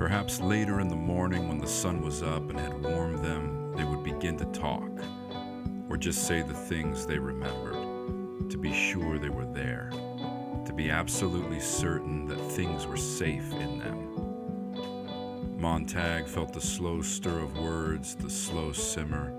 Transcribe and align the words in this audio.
Perhaps 0.00 0.40
later 0.40 0.80
in 0.80 0.88
the 0.88 0.96
morning, 0.96 1.46
when 1.46 1.58
the 1.58 1.66
sun 1.66 2.00
was 2.00 2.22
up 2.22 2.48
and 2.48 2.58
had 2.58 2.82
warmed 2.82 3.22
them, 3.22 3.74
they 3.76 3.84
would 3.84 4.02
begin 4.02 4.38
to 4.38 4.46
talk, 4.46 4.90
or 5.90 5.98
just 5.98 6.26
say 6.26 6.40
the 6.40 6.54
things 6.54 7.04
they 7.04 7.18
remembered, 7.18 8.48
to 8.48 8.56
be 8.56 8.72
sure 8.72 9.18
they 9.18 9.28
were 9.28 9.52
there, 9.52 9.90
to 10.64 10.72
be 10.74 10.90
absolutely 10.90 11.60
certain 11.60 12.24
that 12.24 12.40
things 12.52 12.86
were 12.86 12.96
safe 12.96 13.52
in 13.52 13.78
them. 13.78 15.60
Montag 15.60 16.26
felt 16.26 16.54
the 16.54 16.62
slow 16.62 17.02
stir 17.02 17.38
of 17.38 17.58
words, 17.58 18.14
the 18.14 18.30
slow 18.30 18.72
simmer, 18.72 19.34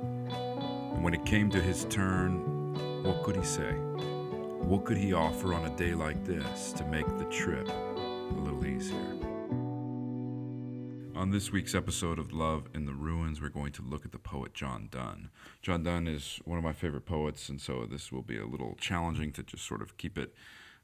and 0.93 1.03
when 1.03 1.15
it 1.15 1.25
came 1.25 1.49
to 1.49 1.59
his 1.59 1.85
turn, 1.85 3.01
what 3.01 3.23
could 3.23 3.35
he 3.35 3.43
say? 3.43 3.71
What 3.71 4.85
could 4.85 4.97
he 4.97 5.11
offer 5.11 5.55
on 5.55 5.65
a 5.65 5.75
day 5.75 5.95
like 5.95 6.23
this 6.23 6.71
to 6.73 6.85
make 6.85 7.07
the 7.17 7.25
trip 7.25 7.67
a 7.67 8.35
little 8.35 8.63
easier? 8.63 9.30
On 11.21 11.29
this 11.29 11.51
week's 11.51 11.75
episode 11.75 12.17
of 12.17 12.33
Love 12.33 12.67
in 12.73 12.87
the 12.87 12.95
Ruins, 12.95 13.39
we're 13.39 13.49
going 13.49 13.71
to 13.73 13.83
look 13.83 14.05
at 14.05 14.11
the 14.11 14.17
poet 14.17 14.55
John 14.55 14.87
Donne. 14.89 15.29
John 15.61 15.83
Donne 15.83 16.07
is 16.07 16.39
one 16.45 16.57
of 16.57 16.63
my 16.63 16.73
favorite 16.73 17.05
poets, 17.05 17.47
and 17.47 17.61
so 17.61 17.85
this 17.85 18.11
will 18.11 18.23
be 18.23 18.39
a 18.39 18.47
little 18.47 18.75
challenging 18.81 19.31
to 19.33 19.43
just 19.43 19.63
sort 19.63 19.83
of 19.83 19.97
keep 19.97 20.17
it 20.17 20.33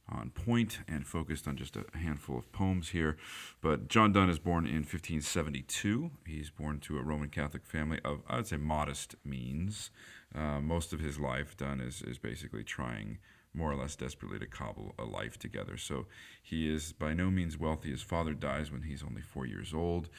on 0.07 0.29
point 0.29 0.81
and 0.87 1.07
focused 1.07 1.47
on 1.47 1.57
just 1.57 1.75
a 1.75 1.85
handful 1.97 2.37
of 2.37 2.51
poems 2.51 2.89
here. 2.89 3.17
But 3.61 3.87
John 3.87 4.13
Donne 4.13 4.29
is 4.29 4.37
born 4.37 4.67
in 4.67 4.83
1572. 4.83 6.11
He's 6.27 6.51
born 6.51 6.81
to 6.81 6.99
a 6.99 7.01
Roman 7.01 7.29
Catholic 7.29 7.65
family 7.65 7.99
of, 8.05 8.21
I 8.29 8.35
would 8.35 8.45
say, 8.45 8.57
modest 8.57 9.15
means. 9.25 9.89
Uh, 10.35 10.61
most 10.61 10.93
of 10.93 10.99
his 10.99 11.19
life, 11.19 11.57
Donne 11.57 11.81
is, 11.81 12.03
is 12.03 12.19
basically 12.19 12.63
trying 12.63 13.17
more 13.57 13.71
or 13.71 13.75
less 13.75 13.95
desperately 13.95 14.39
to 14.39 14.45
cobble 14.45 14.93
a 14.99 15.03
life 15.03 15.37
together. 15.39 15.77
So 15.77 16.05
he 16.41 16.71
is 16.73 16.93
by 16.93 17.13
no 17.13 17.31
means 17.31 17.57
wealthy. 17.57 17.89
His 17.89 18.03
father 18.03 18.33
dies 18.33 18.71
when 18.71 18.83
he's 18.83 19.03
only 19.03 19.21
four 19.21 19.45
years 19.45 19.73
old, 19.73 20.09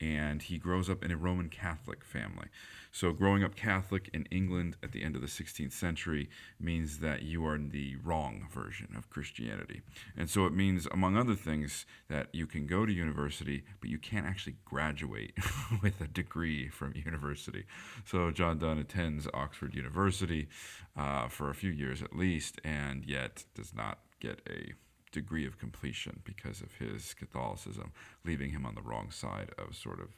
and 0.00 0.42
he 0.42 0.58
grows 0.58 0.90
up 0.90 1.04
in 1.04 1.12
a 1.12 1.16
Roman 1.16 1.48
Catholic 1.48 2.04
family. 2.04 2.48
So 2.92 3.12
growing 3.12 3.44
up 3.44 3.54
Catholic 3.54 4.10
in 4.12 4.26
England 4.30 4.76
at 4.82 4.92
the 4.92 5.02
end 5.02 5.14
of 5.14 5.20
the 5.20 5.28
16th 5.28 5.72
century 5.72 6.28
means 6.60 6.98
that 6.98 7.22
you 7.22 7.44
are 7.46 7.54
in 7.54 7.70
the 7.70 7.96
wrong 8.02 8.46
version 8.52 8.94
of 8.96 9.10
Christianity. 9.10 9.82
And 10.16 10.28
so 10.28 10.46
it 10.46 10.52
means, 10.52 10.86
among 10.86 11.16
other 11.16 11.34
things, 11.34 11.86
that 12.08 12.28
you 12.32 12.46
can 12.46 12.66
go 12.66 12.86
to 12.86 12.92
university, 12.92 13.64
but 13.80 13.90
you 13.90 13.98
can't 13.98 14.26
actually 14.26 14.56
graduate 14.64 15.32
with 15.82 16.00
a 16.00 16.08
degree 16.08 16.68
from 16.68 16.94
university. 16.94 17.64
So 18.04 18.30
John 18.30 18.58
Donne 18.58 18.78
attends 18.78 19.28
Oxford 19.34 19.74
University 19.74 20.48
uh, 20.96 21.28
for 21.28 21.50
a 21.50 21.54
few 21.54 21.70
years 21.70 22.02
at 22.02 22.16
least, 22.16 22.60
and 22.64 23.04
yet 23.04 23.44
does 23.54 23.74
not 23.74 23.98
get 24.20 24.40
a 24.48 24.72
degree 25.12 25.46
of 25.46 25.58
completion 25.58 26.20
because 26.24 26.60
of 26.60 26.74
his 26.74 27.14
Catholicism, 27.14 27.92
leaving 28.24 28.50
him 28.50 28.66
on 28.66 28.74
the 28.74 28.82
wrong 28.82 29.10
side 29.10 29.50
of 29.58 29.74
sort 29.74 30.00
of 30.00 30.16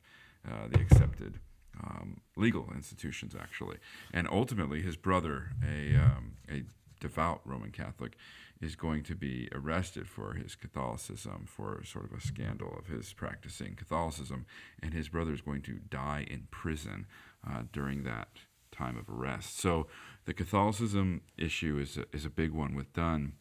uh, 0.48 0.68
the 0.70 0.80
accepted 0.80 1.38
um, 1.83 2.20
legal 2.36 2.69
institutions, 2.75 3.34
actually. 3.39 3.78
And 4.12 4.28
ultimately, 4.31 4.83
his 4.83 4.97
brother, 4.97 5.50
a, 5.67 5.97
um, 5.97 6.37
a 6.50 6.64
devout 7.00 7.41
Roman 7.45 7.70
Catholic, 7.70 8.17
is 8.61 8.77
going 8.77 9.03
to 9.03 9.14
be 9.14 9.48
arrested 9.53 10.06
for 10.06 10.34
his 10.34 10.55
Catholicism, 10.55 11.47
for 11.47 11.83
sort 11.84 12.05
of 12.05 12.12
a 12.12 12.20
scandal 12.20 12.77
of 12.78 12.87
his 12.87 13.12
practicing 13.12 13.75
Catholicism, 13.75 14.45
and 14.83 14.92
his 14.92 15.09
brother 15.09 15.33
is 15.33 15.41
going 15.41 15.62
to 15.62 15.78
die 15.89 16.27
in 16.31 16.47
prison 16.50 17.06
uh, 17.48 17.62
during 17.72 18.05
that 18.05 18.28
time 18.70 18.98
of 18.98 19.09
arrest. 19.09 19.59
So 19.59 19.87
the 20.27 20.34
Catholicism 20.34 21.22
issue 21.39 21.78
is 21.78 21.97
a, 21.97 22.05
is 22.12 22.25
a 22.25 22.31
big 22.31 22.53
one 22.53 22.75
with 22.75 22.92
Donne. 22.92 23.33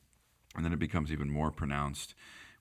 and 0.55 0.63
then 0.63 0.73
it 0.73 0.79
becomes 0.79 1.11
even 1.11 1.29
more 1.29 1.51
pronounced 1.51 2.15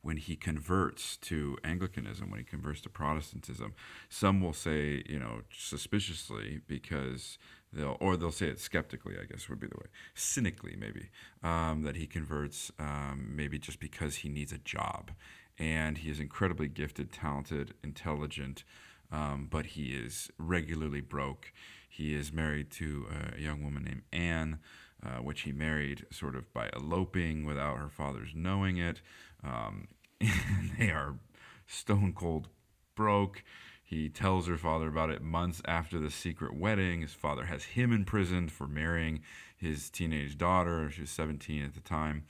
when 0.09 0.17
he 0.17 0.37
converts 0.37 1.19
to 1.19 1.59
Anglicanism, 1.63 2.31
when 2.31 2.39
he 2.39 2.45
converts 2.45 2.81
to 2.81 2.89
Protestantism. 2.89 3.75
Some 4.09 4.41
will 4.41 4.55
say, 4.55 5.03
you 5.07 5.19
know, 5.19 5.43
suspiciously 5.55 6.63
because 6.67 7.37
they'll, 7.75 7.99
or 8.01 8.17
they'll 8.17 8.33
say 8.33 8.47
it 8.47 8.59
skeptically, 8.59 9.17
I 9.21 9.27
guess 9.27 9.51
would 9.51 9.61
be 9.61 9.67
the 9.67 9.77
way, 9.77 9.89
cynically 10.15 10.77
maybe, 10.79 11.11
um, 11.43 11.83
that 11.83 11.97
he 11.97 12.07
converts 12.07 12.73
um, 12.79 13.33
maybe 13.37 13.59
just 13.59 13.81
because 13.81 14.15
he 14.17 14.31
needs 14.31 14.51
a 14.51 14.57
job. 14.57 15.11
And 15.59 15.99
he 15.99 16.11
is 16.11 16.21
incredibly 16.21 16.69
gifted, 16.69 17.13
talented, 17.13 17.75
intelligent, 17.85 18.65
um, 19.13 19.47
but 19.51 19.67
he 19.67 19.89
is 19.89 20.31
regularly 20.39 21.03
broke. 21.03 21.53
He 21.87 22.15
is 22.15 22.33
married 22.33 22.71
to 22.71 23.09
a 23.37 23.39
young 23.39 23.63
woman 23.63 23.85
named 23.85 24.05
Anne. 24.11 24.61
Uh, 25.01 25.23
which 25.23 25.43
he 25.43 25.53
married 25.53 26.05
sort 26.11 26.35
of 26.35 26.53
by 26.53 26.69
eloping 26.75 27.47
without 27.47 27.79
her 27.79 27.89
father's 27.89 28.31
knowing 28.35 28.79
it. 28.79 29.01
Um, 29.45 29.87
they 30.79 30.91
are 30.91 31.19
stone 31.67 32.13
cold 32.13 32.49
broke. 32.95 33.43
He 33.85 34.09
tells 34.11 34.49
her 34.49 34.59
father 34.59 34.89
about 34.89 35.11
it 35.11 35.23
months 35.23 35.63
after 35.65 35.99
the 35.99 36.11
secret 36.11 36.55
wedding. 36.55 37.01
His 37.01 37.15
father 37.15 37.47
has 37.47 37.65
him 37.65 37.93
imprisoned 37.93 38.53
for 38.53 38.67
marrying 38.67 39.21
his 39.57 39.89
teenage 39.89 40.37
daughter. 40.37 40.91
She 40.91 41.03
was 41.03 41.11
17 41.11 41.65
at 41.65 41.75
the 41.75 41.81
time. 41.81 42.25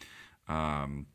Um, 0.46 1.06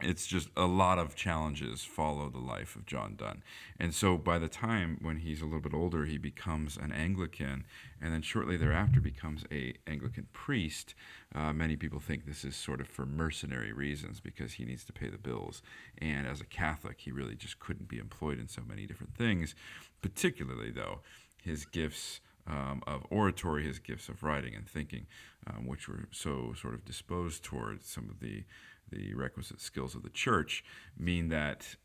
it's 0.00 0.26
just 0.26 0.48
a 0.56 0.66
lot 0.66 0.98
of 0.98 1.16
challenges 1.16 1.82
follow 1.82 2.28
the 2.28 2.38
life 2.38 2.76
of 2.76 2.86
John 2.86 3.16
Donne. 3.16 3.42
And 3.80 3.92
so 3.92 4.16
by 4.16 4.38
the 4.38 4.48
time 4.48 4.98
when 5.02 5.18
he's 5.18 5.42
a 5.42 5.44
little 5.44 5.60
bit 5.60 5.74
older, 5.74 6.04
he 6.04 6.18
becomes 6.18 6.76
an 6.76 6.92
Anglican, 6.92 7.64
and 8.00 8.12
then 8.12 8.22
shortly 8.22 8.56
thereafter 8.56 9.00
becomes 9.00 9.44
a 9.50 9.74
Anglican 9.88 10.28
priest. 10.32 10.94
Uh, 11.34 11.52
many 11.52 11.74
people 11.74 11.98
think 11.98 12.26
this 12.26 12.44
is 12.44 12.54
sort 12.54 12.80
of 12.80 12.86
for 12.86 13.06
mercenary 13.06 13.72
reasons 13.72 14.20
because 14.20 14.52
he 14.52 14.64
needs 14.64 14.84
to 14.84 14.92
pay 14.92 15.08
the 15.08 15.18
bills. 15.18 15.62
And 16.00 16.28
as 16.28 16.40
a 16.40 16.46
Catholic, 16.46 17.00
he 17.00 17.10
really 17.10 17.34
just 17.34 17.58
couldn't 17.58 17.88
be 17.88 17.98
employed 17.98 18.38
in 18.38 18.46
so 18.46 18.62
many 18.66 18.86
different 18.86 19.16
things. 19.16 19.56
Particularly, 20.00 20.70
though, 20.70 21.00
his 21.42 21.64
gifts. 21.64 22.20
Um, 22.50 22.82
of 22.86 23.04
oratory, 23.10 23.66
his 23.66 23.78
gifts 23.78 24.08
of 24.08 24.22
writing 24.22 24.54
and 24.54 24.66
thinking, 24.66 25.04
um, 25.46 25.66
which 25.66 25.86
were 25.86 26.08
so 26.12 26.54
sort 26.58 26.72
of 26.72 26.82
disposed 26.82 27.44
towards 27.44 27.86
some 27.86 28.08
of 28.08 28.20
the 28.20 28.44
the 28.90 29.14
requisite 29.14 29.60
skills 29.60 29.94
of 29.94 30.02
the 30.02 30.10
church 30.10 30.64
mean 30.96 31.28
that 31.28 31.76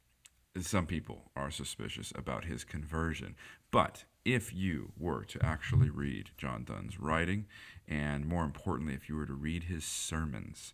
some 0.59 0.86
people 0.86 1.31
are 1.36 1.50
suspicious 1.50 2.14
about 2.16 2.46
his 2.46 2.64
conversion. 2.64 3.36
But 3.72 4.06
if 4.24 4.53
you 4.53 4.91
were 4.97 5.25
to 5.25 5.44
actually 5.44 5.90
read 5.90 6.30
John 6.38 6.64
Donne's 6.64 7.00
writing, 7.00 7.47
and 7.88 8.25
more 8.25 8.44
importantly, 8.44 8.94
if 8.94 9.09
you 9.09 9.16
were 9.16 9.25
to 9.25 9.34
read 9.34 9.66
his 9.66 9.84
sermons, 9.84 10.74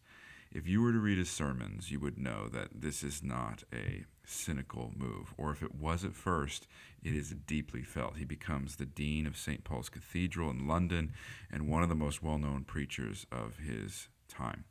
if 0.52 0.68
you 0.68 0.82
were 0.82 0.92
to 0.92 1.00
read 1.00 1.18
his 1.18 1.30
sermons, 1.30 1.92
you 1.92 2.00
would 2.00 2.18
know 2.18 2.48
that 2.50 2.82
this 2.82 3.04
is 3.04 3.22
not 3.24 3.64
a 3.74 4.06
cynical 4.26 4.92
move, 4.98 5.34
or 5.38 5.52
if 5.52 5.62
it 5.62 5.76
was 5.76 6.04
at 6.04 6.16
first, 6.16 6.68
it 7.04 7.14
is 7.14 7.36
deeply 7.46 7.84
felt. 7.84 8.18
He 8.18 8.26
becomes 8.26 8.76
the 8.76 8.86
dean 8.86 9.28
of 9.28 9.38
St. 9.38 9.64
Paul's 9.64 9.90
Cathedral 9.90 10.50
in 10.50 10.68
London 10.68 11.14
and 11.52 11.68
one 11.68 11.84
of 11.84 11.90
the 11.90 11.96
most 11.96 12.24
well 12.24 12.38
known 12.38 12.64
preachers 12.64 13.26
of 13.32 13.58
his 13.58 14.10
time. 14.28 14.66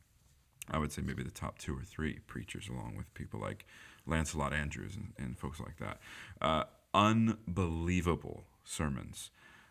I 0.70 0.78
would 0.78 0.92
say 0.92 1.02
maybe 1.02 1.22
the 1.22 1.30
top 1.30 1.58
two 1.58 1.76
or 1.76 1.82
three 1.82 2.18
preachers, 2.26 2.68
along 2.68 2.96
with 2.96 3.12
people 3.14 3.40
like 3.40 3.64
Lancelot 4.06 4.52
Andrewes 4.52 4.96
and, 4.96 5.12
and 5.18 5.38
folks 5.38 5.60
like 5.60 5.76
that. 5.78 5.98
Uh, 6.40 6.64
unbelievable 6.94 8.44
sermons. 8.64 9.30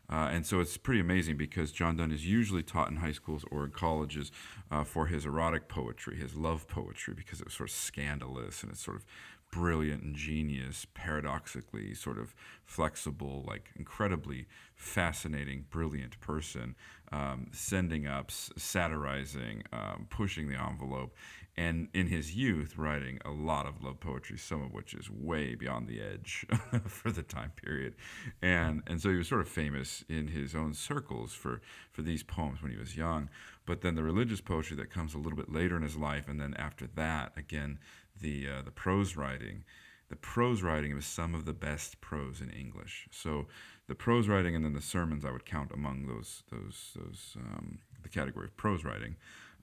Uh, 0.09 0.30
and 0.31 0.46
so 0.46 0.62
it's 0.62 0.78
pretty 0.78 1.02
amazing 1.02 1.36
because 1.36 1.72
John 1.72 1.97
Donne 1.97 2.13
is 2.13 2.25
usually 2.25 2.63
taught 2.63 2.90
in 2.90 2.97
high 2.97 3.12
schools 3.12 3.44
or 3.52 3.66
in 3.66 3.72
colleges 3.72 4.31
uh, 4.72 4.86
for 4.86 5.07
his 5.07 5.25
erotic 5.25 5.68
poetry, 5.68 6.16
his 6.16 6.34
love 6.34 6.68
poetry, 6.68 7.13
because 7.13 7.41
it 7.41 7.46
was 7.46 7.53
sort 7.53 7.69
of 7.69 7.75
scandalous 7.75 8.63
and 8.63 8.72
it's 8.72 8.81
sort 8.81 8.97
of 8.97 9.06
brilliant, 9.52 10.03
ingenious, 10.03 10.85
paradoxically 10.94 11.94
sort 11.94 12.18
of 12.18 12.35
flexible, 12.66 13.44
like 13.47 13.72
incredibly 13.75 14.46
fascinating, 14.75 15.66
brilliant 15.69 16.19
person, 16.19 16.75
um, 17.12 17.47
sending 17.52 18.06
up, 18.06 18.30
satirizing, 18.30 19.63
um, 19.71 20.07
pushing 20.10 20.50
the 20.50 20.60
envelope, 20.60 21.16
and 21.56 21.88
in 21.94 22.07
his 22.07 22.36
youth 22.36 22.77
writing 22.77 23.19
a 23.25 23.31
lot 23.31 23.66
of 23.66 23.81
love 23.81 24.00
poetry, 24.00 24.38
some 24.38 24.62
of 24.62 24.74
which 24.74 24.94
is 24.94 25.10
way 25.10 25.56
beyond 25.56 25.88
the 25.88 26.00
edge 26.00 26.45
for 26.86 27.12
the 27.12 27.24
time 27.24 27.51
period, 27.56 27.95
and 28.42 28.83
and 28.86 29.01
so 29.01 29.10
he 29.10 29.16
was 29.16 29.27
sort 29.27 29.42
of 29.42 29.48
famous 29.48 30.04
in 30.07 30.27
his 30.27 30.54
own 30.54 30.74
circles 30.74 31.33
for 31.33 31.62
for 31.92 32.04
these 32.04 32.21
poems 32.21 32.62
when 32.62 32.71
he 32.71 32.77
was 32.77 32.95
young. 32.95 33.30
But 33.66 33.81
then 33.81 33.95
the 33.95 34.04
religious 34.04 34.39
poetry 34.39 34.77
that 34.77 34.92
comes 34.92 35.13
a 35.13 35.18
little 35.18 35.36
bit 35.36 35.51
later 35.51 35.75
in 35.75 35.83
his 35.83 35.98
life, 35.98 36.27
and 36.27 36.39
then 36.39 36.54
after 36.57 36.88
that, 36.95 37.33
again 37.36 37.80
the 38.22 38.48
uh, 38.48 38.62
the 38.64 38.72
prose 38.72 39.16
writing. 39.16 39.64
The 40.10 40.16
prose 40.16 40.62
writing 40.62 40.96
was 40.96 41.06
some 41.06 41.36
of 41.36 41.44
the 41.44 41.54
best 41.54 42.00
prose 42.00 42.40
in 42.40 42.50
English. 42.50 43.10
So 43.12 43.48
the 43.88 43.96
prose 43.96 44.28
writing 44.28 44.56
and 44.56 44.64
then 44.64 44.74
the 44.74 44.81
sermons 44.81 45.25
I 45.25 45.31
would 45.31 45.46
count 45.46 45.72
among 45.74 46.08
those 46.08 46.44
those 46.52 46.92
those 46.96 47.36
um, 47.38 47.80
the 48.04 48.10
category 48.10 48.46
of 48.46 48.58
prose 48.58 48.84
writing. 48.84 49.16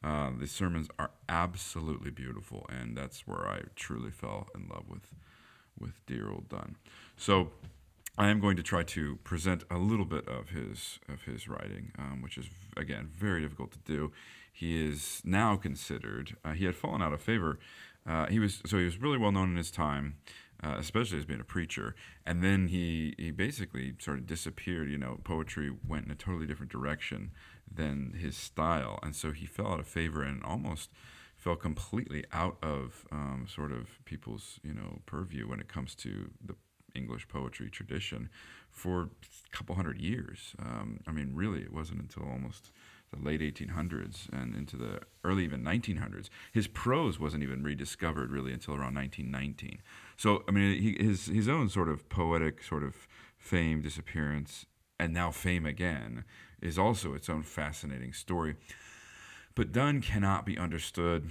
Uh, 0.03 0.31
the 0.39 0.47
sermons 0.47 0.89
are 0.99 1.13
absolutely 1.31 2.11
beautiful, 2.11 2.67
and 2.69 2.95
that's 2.95 3.27
where 3.27 3.49
I 3.49 3.63
truly 3.75 4.11
fell 4.11 4.49
in 4.55 4.69
love 4.69 4.85
with 4.89 5.15
with 5.79 6.05
dear 6.07 6.31
old 6.31 6.49
Donne. 6.49 6.77
So 7.17 7.51
I 8.17 8.29
am 8.29 8.39
going 8.39 8.57
to 8.57 8.63
try 8.63 8.83
to 8.85 9.17
present 9.25 9.65
a 9.71 9.79
little 9.79 10.05
bit 10.05 10.29
of 10.29 10.51
his 10.51 10.99
of 11.09 11.23
his 11.23 11.49
writing, 11.49 11.93
um, 11.99 12.23
which 12.23 12.39
is 12.39 12.47
again 12.77 13.11
very 13.15 13.41
difficult 13.41 13.73
to 13.73 13.79
do. 13.79 14.13
He 14.53 14.87
is 14.87 15.21
now 15.25 15.57
considered. 15.57 16.37
Uh, 16.45 16.53
he 16.53 16.65
had 16.65 16.77
fallen 16.77 17.03
out 17.03 17.13
of 17.13 17.21
favor 17.21 17.59
uh, 18.07 18.27
he 18.27 18.39
was 18.39 18.61
so 18.67 18.79
he 18.79 18.85
was 18.85 19.01
really 19.01 19.19
well 19.19 19.33
known 19.33 19.51
in 19.51 19.57
his 19.57 19.71
time. 19.71 20.17
uh, 20.63 20.77
especially 20.79 21.19
as 21.19 21.27
being 21.27 21.41
a 21.41 21.45
preacher. 21.45 21.95
And 22.25 22.43
then 22.43 22.69
he 22.69 23.15
he 23.19 23.31
basically 23.31 23.95
sort 23.99 24.19
of 24.19 24.27
disappeared. 24.27 24.91
You 24.91 24.99
know, 24.99 25.21
poetry 25.25 25.71
went 25.87 26.07
in 26.07 26.11
a 26.13 26.15
totally 26.15 26.47
different 26.47 26.73
direction 26.73 27.33
than 27.73 28.15
his 28.19 28.37
style, 28.37 28.99
and 29.03 29.15
so 29.15 29.33
he 29.33 29.47
fell 29.47 29.69
out 29.73 29.81
of 29.81 29.87
favor 29.87 30.23
and 30.23 30.43
almost 30.45 30.91
fell 31.37 31.57
completely 31.57 32.25
out 32.33 32.57
of 32.63 33.05
um, 33.13 33.47
sort 33.49 33.73
of 33.73 34.05
people's 34.05 34.61
you 34.63 34.73
know 34.75 35.01
purview 35.07 35.49
when 35.49 35.61
it 35.61 35.69
comes 35.69 35.95
to 35.97 36.31
the 36.45 36.55
English 36.95 37.29
poetry 37.29 37.69
tradition 37.71 38.31
for 38.71 39.03
a 39.03 39.57
couple 39.57 39.75
hundred 39.75 40.01
years. 40.01 40.55
Um, 40.59 41.01
I 41.07 41.13
mean, 41.13 41.33
really, 41.35 41.61
it 41.63 41.73
wasn't 41.73 42.01
until 42.01 42.25
almost 42.25 42.71
the 43.15 43.25
late 43.25 43.41
1800s 43.41 44.29
and 44.33 44.55
into 44.55 44.77
the 44.77 45.01
early 45.25 45.45
even 45.45 45.63
1900s. 45.63 46.29
His 46.53 46.67
prose 46.67 47.19
wasn't 47.19 47.43
even 47.43 47.63
rediscovered 47.63 48.31
really 48.31 48.53
until 48.53 48.75
around 48.75 48.95
1919. 48.95 49.83
So, 50.17 50.45
I 50.49 50.51
mean, 50.53 50.81
he, 50.81 50.97
his 51.05 51.27
his 51.27 51.49
own 51.49 51.69
sort 51.69 51.89
of 51.89 52.09
poetic 52.09 52.63
sort 52.63 52.83
of 52.83 53.07
fame, 53.39 53.83
disappearance, 53.83 54.67
and 54.99 55.13
now 55.13 55.31
fame 55.31 55.67
again 55.67 56.25
is 56.61 56.79
also 56.79 57.15
its 57.15 57.29
own 57.29 57.43
fascinating 57.43 58.13
story. 58.13 58.57
But 59.55 59.73
Donne 59.73 60.01
cannot 60.01 60.47
be 60.47 60.59
understood 60.59 61.31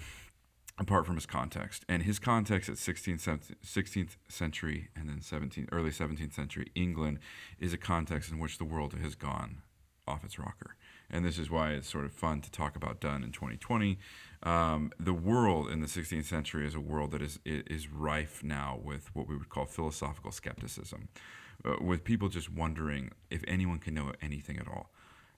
apart 0.77 1.05
from 1.05 1.15
his 1.15 1.25
context. 1.25 1.85
And 1.87 2.03
his 2.03 2.19
context 2.19 2.69
at 2.69 2.75
16th, 2.75 3.55
16th 3.63 4.17
century 4.27 4.89
and 4.95 5.09
then 5.09 5.19
17th, 5.19 5.69
early 5.71 5.91
17th 5.91 6.33
century 6.33 6.71
England 6.75 7.19
is 7.59 7.73
a 7.73 7.77
context 7.77 8.31
in 8.31 8.39
which 8.39 8.57
the 8.57 8.65
world 8.65 8.93
has 8.93 9.15
gone 9.15 9.61
off 10.07 10.23
its 10.23 10.39
rocker. 10.39 10.75
And 11.09 11.23
this 11.23 11.37
is 11.37 11.49
why 11.49 11.71
it's 11.71 11.89
sort 11.89 12.05
of 12.05 12.13
fun 12.13 12.41
to 12.41 12.51
talk 12.51 12.75
about 12.75 12.99
Donne 12.99 13.23
in 13.23 13.31
2020. 13.31 13.99
Um, 14.41 14.91
the 14.99 15.13
world 15.13 15.69
in 15.69 15.81
the 15.81 15.87
16th 15.87 16.25
century 16.25 16.65
is 16.65 16.75
a 16.75 16.79
world 16.79 17.11
that 17.11 17.21
is, 17.21 17.39
is 17.45 17.89
rife 17.89 18.43
now 18.43 18.79
with 18.83 19.13
what 19.15 19.27
we 19.27 19.37
would 19.37 19.49
call 19.49 19.65
philosophical 19.65 20.31
skepticism, 20.31 21.09
uh, 21.63 21.75
with 21.79 22.03
people 22.03 22.29
just 22.29 22.51
wondering 22.51 23.11
if 23.29 23.43
anyone 23.47 23.79
can 23.79 23.93
know 23.93 24.11
anything 24.21 24.57
at 24.57 24.67
all 24.67 24.89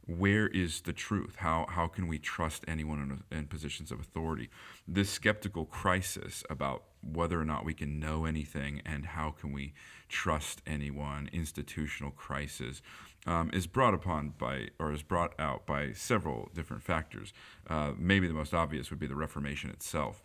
where 0.07 0.47
is 0.47 0.81
the 0.81 0.93
truth? 0.93 1.37
How, 1.37 1.65
how 1.69 1.87
can 1.87 2.07
we 2.07 2.19
trust 2.19 2.63
anyone 2.67 3.23
in, 3.31 3.37
in, 3.37 3.45
positions 3.47 3.91
of 3.91 3.99
authority? 3.99 4.49
This 4.87 5.09
skeptical 5.09 5.65
crisis 5.65 6.43
about 6.49 6.83
whether 7.01 7.39
or 7.39 7.45
not 7.45 7.65
we 7.65 7.73
can 7.73 7.99
know 7.99 8.25
anything 8.25 8.81
and 8.85 9.05
how 9.05 9.31
can 9.31 9.51
we 9.51 9.73
trust 10.07 10.61
anyone, 10.67 11.29
institutional 11.33 12.11
crisis, 12.11 12.81
um, 13.25 13.49
is 13.51 13.65
brought 13.65 13.93
upon 13.93 14.29
by 14.37 14.67
or 14.79 14.91
is 14.91 15.01
brought 15.01 15.33
out 15.39 15.65
by 15.65 15.91
several 15.93 16.49
different 16.53 16.83
factors. 16.83 17.33
Uh, 17.67 17.91
maybe 17.97 18.27
the 18.27 18.33
most 18.33 18.53
obvious 18.53 18.91
would 18.91 18.99
be 18.99 19.07
the 19.07 19.15
Reformation 19.15 19.71
itself. 19.71 20.23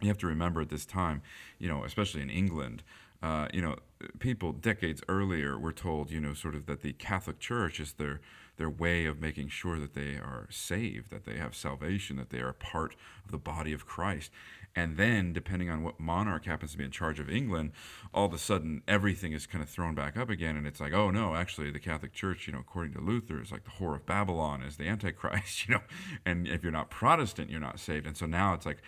You 0.00 0.08
have 0.08 0.18
to 0.18 0.26
remember 0.26 0.60
at 0.60 0.70
this 0.70 0.84
time, 0.84 1.22
you 1.58 1.68
know, 1.68 1.84
especially 1.84 2.20
in 2.20 2.30
England, 2.30 2.82
uh, 3.22 3.48
you 3.54 3.62
know, 3.62 3.76
people 4.18 4.52
decades 4.52 5.00
earlier 5.08 5.58
were 5.58 5.72
told, 5.72 6.10
you 6.10 6.20
know, 6.20 6.34
sort 6.34 6.54
of 6.54 6.66
that 6.66 6.82
the 6.82 6.92
Catholic 6.92 7.38
Church 7.38 7.80
is 7.80 7.94
their 7.94 8.20
their 8.56 8.70
way 8.70 9.06
of 9.06 9.20
making 9.20 9.48
sure 9.48 9.78
that 9.78 9.94
they 9.94 10.14
are 10.14 10.46
saved, 10.50 11.10
that 11.10 11.24
they 11.24 11.36
have 11.36 11.54
salvation, 11.54 12.16
that 12.16 12.30
they 12.30 12.40
are 12.40 12.52
part 12.52 12.94
of 13.24 13.30
the 13.30 13.38
body 13.38 13.72
of 13.72 13.86
Christ. 13.86 14.30
And 14.76 14.96
then, 14.96 15.32
depending 15.32 15.70
on 15.70 15.82
what 15.82 16.00
monarch 16.00 16.46
happens 16.46 16.72
to 16.72 16.78
be 16.78 16.84
in 16.84 16.90
charge 16.90 17.20
of 17.20 17.30
England, 17.30 17.72
all 18.12 18.26
of 18.26 18.34
a 18.34 18.38
sudden 18.38 18.82
everything 18.88 19.32
is 19.32 19.46
kind 19.46 19.62
of 19.62 19.70
thrown 19.70 19.94
back 19.94 20.16
up 20.16 20.30
again. 20.30 20.56
And 20.56 20.66
it's 20.66 20.80
like, 20.80 20.92
oh 20.92 21.10
no, 21.10 21.36
actually, 21.36 21.70
the 21.70 21.78
Catholic 21.78 22.12
Church, 22.12 22.46
you 22.46 22.52
know, 22.52 22.60
according 22.60 22.92
to 22.94 23.00
Luther, 23.00 23.40
is 23.40 23.52
like 23.52 23.64
the 23.64 23.70
whore 23.70 23.94
of 23.94 24.04
Babylon, 24.04 24.62
is 24.62 24.76
the 24.76 24.88
Antichrist, 24.88 25.68
you 25.68 25.74
know. 25.74 25.82
And 26.26 26.48
if 26.48 26.62
you're 26.62 26.72
not 26.72 26.90
Protestant, 26.90 27.50
you're 27.50 27.60
not 27.60 27.78
saved. 27.78 28.06
And 28.06 28.16
so 28.16 28.26
now 28.26 28.54
it's 28.54 28.66
like, 28.66 28.82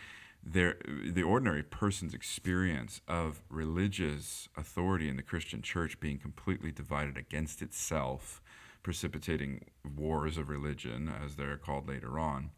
the 0.48 1.24
ordinary 1.24 1.64
person's 1.64 2.14
experience 2.14 3.00
of 3.08 3.42
religious 3.50 4.48
authority 4.56 5.08
in 5.08 5.16
the 5.16 5.22
Christian 5.22 5.60
church 5.60 5.98
being 5.98 6.18
completely 6.18 6.70
divided 6.70 7.16
against 7.16 7.62
itself 7.62 8.40
precipitating 8.86 9.64
wars 9.96 10.38
of 10.38 10.48
religion, 10.48 11.12
as 11.24 11.34
they're 11.34 11.56
called 11.56 11.88
later 11.88 12.20
on. 12.20 12.50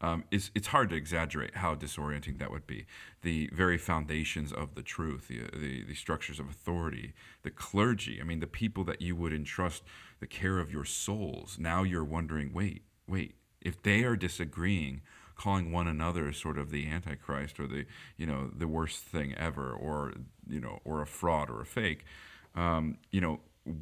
Um, 0.00 0.22
it's, 0.30 0.52
it's 0.54 0.68
hard 0.68 0.90
to 0.90 0.94
exaggerate 0.94 1.56
how 1.56 1.74
disorienting 1.74 2.38
that 2.38 2.52
would 2.52 2.64
be. 2.64 2.86
The 3.22 3.50
very 3.52 3.76
foundations 3.76 4.52
of 4.52 4.76
the 4.76 4.84
truth, 4.84 5.26
the, 5.26 5.40
the, 5.52 5.82
the 5.82 5.96
structures 5.96 6.38
of 6.38 6.48
authority, 6.48 7.12
the 7.42 7.50
clergy, 7.50 8.20
I 8.20 8.24
mean, 8.24 8.38
the 8.38 8.46
people 8.46 8.84
that 8.84 9.02
you 9.02 9.16
would 9.16 9.32
entrust 9.32 9.82
the 10.20 10.28
care 10.28 10.60
of 10.60 10.70
your 10.70 10.84
souls, 10.84 11.56
now 11.58 11.82
you're 11.82 12.04
wondering 12.04 12.52
wait, 12.52 12.82
wait, 13.08 13.34
if 13.60 13.82
they 13.82 14.04
are 14.04 14.14
disagreeing, 14.14 15.00
calling 15.34 15.72
one 15.72 15.88
another 15.88 16.32
sort 16.32 16.56
of 16.56 16.70
the 16.70 16.88
antichrist 16.88 17.58
or 17.58 17.66
the 17.66 17.84
you 18.16 18.26
know 18.26 18.48
the 18.56 18.68
worst 18.68 19.02
thing 19.02 19.34
ever 19.34 19.70
or 19.70 20.14
you 20.48 20.60
know 20.60 20.78
or 20.82 21.02
a 21.02 21.06
fraud 21.06 21.50
or 21.50 21.60
a 21.60 21.66
fake 21.66 22.06
um, 22.54 22.96
you 23.10 23.20
know 23.20 23.38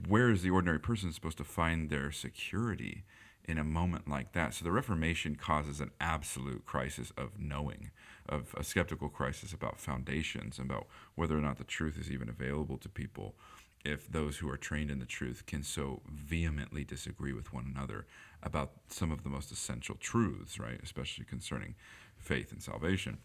where 0.07 0.31
is 0.31 0.43
the 0.43 0.51
ordinary 0.51 0.81
person 0.81 1.13
supposed 1.13 1.39
to 1.39 1.45
find 1.45 1.91
their 1.91 2.11
security 2.11 3.05
in 3.47 3.59
a 3.59 3.65
moment 3.65 4.09
like 4.09 4.33
that? 4.33 4.55
So 4.55 4.65
the 4.65 4.73
Reformation 4.73 5.37
causes 5.37 5.81
an 5.81 5.91
absolute 6.01 6.65
crisis 6.65 7.13
of 7.17 7.39
knowing, 7.39 7.91
of 8.29 8.55
a 8.57 8.65
skeptical 8.65 9.09
crisis 9.09 9.53
about 9.53 9.79
foundations, 9.79 10.59
about 10.59 10.87
whether 11.15 11.37
or 11.37 11.43
not 11.43 11.59
the 11.59 11.65
truth 11.65 11.99
is 11.99 12.11
even 12.11 12.29
available 12.29 12.79
to 12.79 12.89
people. 12.89 13.35
If 13.85 14.11
those 14.11 14.39
who 14.39 14.51
are 14.51 14.57
trained 14.57 14.91
in 14.91 14.99
the 14.99 15.05
truth 15.05 15.45
can 15.45 15.63
so 15.63 16.01
vehemently 16.11 16.85
disagree 16.85 17.35
with 17.35 17.53
one 17.53 17.71
another 17.75 18.07
about 18.43 18.73
some 18.89 19.11
of 19.11 19.23
the 19.23 19.29
most 19.29 19.53
essential 19.53 19.97
truths, 19.97 20.59
right, 20.59 20.81
especially 20.83 21.27
concerning 21.27 21.75
faith 22.17 22.51
and 22.51 22.63
salvation. 22.63 23.19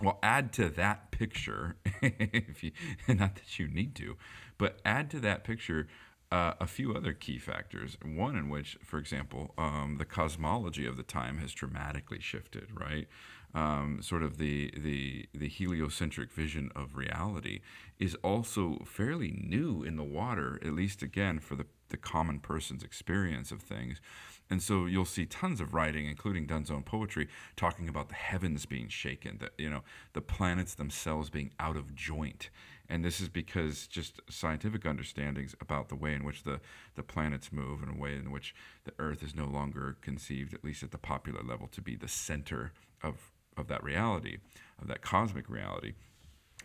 Well, 0.00 0.18
add 0.22 0.52
to 0.54 0.68
that 0.70 1.10
picture, 1.10 1.76
if 2.02 2.62
you, 2.62 2.70
not 3.08 3.34
that 3.34 3.58
you 3.58 3.66
need 3.66 3.94
to, 3.96 4.16
but 4.56 4.78
add 4.84 5.10
to 5.10 5.20
that 5.20 5.42
picture 5.44 5.88
uh, 6.30 6.52
a 6.60 6.66
few 6.66 6.94
other 6.94 7.12
key 7.12 7.38
factors. 7.38 7.96
One 8.04 8.36
in 8.36 8.48
which, 8.48 8.78
for 8.84 8.98
example, 8.98 9.54
um, 9.58 9.96
the 9.98 10.04
cosmology 10.04 10.86
of 10.86 10.96
the 10.96 11.02
time 11.02 11.38
has 11.38 11.52
dramatically 11.52 12.20
shifted, 12.20 12.68
right? 12.78 13.08
Um, 13.54 14.00
sort 14.02 14.22
of 14.22 14.36
the, 14.36 14.72
the, 14.76 15.26
the 15.34 15.48
heliocentric 15.48 16.30
vision 16.30 16.70
of 16.76 16.96
reality 16.96 17.60
is 17.98 18.14
also 18.16 18.82
fairly 18.84 19.32
new 19.42 19.82
in 19.82 19.96
the 19.96 20.04
water, 20.04 20.60
at 20.62 20.74
least 20.74 21.02
again 21.02 21.40
for 21.40 21.56
the, 21.56 21.64
the 21.88 21.96
common 21.96 22.40
person's 22.40 22.82
experience 22.84 23.50
of 23.50 23.62
things. 23.62 24.00
And 24.50 24.62
so 24.62 24.86
you'll 24.86 25.04
see 25.04 25.26
tons 25.26 25.60
of 25.60 25.74
writing, 25.74 26.06
including 26.06 26.46
Donne's 26.46 26.70
own 26.70 26.82
poetry, 26.82 27.28
talking 27.56 27.88
about 27.88 28.08
the 28.08 28.14
heavens 28.14 28.64
being 28.64 28.88
shaken, 28.88 29.38
that 29.38 29.52
you 29.58 29.68
know, 29.68 29.82
the 30.14 30.22
planets 30.22 30.74
themselves 30.74 31.28
being 31.28 31.50
out 31.60 31.76
of 31.76 31.94
joint. 31.94 32.48
And 32.88 33.04
this 33.04 33.20
is 33.20 33.28
because 33.28 33.86
just 33.86 34.20
scientific 34.30 34.86
understandings 34.86 35.54
about 35.60 35.90
the 35.90 35.94
way 35.94 36.14
in 36.14 36.24
which 36.24 36.44
the, 36.44 36.60
the 36.94 37.02
planets 37.02 37.52
move 37.52 37.82
and 37.82 37.94
a 37.94 38.00
way 38.00 38.14
in 38.14 38.30
which 38.30 38.54
the 38.84 38.92
Earth 38.98 39.22
is 39.22 39.34
no 39.34 39.44
longer 39.44 39.98
conceived, 40.00 40.54
at 40.54 40.64
least 40.64 40.82
at 40.82 40.90
the 40.90 40.98
popular 40.98 41.42
level, 41.42 41.66
to 41.68 41.82
be 41.82 41.96
the 41.96 42.08
center 42.08 42.72
of, 43.02 43.30
of 43.58 43.68
that 43.68 43.84
reality, 43.84 44.38
of 44.80 44.88
that 44.88 45.02
cosmic 45.02 45.50
reality. 45.50 45.92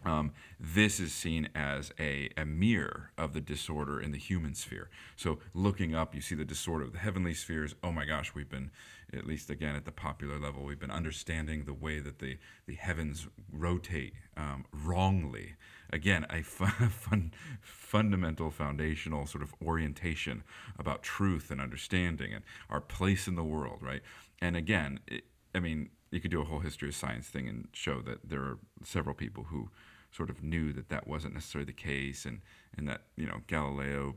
Um, 0.05 0.31
this 0.59 0.99
is 0.99 1.13
seen 1.13 1.49
as 1.55 1.91
a, 1.99 2.29
a 2.37 2.45
mirror 2.45 3.11
of 3.17 3.33
the 3.33 3.41
disorder 3.41 3.99
in 3.99 4.11
the 4.11 4.17
human 4.17 4.53
sphere. 4.55 4.89
So, 5.15 5.39
looking 5.53 5.95
up, 5.95 6.13
you 6.13 6.21
see 6.21 6.35
the 6.35 6.45
disorder 6.45 6.85
of 6.85 6.93
the 6.93 6.99
heavenly 6.99 7.33
spheres. 7.33 7.75
Oh 7.83 7.91
my 7.91 8.05
gosh, 8.05 8.33
we've 8.35 8.49
been, 8.49 8.71
at 9.13 9.25
least 9.25 9.49
again 9.49 9.75
at 9.75 9.85
the 9.85 9.91
popular 9.91 10.39
level, 10.39 10.63
we've 10.63 10.79
been 10.79 10.91
understanding 10.91 11.65
the 11.65 11.73
way 11.73 11.99
that 11.99 12.19
the, 12.19 12.37
the 12.65 12.75
heavens 12.75 13.27
rotate 13.51 14.13
um, 14.35 14.65
wrongly. 14.71 15.55
Again, 15.91 16.25
a 16.29 16.41
fun, 16.41 16.69
fun, 16.89 17.33
fundamental, 17.61 18.51
foundational 18.51 19.25
sort 19.25 19.43
of 19.43 19.53
orientation 19.63 20.43
about 20.77 21.03
truth 21.03 21.51
and 21.51 21.61
understanding 21.61 22.33
and 22.33 22.43
our 22.69 22.81
place 22.81 23.27
in 23.27 23.35
the 23.35 23.43
world, 23.43 23.79
right? 23.81 24.01
And 24.41 24.57
again, 24.57 24.99
it, 25.07 25.23
I 25.55 25.59
mean, 25.59 25.89
you 26.13 26.19
could 26.19 26.31
do 26.31 26.41
a 26.41 26.45
whole 26.45 26.59
history 26.59 26.89
of 26.89 26.95
science 26.95 27.27
thing 27.27 27.47
and 27.47 27.67
show 27.73 28.01
that 28.01 28.29
there 28.29 28.41
are 28.41 28.59
several 28.83 29.15
people 29.15 29.45
who 29.45 29.69
sort 30.15 30.29
of 30.29 30.43
knew 30.43 30.71
that 30.73 30.89
that 30.89 31.07
wasn't 31.07 31.33
necessarily 31.33 31.65
the 31.65 31.73
case, 31.73 32.25
and 32.25 32.41
and 32.77 32.87
that 32.87 33.01
you 33.15 33.25
know 33.25 33.41
Galileo, 33.47 34.15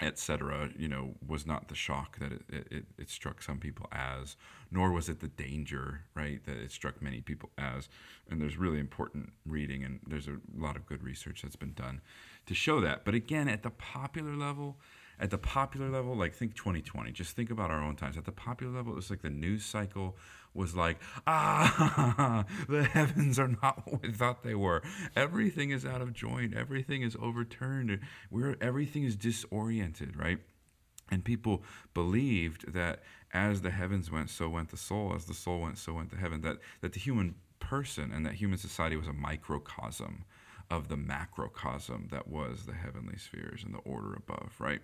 etc. 0.00 0.70
You 0.76 0.88
know 0.88 1.14
was 1.26 1.46
not 1.46 1.68
the 1.68 1.74
shock 1.74 2.18
that 2.18 2.32
it, 2.32 2.42
it, 2.48 2.84
it 2.98 3.10
struck 3.10 3.42
some 3.42 3.58
people 3.58 3.86
as, 3.92 4.36
nor 4.70 4.92
was 4.92 5.08
it 5.08 5.20
the 5.20 5.28
danger 5.28 6.02
right 6.14 6.44
that 6.46 6.56
it 6.56 6.70
struck 6.70 7.02
many 7.02 7.20
people 7.20 7.50
as. 7.58 7.88
And 8.30 8.40
there's 8.40 8.56
really 8.56 8.78
important 8.78 9.32
reading, 9.46 9.84
and 9.84 10.00
there's 10.06 10.28
a 10.28 10.36
lot 10.56 10.76
of 10.76 10.86
good 10.86 11.02
research 11.02 11.42
that's 11.42 11.56
been 11.56 11.74
done 11.74 12.00
to 12.46 12.54
show 12.54 12.80
that. 12.80 13.04
But 13.04 13.14
again, 13.14 13.48
at 13.48 13.62
the 13.62 13.70
popular 13.70 14.36
level 14.36 14.78
at 15.20 15.30
the 15.30 15.38
popular 15.38 15.88
level, 15.88 16.16
like 16.16 16.34
think 16.34 16.54
2020, 16.54 17.12
just 17.12 17.36
think 17.36 17.50
about 17.50 17.70
our 17.70 17.82
own 17.82 17.96
times. 17.96 18.16
At 18.16 18.24
the 18.24 18.32
popular 18.32 18.72
level, 18.72 18.92
it 18.92 18.96
was 18.96 19.10
like 19.10 19.22
the 19.22 19.30
news 19.30 19.64
cycle 19.64 20.16
was 20.54 20.74
like, 20.74 20.98
ah, 21.26 22.44
the 22.68 22.84
heavens 22.84 23.38
are 23.38 23.54
not 23.62 23.86
what 23.86 24.02
we 24.02 24.12
thought 24.12 24.42
they 24.42 24.54
were. 24.54 24.82
Everything 25.14 25.70
is 25.70 25.84
out 25.84 26.00
of 26.00 26.12
joint. 26.12 26.54
Everything 26.54 27.02
is 27.02 27.16
overturned. 27.20 28.00
We're, 28.30 28.56
everything 28.60 29.04
is 29.04 29.16
disoriented, 29.16 30.16
right? 30.16 30.38
And 31.10 31.24
people 31.24 31.62
believed 31.92 32.72
that 32.72 33.02
as 33.32 33.60
the 33.62 33.70
heavens 33.70 34.10
went, 34.10 34.30
so 34.30 34.48
went 34.48 34.70
the 34.70 34.76
soul. 34.76 35.12
As 35.14 35.26
the 35.26 35.34
soul 35.34 35.60
went, 35.60 35.78
so 35.78 35.92
went 35.92 36.10
the 36.10 36.16
heaven. 36.16 36.40
That, 36.40 36.58
that 36.80 36.92
the 36.92 37.00
human 37.00 37.34
person 37.60 38.12
and 38.12 38.24
that 38.26 38.34
human 38.34 38.58
society 38.58 38.96
was 38.96 39.08
a 39.08 39.12
microcosm 39.12 40.24
of 40.70 40.88
the 40.88 40.96
macrocosm 40.96 42.08
that 42.10 42.26
was 42.26 42.64
the 42.66 42.72
heavenly 42.72 43.16
spheres 43.18 43.62
and 43.64 43.74
the 43.74 43.78
order 43.78 44.14
above, 44.14 44.54
right? 44.58 44.80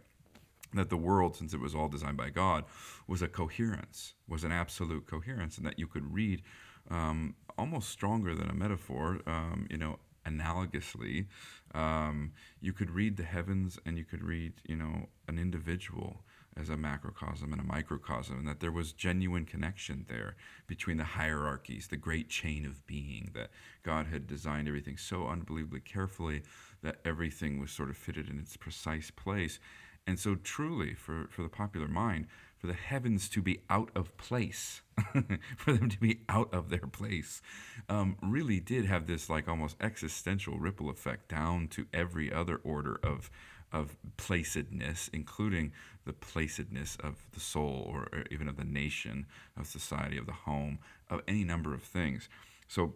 That 0.72 0.88
the 0.88 0.96
world, 0.96 1.36
since 1.36 1.52
it 1.52 1.60
was 1.60 1.74
all 1.74 1.88
designed 1.88 2.16
by 2.16 2.30
God, 2.30 2.64
was 3.08 3.22
a 3.22 3.28
coherence, 3.28 4.14
was 4.28 4.44
an 4.44 4.52
absolute 4.52 5.06
coherence, 5.06 5.56
and 5.56 5.66
that 5.66 5.78
you 5.78 5.86
could 5.86 6.14
read 6.14 6.42
um, 6.90 7.34
almost 7.58 7.90
stronger 7.90 8.34
than 8.34 8.48
a 8.48 8.54
metaphor, 8.54 9.20
um, 9.26 9.66
you 9.70 9.76
know, 9.76 9.98
analogously, 10.26 11.26
um, 11.74 12.32
you 12.60 12.72
could 12.72 12.90
read 12.90 13.16
the 13.16 13.22
heavens 13.22 13.78
and 13.86 13.96
you 13.96 14.04
could 14.04 14.22
read, 14.22 14.52
you 14.66 14.76
know, 14.76 15.08
an 15.28 15.38
individual 15.38 16.22
as 16.56 16.68
a 16.68 16.76
macrocosm 16.76 17.52
and 17.52 17.60
a 17.60 17.64
microcosm, 17.64 18.38
and 18.38 18.48
that 18.48 18.60
there 18.60 18.72
was 18.72 18.92
genuine 18.92 19.44
connection 19.44 20.04
there 20.08 20.36
between 20.66 20.96
the 20.96 21.04
hierarchies, 21.04 21.88
the 21.88 21.96
great 21.96 22.28
chain 22.28 22.66
of 22.66 22.84
being, 22.86 23.30
that 23.34 23.50
God 23.82 24.06
had 24.06 24.26
designed 24.26 24.66
everything 24.66 24.96
so 24.96 25.28
unbelievably 25.28 25.80
carefully 25.80 26.42
that 26.82 26.96
everything 27.04 27.60
was 27.60 27.70
sort 27.70 27.88
of 27.88 27.96
fitted 27.96 28.28
in 28.28 28.38
its 28.38 28.56
precise 28.56 29.10
place. 29.10 29.60
And 30.06 30.18
so, 30.18 30.34
truly, 30.34 30.94
for, 30.94 31.28
for 31.30 31.42
the 31.42 31.48
popular 31.48 31.88
mind, 31.88 32.26
for 32.58 32.66
the 32.66 32.74
heavens 32.74 33.28
to 33.30 33.40
be 33.40 33.60
out 33.70 33.90
of 33.94 34.16
place, 34.16 34.82
for 35.56 35.72
them 35.72 35.88
to 35.88 35.98
be 35.98 36.20
out 36.28 36.52
of 36.52 36.68
their 36.68 36.86
place, 36.86 37.40
um, 37.88 38.16
really 38.22 38.60
did 38.60 38.84
have 38.84 39.06
this 39.06 39.30
like 39.30 39.48
almost 39.48 39.76
existential 39.80 40.58
ripple 40.58 40.90
effect 40.90 41.28
down 41.28 41.68
to 41.68 41.86
every 41.92 42.32
other 42.32 42.56
order 42.56 43.00
of 43.02 43.30
of 43.72 43.96
placedness, 44.16 45.08
including 45.12 45.72
the 46.04 46.12
placedness 46.12 46.98
of 47.00 47.14
the 47.32 47.40
soul 47.40 47.88
or, 47.88 48.08
or 48.12 48.24
even 48.30 48.48
of 48.48 48.56
the 48.56 48.64
nation, 48.64 49.26
of 49.56 49.66
society, 49.66 50.18
of 50.18 50.26
the 50.26 50.32
home, 50.32 50.78
of 51.08 51.22
any 51.28 51.44
number 51.44 51.72
of 51.72 51.82
things. 51.82 52.28
So 52.66 52.94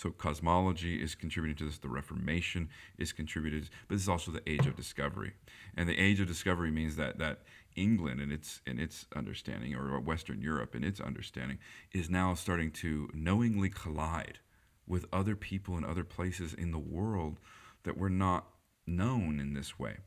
so 0.00 0.10
cosmology 0.10 1.02
is 1.02 1.14
contributing 1.14 1.56
to 1.58 1.66
this. 1.66 1.78
The 1.78 1.90
Reformation 1.90 2.70
is 2.96 3.12
contributed, 3.12 3.68
but 3.86 3.96
this 3.96 4.02
is 4.02 4.08
also 4.08 4.30
the 4.30 4.48
age 4.48 4.66
of 4.66 4.74
discovery. 4.74 5.34
And 5.76 5.86
the 5.86 5.98
age 5.98 6.20
of 6.20 6.26
discovery 6.26 6.70
means 6.70 6.96
that 6.96 7.18
that 7.18 7.40
England 7.76 8.18
and 8.18 8.32
its 8.32 8.62
in 8.66 8.78
its 8.78 9.04
understanding, 9.14 9.74
or 9.74 10.00
Western 10.00 10.40
Europe 10.40 10.74
and 10.74 10.86
its 10.86 11.00
understanding, 11.00 11.58
is 11.92 12.08
now 12.08 12.32
starting 12.32 12.70
to 12.70 13.10
knowingly 13.12 13.68
collide 13.68 14.38
with 14.86 15.04
other 15.12 15.36
people 15.36 15.76
and 15.76 15.84
other 15.84 16.04
places 16.04 16.54
in 16.54 16.72
the 16.72 16.78
world 16.78 17.38
that 17.82 17.98
were 17.98 18.10
not 18.10 18.46
known 18.86 19.38
in 19.38 19.52
this 19.52 19.78
way. 19.78 19.98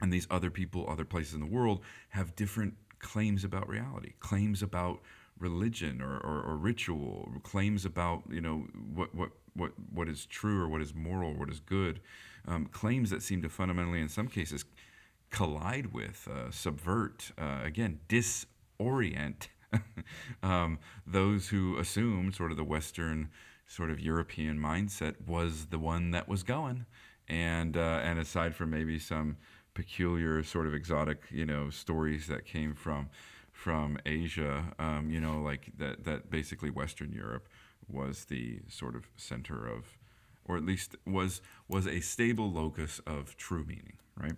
And 0.00 0.10
these 0.10 0.26
other 0.30 0.50
people, 0.50 0.88
other 0.88 1.04
places 1.04 1.34
in 1.34 1.40
the 1.40 1.46
world, 1.46 1.82
have 2.10 2.34
different 2.34 2.74
claims 2.98 3.44
about 3.44 3.68
reality, 3.68 4.14
claims 4.20 4.62
about 4.62 5.02
religion 5.38 6.00
or, 6.00 6.16
or, 6.18 6.42
or 6.42 6.56
ritual, 6.56 7.30
claims 7.42 7.84
about 7.84 8.22
you 8.30 8.40
know 8.40 8.66
what 8.94 9.14
what 9.14 9.30
what 9.54 9.72
what 9.92 10.08
is 10.08 10.26
true 10.26 10.62
or 10.62 10.68
what 10.68 10.82
is 10.82 10.94
moral, 10.94 11.34
what 11.34 11.50
is 11.50 11.60
good, 11.60 12.00
um, 12.46 12.66
claims 12.66 13.10
that 13.10 13.22
seem 13.22 13.42
to 13.42 13.48
fundamentally, 13.48 14.00
in 14.00 14.08
some 14.08 14.28
cases, 14.28 14.64
collide 15.30 15.92
with, 15.92 16.26
uh, 16.30 16.50
subvert, 16.50 17.32
uh, 17.38 17.60
again, 17.64 18.00
disorient 18.08 19.48
um, 20.42 20.78
those 21.06 21.48
who 21.48 21.78
assumed 21.78 22.34
sort 22.34 22.50
of 22.50 22.56
the 22.56 22.64
Western, 22.64 23.28
sort 23.66 23.90
of 23.90 24.00
European 24.00 24.58
mindset 24.58 25.14
was 25.26 25.66
the 25.66 25.78
one 25.78 26.10
that 26.10 26.28
was 26.28 26.42
going, 26.42 26.86
and 27.28 27.76
uh, 27.76 28.00
and 28.02 28.18
aside 28.18 28.54
from 28.54 28.70
maybe 28.70 28.98
some 28.98 29.36
peculiar 29.74 30.42
sort 30.42 30.66
of 30.66 30.74
exotic, 30.74 31.24
you 31.30 31.44
know, 31.44 31.70
stories 31.70 32.26
that 32.26 32.44
came 32.44 32.74
from 32.74 33.08
from 33.58 33.98
Asia, 34.06 34.72
um, 34.78 35.10
you 35.10 35.18
know, 35.18 35.42
like 35.42 35.72
that, 35.78 36.04
that 36.04 36.30
basically 36.30 36.70
Western 36.70 37.12
Europe 37.12 37.48
was 37.88 38.26
the 38.26 38.60
sort 38.68 38.94
of 38.94 39.08
center 39.16 39.66
of, 39.66 39.98
or 40.44 40.56
at 40.56 40.64
least 40.64 40.94
was, 41.04 41.42
was 41.66 41.84
a 41.84 41.98
stable 41.98 42.52
locus 42.52 43.00
of 43.04 43.36
true 43.36 43.64
meaning, 43.64 43.98
right? 44.16 44.36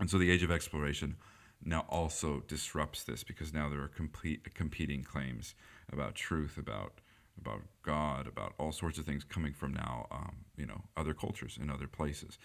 And 0.00 0.08
so 0.08 0.16
the 0.16 0.30
age 0.30 0.42
of 0.42 0.50
exploration 0.50 1.16
now 1.62 1.84
also 1.90 2.42
disrupts 2.48 3.04
this 3.04 3.22
because 3.22 3.52
now 3.52 3.68
there 3.68 3.82
are 3.82 3.88
complete 3.88 4.54
competing 4.54 5.04
claims 5.04 5.54
about 5.92 6.14
truth, 6.14 6.56
about 6.56 7.02
about 7.40 7.60
God, 7.84 8.26
about 8.26 8.54
all 8.58 8.72
sorts 8.72 8.98
of 8.98 9.04
things 9.04 9.22
coming 9.22 9.52
from 9.52 9.72
now, 9.72 10.08
um, 10.10 10.38
you 10.56 10.66
know, 10.66 10.82
other 10.96 11.14
cultures 11.14 11.56
and 11.60 11.70
other 11.70 11.86
places. 11.86 12.36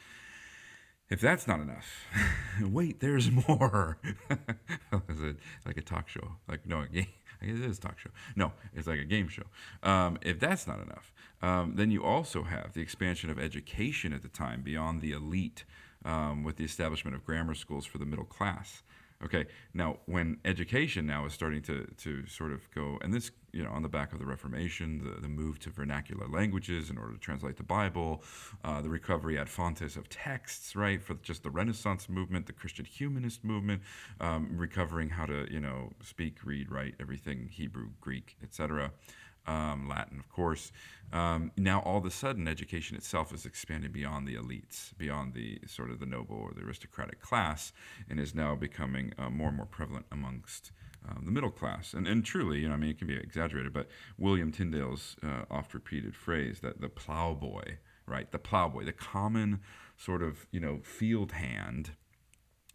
If 1.09 1.21
that's 1.21 1.47
not 1.47 1.59
enough, 1.59 2.05
wait, 2.61 2.99
there's 2.99 3.29
more. 3.29 3.97
is 5.09 5.21
it 5.21 5.37
like 5.65 5.77
a 5.77 5.81
talk 5.81 6.09
show? 6.09 6.37
Like 6.47 6.65
no, 6.65 6.85
I 6.93 7.45
guess 7.45 7.57
it 7.57 7.65
is 7.65 7.77
a 7.77 7.81
talk 7.81 7.99
show. 7.99 8.09
No, 8.35 8.53
it's 8.73 8.87
like 8.87 8.99
a 8.99 9.05
game 9.05 9.27
show. 9.27 9.43
Um, 9.83 10.17
if 10.21 10.39
that's 10.39 10.65
not 10.65 10.79
enough, 10.79 11.13
um, 11.41 11.75
then 11.75 11.91
you 11.91 12.03
also 12.03 12.43
have 12.43 12.73
the 12.73 12.81
expansion 12.81 13.29
of 13.29 13.37
education 13.37 14.13
at 14.13 14.21
the 14.21 14.29
time 14.29 14.61
beyond 14.61 15.01
the 15.01 15.11
elite, 15.11 15.65
um, 16.05 16.43
with 16.43 16.55
the 16.55 16.63
establishment 16.63 17.15
of 17.15 17.25
grammar 17.25 17.53
schools 17.53 17.85
for 17.85 17.97
the 17.97 18.05
middle 18.05 18.25
class. 18.25 18.81
Okay, 19.23 19.45
now 19.73 19.99
when 20.05 20.37
education 20.43 21.05
now 21.05 21.25
is 21.25 21.31
starting 21.31 21.61
to, 21.63 21.85
to 21.97 22.27
sort 22.27 22.51
of 22.51 22.69
go, 22.71 22.97
and 23.01 23.13
this, 23.13 23.31
you 23.53 23.63
know, 23.63 23.69
on 23.69 23.81
the 23.81 23.87
back 23.87 24.11
of 24.11 24.19
the 24.19 24.25
Reformation, 24.25 25.01
the, 25.01 25.21
the 25.21 25.29
move 25.29 25.59
to 25.59 25.69
vernacular 25.69 26.27
languages 26.27 26.89
in 26.89 26.97
order 26.97 27.13
to 27.13 27.19
translate 27.19 27.55
the 27.55 27.63
Bible, 27.63 28.21
uh, 28.65 28.81
the 28.81 28.89
recovery 28.89 29.39
ad 29.39 29.47
fontes 29.47 29.95
of 29.95 30.09
texts, 30.09 30.75
right, 30.75 31.01
for 31.01 31.13
just 31.15 31.43
the 31.43 31.49
Renaissance 31.49 32.09
movement, 32.09 32.47
the 32.47 32.53
Christian 32.53 32.83
humanist 32.83 33.45
movement, 33.45 33.81
um, 34.19 34.49
recovering 34.57 35.09
how 35.09 35.25
to, 35.25 35.47
you 35.49 35.61
know, 35.61 35.91
speak, 36.01 36.39
read, 36.43 36.69
write 36.69 36.95
everything 36.99 37.47
Hebrew, 37.49 37.91
Greek, 38.01 38.35
etc 38.43 38.91
um, 39.45 39.87
Latin, 39.89 40.19
of 40.19 40.29
course. 40.29 40.71
Um, 41.11 41.51
now, 41.57 41.81
all 41.81 41.97
of 41.97 42.05
a 42.05 42.11
sudden, 42.11 42.47
education 42.47 42.97
itself 42.97 43.33
is 43.33 43.45
expanding 43.45 43.91
beyond 43.91 44.27
the 44.27 44.35
elites, 44.35 44.97
beyond 44.97 45.33
the 45.33 45.59
sort 45.67 45.91
of 45.91 45.99
the 45.99 46.05
noble 46.05 46.37
or 46.37 46.53
the 46.53 46.61
aristocratic 46.61 47.21
class, 47.21 47.71
and 48.09 48.19
is 48.19 48.33
now 48.33 48.55
becoming 48.55 49.13
uh, 49.17 49.29
more 49.29 49.49
and 49.49 49.57
more 49.57 49.65
prevalent 49.67 50.05
amongst 50.11 50.71
um, 51.07 51.23
the 51.25 51.31
middle 51.31 51.51
class. 51.51 51.93
And, 51.93 52.07
and 52.07 52.25
truly, 52.25 52.59
you 52.59 52.67
know, 52.67 52.73
I 52.73 52.77
mean, 52.77 52.89
it 52.89 52.97
can 52.97 53.07
be 53.07 53.15
exaggerated, 53.15 53.73
but 53.73 53.87
William 54.17 54.51
Tyndale's 54.51 55.15
uh, 55.23 55.43
oft 55.51 55.73
repeated 55.73 56.15
phrase 56.15 56.61
that 56.61 56.81
the 56.81 56.89
plowboy, 56.89 57.77
right, 58.07 58.31
the 58.31 58.39
plowboy, 58.39 58.85
the 58.85 58.93
common 58.93 59.59
sort 59.97 60.23
of, 60.23 60.47
you 60.51 60.59
know, 60.59 60.79
field 60.81 61.33
hand 61.33 61.91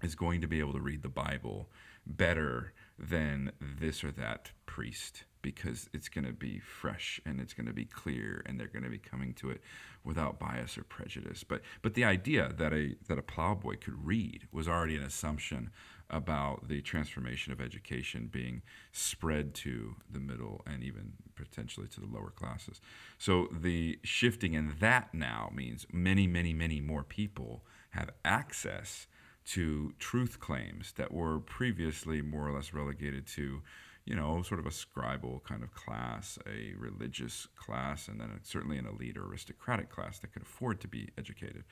is 0.03 0.15
going 0.15 0.41
to 0.41 0.47
be 0.47 0.61
able 0.61 0.75
to 0.75 0.81
read 0.81 1.03
the 1.03 1.09
Bible 1.09 1.69
better 2.07 2.73
than 2.99 3.53
this 3.61 4.05
or 4.05 4.11
that 4.13 4.53
priest 4.67 5.25
because 5.53 5.89
it's 5.95 6.11
going 6.11 6.27
to 6.27 6.33
be 6.35 6.59
fresh 6.59 7.23
and 7.25 7.41
it's 7.41 7.55
going 7.55 7.67
to 7.67 7.73
be 7.73 7.87
clear 7.87 8.43
and 8.45 8.61
they're 8.61 8.67
going 8.67 8.83
to 8.83 8.91
be 8.91 8.99
coming 8.99 9.33
to 9.33 9.49
it 9.49 9.63
without 10.05 10.39
bias 10.39 10.77
or 10.77 10.83
prejudice. 10.83 11.43
But 11.43 11.63
but 11.81 11.95
the 11.95 12.05
idea 12.05 12.53
that 12.59 12.75
a 12.75 12.97
that 13.09 13.17
a 13.17 13.23
plowboy 13.23 13.77
could 13.81 14.05
read 14.05 14.47
was 14.53 14.69
already 14.69 14.95
an 14.97 15.03
assumption 15.03 15.71
about 16.11 16.69
the 16.69 16.83
transformation 16.83 17.51
of 17.51 17.63
education 17.63 18.29
being 18.31 18.61
spread 18.93 19.55
to 19.55 19.97
the 20.11 20.21
middle 20.21 20.61
and 20.67 20.83
even 20.83 21.15
potentially 21.35 21.87
to 21.89 22.01
the 22.01 22.07
lower 22.07 22.31
classes. 22.31 22.79
So 23.17 23.49
the 23.51 23.99
shifting 24.03 24.53
in 24.53 24.75
that 24.81 25.15
now 25.15 25.51
means 25.55 25.87
many 25.91 26.27
many 26.27 26.53
many 26.53 26.83
more 26.83 27.05
people 27.05 27.65
have 27.93 28.11
access 28.23 29.07
to 29.47 29.95
truth 29.99 30.41
claims 30.41 30.93
that 30.99 31.11
were 31.11 31.41
previously 31.41 32.21
more 32.21 32.47
or 32.47 32.53
less 32.53 32.75
relegated 32.75 33.27
to 33.27 33.63
you 34.09 34.17
know, 34.17 34.41
sort 34.41 34.59
of 34.59 34.65
a 34.65 34.71
scribal 34.71 35.45
kind 35.45 35.63
of 35.63 35.75
class, 35.75 36.39
a 36.47 36.73
religious 36.79 37.47
class, 37.57 38.09
and 38.09 38.19
then 38.19 38.31
certainly 38.43 38.79
an 38.79 38.87
elite 38.87 39.19
or 39.19 39.27
aristocratic 39.27 39.91
class 39.91 40.19
that 40.19 40.33
could 40.33 40.41
afford 40.41 40.81
to 40.81 40.89
be 40.89 41.11
educated. 41.19 41.65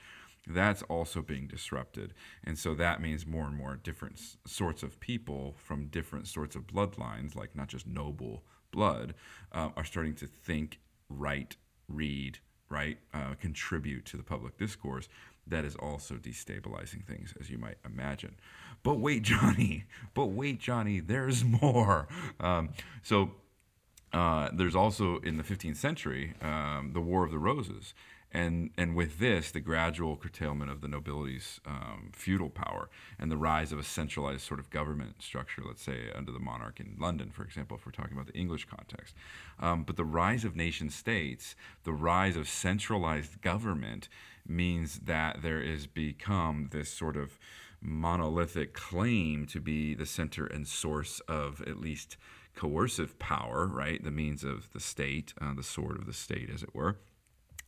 That's 0.45 0.83
also 0.83 1.23
being 1.23 1.47
disrupted. 1.47 2.13
And 2.43 2.57
so 2.59 2.75
that 2.75 3.01
means 3.01 3.25
more 3.25 3.47
and 3.47 3.57
more 3.57 3.75
different 3.75 4.21
sorts 4.45 4.83
of 4.83 4.99
people 4.99 5.55
from 5.57 5.87
different 5.87 6.27
sorts 6.27 6.55
of 6.55 6.67
bloodlines, 6.67 7.35
like 7.35 7.55
not 7.55 7.69
just 7.69 7.87
noble 7.87 8.43
blood, 8.71 9.15
uh, 9.51 9.69
are 9.75 9.83
starting 9.83 10.13
to 10.15 10.27
think, 10.27 10.79
write, 11.09 11.57
read, 11.89 12.37
right, 12.69 12.99
uh, 13.15 13.33
contribute 13.41 14.05
to 14.05 14.15
the 14.17 14.23
public 14.23 14.59
discourse. 14.59 15.09
That 15.47 15.65
is 15.65 15.75
also 15.75 16.15
destabilizing 16.15 17.03
things, 17.03 17.33
as 17.39 17.49
you 17.49 17.57
might 17.57 17.77
imagine. 17.83 18.35
But 18.87 18.99
wait, 18.99 19.23
Johnny. 19.23 19.83
But 20.13 20.27
wait, 20.27 20.59
Johnny. 20.59 20.99
There's 20.99 21.43
more. 21.43 22.07
Um, 22.39 22.69
so 23.03 23.31
uh, 24.13 24.49
there's 24.51 24.75
also 24.75 25.19
in 25.19 25.37
the 25.37 25.43
15th 25.43 25.75
century 25.75 26.33
um, 26.41 26.91
the 26.93 27.01
War 27.01 27.23
of 27.23 27.29
the 27.29 27.37
Roses. 27.37 27.93
And, 28.31 28.71
and 28.77 28.95
with 28.95 29.19
this, 29.19 29.51
the 29.51 29.59
gradual 29.59 30.15
curtailment 30.15 30.71
of 30.71 30.81
the 30.81 30.87
nobility's 30.87 31.59
um, 31.67 32.11
feudal 32.15 32.49
power 32.49 32.89
and 33.19 33.29
the 33.29 33.37
rise 33.37 33.71
of 33.71 33.77
a 33.77 33.83
centralized 33.83 34.41
sort 34.41 34.59
of 34.59 34.69
government 34.69 35.21
structure, 35.21 35.61
let's 35.65 35.83
say 35.83 36.09
under 36.15 36.31
the 36.31 36.39
monarch 36.39 36.79
in 36.79 36.95
London, 36.99 37.29
for 37.29 37.43
example, 37.43 37.77
if 37.77 37.85
we're 37.85 37.91
talking 37.91 38.13
about 38.13 38.27
the 38.27 38.39
English 38.39 38.65
context. 38.65 39.13
Um, 39.59 39.83
but 39.83 39.97
the 39.97 40.05
rise 40.05 40.45
of 40.45 40.55
nation 40.55 40.89
states, 40.89 41.55
the 41.83 41.93
rise 41.93 42.35
of 42.35 42.47
centralized 42.49 43.41
government, 43.41 44.09
means 44.47 44.99
that 44.99 45.41
there 45.41 45.61
is 45.61 45.87
become 45.87 46.69
this 46.71 46.89
sort 46.89 47.17
of 47.17 47.37
monolithic 47.87 48.73
claim 48.73 49.45
to 49.47 49.59
be 49.61 49.95
the 49.95 50.05
center 50.05 50.45
and 50.45 50.67
source 50.67 51.19
of 51.27 51.61
at 51.61 51.79
least 51.79 52.17
coercive 52.55 53.17
power, 53.19 53.67
right? 53.67 54.03
The 54.03 54.11
means 54.11 54.43
of 54.43 54.71
the 54.73 54.79
state, 54.79 55.33
uh, 55.41 55.53
the 55.55 55.63
sword 55.63 55.97
of 55.97 56.05
the 56.05 56.13
state, 56.13 56.49
as 56.53 56.63
it 56.63 56.75
were. 56.75 56.97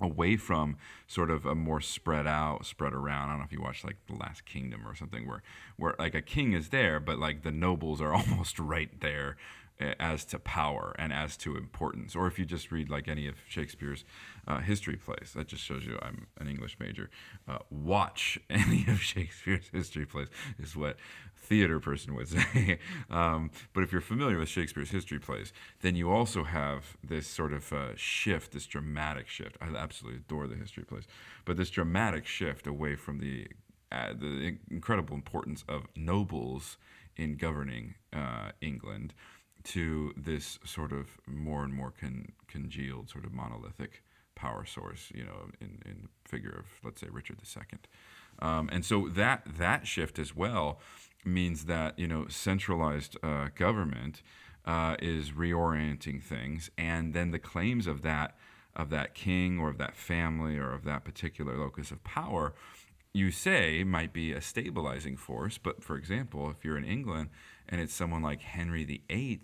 away 0.02 0.38
from 0.38 0.78
sort 1.08 1.30
of 1.30 1.46
a 1.46 1.54
more 1.56 1.82
spread 1.82 2.26
out, 2.26 2.66
spread 2.66 2.94
around. 2.94 3.28
I 3.28 3.32
don't 3.34 3.40
know 3.40 3.46
if 3.46 3.52
you 3.52 3.62
watch 3.62 3.84
like 3.84 3.98
The 4.08 4.16
Last 4.16 4.46
Kingdom 4.46 4.88
or 4.88 4.96
something 4.96 5.28
where 5.28 5.44
where 5.78 5.96
like 6.00 6.16
a 6.16 6.22
king 6.22 6.54
is 6.54 6.70
there, 6.70 7.00
but 7.02 7.20
like 7.20 7.44
the 7.44 7.52
nobles 7.52 8.02
are 8.02 8.14
almost 8.20 8.60
right 8.60 8.90
there 9.02 9.36
as 9.80 10.26
to 10.26 10.40
power 10.40 10.94
and 11.00 11.14
as 11.14 11.38
to 11.38 11.56
importance. 11.56 12.16
Or 12.16 12.28
if 12.28 12.38
you 12.38 12.46
just 12.46 12.72
read 12.72 12.90
like 12.90 13.08
any 13.08 13.28
of 13.28 13.36
Shakespeare's 13.48 14.04
uh, 14.48 14.60
history 14.60 14.98
plays, 14.98 15.32
that 15.36 15.48
just 15.48 15.64
shows 15.64 15.86
you 15.86 15.98
I'm 16.02 16.28
an 16.38 16.48
English 16.48 16.78
major. 16.80 17.10
Uh, 17.48 17.60
watch 17.70 18.40
any 18.50 18.86
of 18.88 19.02
Shakespeare's 19.02 19.70
history 19.72 20.06
plays 20.06 20.28
is 20.60 20.76
what 20.76 20.98
theater 21.38 21.80
person 21.80 22.14
would 22.16 22.28
say. 22.28 22.80
um, 23.10 23.52
but 23.74 23.84
if 23.84 23.92
you're 23.92 24.02
familiar 24.02 24.38
with 24.38 24.50
Shakespeare's 24.50 24.92
history 24.92 25.20
plays, 25.20 25.54
then 25.82 25.96
you 25.96 26.12
also 26.12 26.44
have 26.44 26.98
this 27.04 27.28
sort 27.28 27.54
of 27.54 27.72
uh, 27.72 27.96
shift, 27.96 28.52
this 28.52 28.66
dramatic 28.66 29.28
shift. 29.28 29.58
I 29.62 29.68
absolutely 29.68 30.20
adore 30.20 30.48
the 30.48 30.56
history 30.56 30.84
plays, 30.84 31.06
but 31.46 31.56
this 31.58 31.70
dramatic 31.70 32.26
shift 32.26 32.68
away 32.68 32.96
from 32.96 33.20
the 33.20 33.48
uh, 33.92 34.14
the 34.14 34.56
incredible 34.70 35.16
importance 35.16 35.64
of 35.68 35.88
nobles 35.96 36.78
in 37.16 37.36
governing 37.36 37.96
uh, 38.14 38.52
England 38.62 39.14
to 39.70 40.14
this 40.18 40.58
sort 40.66 40.92
of 40.92 41.18
more 41.28 41.64
and 41.64 41.74
more 41.74 41.94
con- 42.00 42.32
congealed, 42.48 43.10
sort 43.10 43.24
of 43.24 43.32
monolithic 43.32 44.04
power 44.36 44.66
source, 44.66 45.12
you 45.14 45.24
know, 45.24 45.50
in, 45.62 45.80
in 45.86 46.02
the 46.04 46.30
figure 46.30 46.56
of, 46.58 46.66
let's 46.84 47.02
say, 47.02 47.08
Richard 47.12 47.40
II. 47.44 47.80
Um, 48.40 48.70
and 48.72 48.84
so 48.84 49.10
that, 49.10 49.44
that 49.58 49.86
shift 49.86 50.18
as 50.18 50.36
well 50.36 50.80
means 51.24 51.66
that, 51.66 52.00
you 52.00 52.08
know, 52.08 52.28
centralized 52.30 53.16
uh, 53.22 53.50
government 53.56 54.24
uh, 54.66 54.96
is 55.00 55.32
reorienting 55.32 56.24
things. 56.24 56.72
And 56.78 57.14
then 57.14 57.30
the 57.30 57.40
claims 57.40 57.86
of 57.86 58.02
that, 58.02 58.38
of 58.76 58.90
that 58.90 59.14
king 59.14 59.60
or 59.60 59.70
of 59.70 59.78
that 59.78 59.96
family 59.96 60.58
or 60.58 60.74
of 60.74 60.84
that 60.86 61.04
particular 61.04 61.58
locus 61.58 61.92
of 61.92 62.04
power 62.04 62.54
you 63.12 63.32
say 63.32 63.84
might 63.84 64.14
be 64.14 64.32
a 64.32 64.42
stabilizing 64.42 65.18
force. 65.18 65.58
But 65.58 65.84
for 65.84 65.96
example, 65.96 66.50
if 66.50 66.64
you're 66.64 66.78
in 66.78 66.86
England 66.86 67.30
and 67.70 67.80
it's 67.80 67.94
someone 67.94 68.22
like 68.22 68.42
Henry 68.42 68.84
VIII, 68.84 69.42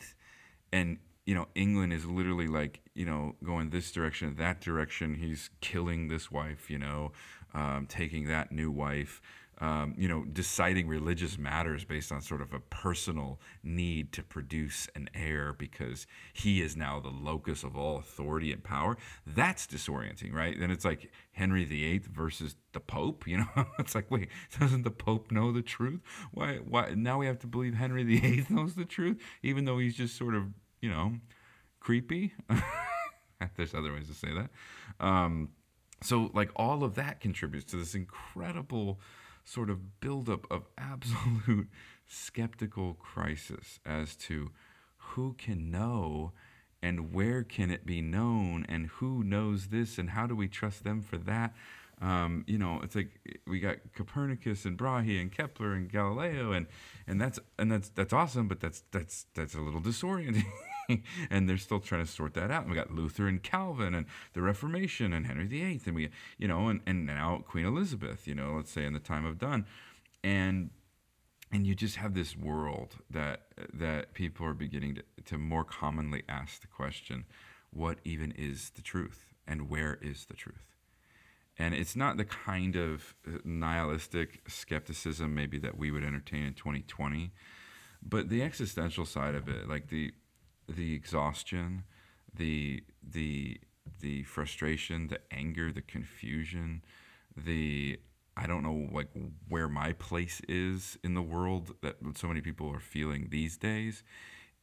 and 0.73 0.97
you 1.25 1.35
know 1.35 1.47
England 1.55 1.93
is 1.93 2.05
literally 2.05 2.47
like 2.47 2.81
you 2.93 3.05
know 3.05 3.35
going 3.43 3.69
this 3.69 3.91
direction, 3.91 4.35
that 4.37 4.59
direction. 4.59 5.15
He's 5.15 5.49
killing 5.61 6.07
this 6.07 6.31
wife, 6.31 6.69
you 6.69 6.79
know, 6.79 7.11
um, 7.53 7.85
taking 7.87 8.27
that 8.27 8.51
new 8.51 8.71
wife 8.71 9.21
um, 9.59 9.95
you 9.97 10.07
know, 10.07 10.25
deciding 10.25 10.87
religious 10.87 11.37
matters 11.37 11.85
based 11.85 12.11
on 12.11 12.21
sort 12.21 12.41
of 12.41 12.53
a 12.53 12.59
personal 12.59 13.39
need 13.63 14.11
to 14.13 14.23
produce 14.23 14.87
an 14.95 15.09
heir 15.13 15.53
because 15.53 16.05
he 16.33 16.61
is 16.61 16.75
now 16.75 16.99
the 16.99 17.09
locus 17.09 17.63
of 17.63 17.77
all 17.77 17.97
authority 17.97 18.51
and 18.51 18.63
power, 18.63 18.97
that's 19.25 19.65
disorienting, 19.65 20.33
right? 20.33 20.59
Then 20.59 20.71
it's 20.71 20.83
like 20.83 21.11
Henry 21.31 21.63
VIII 21.63 22.03
versus 22.11 22.55
the 22.73 22.81
Pope, 22.81 23.27
you 23.27 23.37
know? 23.37 23.65
it's 23.79 23.95
like, 23.95 24.11
wait, 24.11 24.29
doesn't 24.59 24.83
the 24.83 24.91
Pope 24.91 25.31
know 25.31 25.51
the 25.51 25.61
truth? 25.61 26.01
Why, 26.31 26.55
why, 26.57 26.93
now 26.95 27.19
we 27.19 27.25
have 27.25 27.39
to 27.39 27.47
believe 27.47 27.75
Henry 27.75 28.03
VIII 28.03 28.47
knows 28.49 28.75
the 28.75 28.85
truth, 28.85 29.17
even 29.41 29.65
though 29.65 29.77
he's 29.77 29.95
just 29.95 30.17
sort 30.17 30.35
of, 30.35 30.47
you 30.81 30.89
know, 30.89 31.13
creepy? 31.79 32.33
There's 33.55 33.73
other 33.73 33.93
ways 33.93 34.07
to 34.07 34.13
say 34.13 34.29
that. 34.33 34.49
Um, 35.05 35.49
so, 36.01 36.29
like, 36.33 36.51
all 36.55 36.83
of 36.83 36.95
that 36.95 37.19
contributes 37.21 37.71
to 37.71 37.77
this 37.77 37.95
incredible 37.95 38.99
sort 39.45 39.69
of 39.69 40.01
buildup 40.01 40.45
of 40.51 40.63
absolute 40.77 41.69
skeptical 42.05 42.95
crisis 42.95 43.79
as 43.85 44.15
to 44.15 44.51
who 44.97 45.33
can 45.33 45.71
know 45.71 46.33
and 46.81 47.13
where 47.13 47.43
can 47.43 47.71
it 47.71 47.85
be 47.85 48.01
known 48.01 48.65
and 48.67 48.87
who 48.87 49.23
knows 49.23 49.67
this 49.67 49.97
and 49.97 50.11
how 50.11 50.27
do 50.27 50.35
we 50.35 50.47
trust 50.47 50.83
them 50.83 51.01
for 51.01 51.17
that? 51.17 51.53
Um, 52.01 52.43
you 52.45 52.57
know 52.57 52.81
it's 52.83 52.93
like 52.93 53.07
we 53.47 53.61
got 53.61 53.77
copernicus 53.95 54.65
and 54.65 54.77
brahe 54.77 55.21
and 55.21 55.31
kepler 55.31 55.71
and 55.71 55.89
galileo 55.89 56.51
and 56.51 56.67
and 57.07 57.21
that's 57.21 57.39
and 57.57 57.71
that's 57.71 57.87
that's 57.87 58.11
awesome 58.11 58.49
but 58.49 58.59
that's 58.59 58.83
that's 58.91 59.27
that's 59.33 59.55
a 59.55 59.61
little 59.61 59.79
disorienting 59.79 60.43
and 61.29 61.49
they're 61.49 61.57
still 61.57 61.79
trying 61.79 62.05
to 62.05 62.11
sort 62.11 62.33
that 62.35 62.51
out. 62.51 62.63
And 62.63 62.69
we 62.69 62.75
got 62.75 62.91
Luther 62.91 63.27
and 63.27 63.41
Calvin 63.41 63.93
and 63.93 64.05
the 64.33 64.41
Reformation 64.41 65.13
and 65.13 65.25
Henry 65.25 65.47
VIII, 65.47 65.81
and 65.85 65.95
we, 65.95 66.09
you 66.37 66.47
know, 66.47 66.67
and, 66.67 66.81
and 66.85 67.05
now 67.05 67.43
Queen 67.47 67.65
Elizabeth, 67.65 68.27
you 68.27 68.35
know, 68.35 68.53
let's 68.55 68.71
say 68.71 68.85
in 68.85 68.93
the 68.93 68.99
time 68.99 69.25
of 69.25 69.37
Donne, 69.37 69.65
and 70.23 70.69
and 71.51 71.65
you 71.67 71.75
just 71.75 71.97
have 71.97 72.13
this 72.13 72.35
world 72.35 72.97
that 73.09 73.41
that 73.73 74.13
people 74.13 74.45
are 74.45 74.53
beginning 74.53 74.95
to, 74.95 75.03
to 75.25 75.37
more 75.37 75.63
commonly 75.63 76.23
ask 76.27 76.61
the 76.61 76.67
question, 76.67 77.25
what 77.71 77.99
even 78.03 78.31
is 78.31 78.71
the 78.71 78.81
truth, 78.81 79.33
and 79.47 79.69
where 79.69 79.97
is 80.01 80.25
the 80.25 80.33
truth? 80.33 80.75
And 81.57 81.73
it's 81.73 81.95
not 81.95 82.17
the 82.17 82.25
kind 82.25 82.75
of 82.75 83.15
uh, 83.25 83.37
nihilistic 83.45 84.41
skepticism 84.47 85.33
maybe 85.33 85.57
that 85.59 85.77
we 85.77 85.89
would 85.89 86.03
entertain 86.03 86.43
in 86.43 86.53
2020, 86.53 87.31
but 88.03 88.27
the 88.29 88.43
existential 88.43 89.05
side 89.05 89.35
of 89.35 89.47
it, 89.47 89.69
like 89.69 89.87
the 89.87 90.13
the 90.67 90.93
exhaustion, 90.93 91.83
the 92.33 92.83
the 93.03 93.59
the 94.01 94.23
frustration, 94.23 95.07
the 95.07 95.19
anger, 95.31 95.71
the 95.71 95.81
confusion, 95.81 96.83
the 97.35 97.99
I 98.37 98.47
don't 98.47 98.63
know 98.63 98.89
like 98.91 99.07
where 99.47 99.69
my 99.69 99.93
place 99.93 100.41
is 100.47 100.97
in 101.03 101.13
the 101.13 101.21
world 101.21 101.75
that 101.81 101.97
so 102.15 102.27
many 102.27 102.41
people 102.41 102.69
are 102.69 102.79
feeling 102.79 103.27
these 103.29 103.57
days 103.57 104.03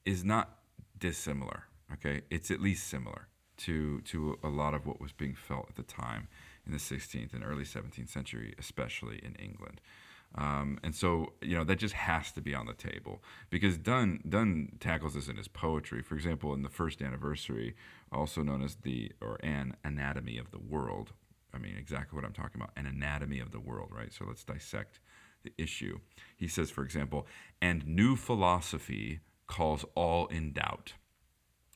is 0.04 0.24
not 0.24 0.58
dissimilar. 0.98 1.64
Okay, 1.92 2.22
it's 2.30 2.50
at 2.50 2.60
least 2.60 2.86
similar 2.86 3.28
to 3.58 4.00
to 4.02 4.38
a 4.42 4.48
lot 4.48 4.74
of 4.74 4.86
what 4.86 5.00
was 5.00 5.12
being 5.12 5.34
felt 5.34 5.66
at 5.68 5.76
the 5.76 5.82
time 5.82 6.28
in 6.66 6.72
the 6.72 6.78
16th 6.78 7.32
and 7.32 7.44
early 7.44 7.64
17th 7.64 8.08
century, 8.08 8.54
especially 8.58 9.18
in 9.22 9.34
England. 9.34 9.80
Um, 10.34 10.78
and 10.82 10.94
so, 10.94 11.34
you 11.42 11.56
know, 11.56 11.64
that 11.64 11.78
just 11.78 11.94
has 11.94 12.32
to 12.32 12.40
be 12.40 12.54
on 12.54 12.66
the 12.66 12.72
table 12.72 13.22
because 13.50 13.76
Donne, 13.76 14.20
Donne 14.26 14.76
tackles 14.80 15.14
this 15.14 15.28
in 15.28 15.36
his 15.36 15.48
poetry. 15.48 16.02
For 16.02 16.14
example, 16.14 16.54
in 16.54 16.62
the 16.62 16.70
first 16.70 17.02
anniversary, 17.02 17.74
also 18.10 18.42
known 18.42 18.62
as 18.62 18.76
the, 18.76 19.12
or 19.20 19.38
an 19.42 19.76
anatomy 19.84 20.38
of 20.38 20.50
the 20.50 20.58
world. 20.58 21.12
I 21.54 21.58
mean, 21.58 21.76
exactly 21.76 22.16
what 22.16 22.24
I'm 22.24 22.32
talking 22.32 22.60
about, 22.62 22.70
an 22.76 22.86
anatomy 22.86 23.40
of 23.40 23.52
the 23.52 23.60
world, 23.60 23.90
right? 23.92 24.12
So 24.12 24.24
let's 24.26 24.42
dissect 24.42 25.00
the 25.42 25.52
issue. 25.58 25.98
He 26.36 26.48
says, 26.48 26.70
for 26.70 26.82
example, 26.82 27.26
and 27.60 27.86
new 27.86 28.16
philosophy 28.16 29.20
calls 29.46 29.84
all 29.94 30.28
in 30.28 30.52
doubt. 30.52 30.94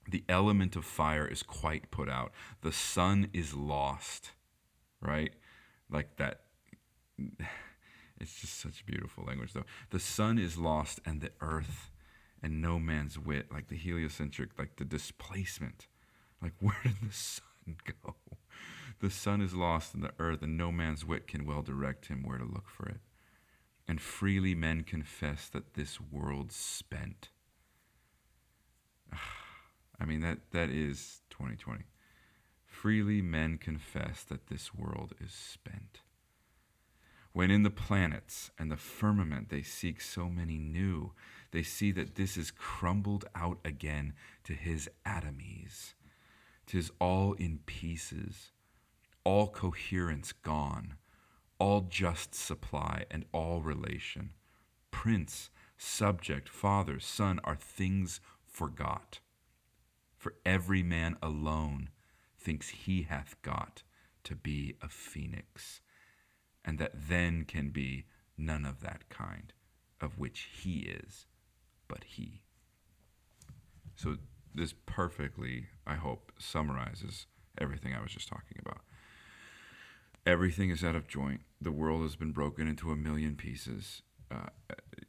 The 0.09 0.25
element 0.29 0.77
of 0.77 0.85
fire 0.85 1.27
is 1.27 1.43
quite 1.43 1.91
put 1.91 2.09
out. 2.09 2.33
The 2.63 2.73
sun 2.73 3.29
is 3.35 3.55
lost, 3.55 4.31
right? 5.01 5.35
Like 5.91 6.17
that 6.17 6.43
it's 8.21 8.41
just 8.41 8.61
such 8.61 8.87
beautiful 8.87 9.25
language, 9.25 9.53
though. 9.53 9.67
The 9.91 9.99
sun 9.99 10.39
is 10.39 10.57
lost, 10.57 11.01
and 11.05 11.21
the 11.21 11.33
earth, 11.41 11.91
and 12.43 12.63
no 12.63 12.79
man's 12.79 13.19
wit, 13.19 13.53
like 13.53 13.69
the 13.69 13.77
heliocentric, 13.77 14.59
like 14.59 14.77
the 14.77 14.85
displacement. 14.85 15.87
Like, 16.43 16.55
where 16.61 16.77
did 16.83 16.97
the 17.03 17.13
sun 17.13 17.77
go? 18.03 18.15
The 19.01 19.11
sun 19.11 19.43
is 19.43 19.55
lost 19.55 19.95
in 19.95 20.01
the 20.01 20.13
earth, 20.19 20.43
and 20.43 20.57
no 20.57 20.73
man's 20.73 21.05
wit 21.05 21.27
can 21.27 21.45
well 21.45 21.63
direct 21.63 22.07
him 22.07 22.23
where 22.23 22.39
to 22.39 22.45
look 22.45 22.69
for 22.69 22.89
it. 22.89 23.01
And 23.87 24.01
freely 24.01 24.55
men 24.55 24.83
confess 24.83 25.49
that 25.49 25.75
this 25.75 26.01
world's 26.01 26.57
spent. 26.57 27.29
I 30.01 30.05
mean, 30.05 30.21
that, 30.21 30.39
that 30.53 30.71
is 30.71 31.21
2020. 31.31 31.85
Freely 32.65 33.23
men 33.23 33.59
confess 33.59 34.23
that 34.25 34.49
this 34.49 34.75
world 34.75 35.15
is 35.21 35.33
spent 35.33 36.01
when 37.37 37.51
in 37.51 37.65
the 37.65 37.71
planets 37.71 38.51
and 38.59 38.71
the 38.71 38.79
firmament 38.79 39.51
they 39.51 39.61
seek 39.61 40.01
so 40.01 40.27
many 40.27 40.57
new, 40.57 41.13
they 41.51 41.63
see 41.63 41.93
that 41.93 42.15
this 42.15 42.35
is 42.35 42.51
crumbled 42.51 43.27
out 43.35 43.59
again 43.63 44.15
to 44.43 44.55
his 44.55 44.89
atomies. 45.05 45.93
Tis 46.67 46.91
all 46.99 47.35
in 47.35 47.59
pieces, 47.67 48.53
all 49.23 49.49
coherence 49.49 50.33
gone, 50.33 50.95
all 51.59 51.83
just 51.83 52.35
supply 52.35 53.05
and 53.11 53.27
all 53.33 53.61
relation. 53.61 54.31
Prince, 54.91 55.51
subject, 55.77 56.49
father, 56.49 56.99
son 56.99 57.39
are 57.45 57.55
things 57.55 58.19
forgot. 58.47 59.21
For 60.17 60.37
every 60.47 60.83
man 60.83 61.19
alone 61.23 61.91
thinks 62.39 62.71
he 62.71 63.03
hath 63.03 63.37
got 63.43 63.83
to 64.25 64.35
be 64.35 64.77
a 64.81 64.89
phoenix 64.89 65.83
and 66.67 66.79
that 66.79 66.93
then 67.09 67.45
can 67.45 67.71
be 67.71 68.05
none 68.37 68.67
of 68.67 68.81
that 68.81 69.09
kind, 69.09 69.53
of 70.01 70.19
which 70.19 70.49
he 70.61 70.81
is, 70.81 71.27
but 71.89 72.05
he. 72.05 72.43
So, 73.95 74.17
this 74.55 74.75
perfectly, 74.85 75.67
I 75.87 75.95
hope, 75.95 76.33
summarizes 76.39 77.27
everything 77.59 77.95
I 77.95 78.03
was 78.03 78.11
just 78.11 78.29
talking 78.29 78.59
about. 78.59 78.81
Everything 80.27 80.71
is 80.71 80.83
out 80.83 80.97
of 80.97 81.07
joint. 81.07 81.43
The 81.61 81.71
world 81.71 82.03
has 82.03 82.17
been 82.17 82.33
broken 82.33 82.67
into 82.67 82.91
a 82.91 82.97
million 82.97 83.37
pieces. 83.37 84.03
Uh, 84.31 84.49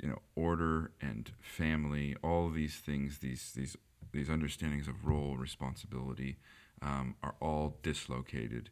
you 0.02 0.08
know, 0.08 0.20
order 0.36 0.92
and 1.02 1.32
family, 1.42 2.16
all 2.24 2.50
these 2.50 2.76
things, 2.76 3.18
these 3.18 3.52
these 3.56 3.76
these 4.12 4.30
understandings 4.30 4.88
of 4.88 5.06
role, 5.06 5.38
responsibility, 5.38 6.38
um, 6.82 7.16
are 7.24 7.36
all 7.42 7.80
dislocated 7.82 8.70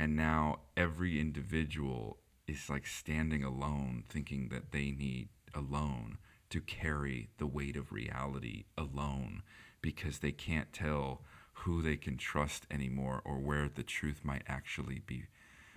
And 0.00 0.16
now 0.16 0.60
every 0.78 1.20
individual 1.20 2.16
is 2.48 2.70
like 2.70 2.86
standing 2.86 3.44
alone, 3.44 4.04
thinking 4.08 4.48
that 4.48 4.72
they 4.72 4.92
need 4.92 5.28
alone 5.54 6.16
to 6.48 6.62
carry 6.62 7.28
the 7.36 7.46
weight 7.46 7.76
of 7.76 7.92
reality 7.92 8.64
alone 8.78 9.42
because 9.82 10.20
they 10.20 10.32
can't 10.32 10.72
tell 10.72 11.20
who 11.52 11.82
they 11.82 11.98
can 11.98 12.16
trust 12.16 12.66
anymore 12.70 13.20
or 13.26 13.40
where 13.40 13.68
the 13.68 13.82
truth 13.82 14.22
might 14.24 14.42
actually 14.48 15.02
be 15.06 15.24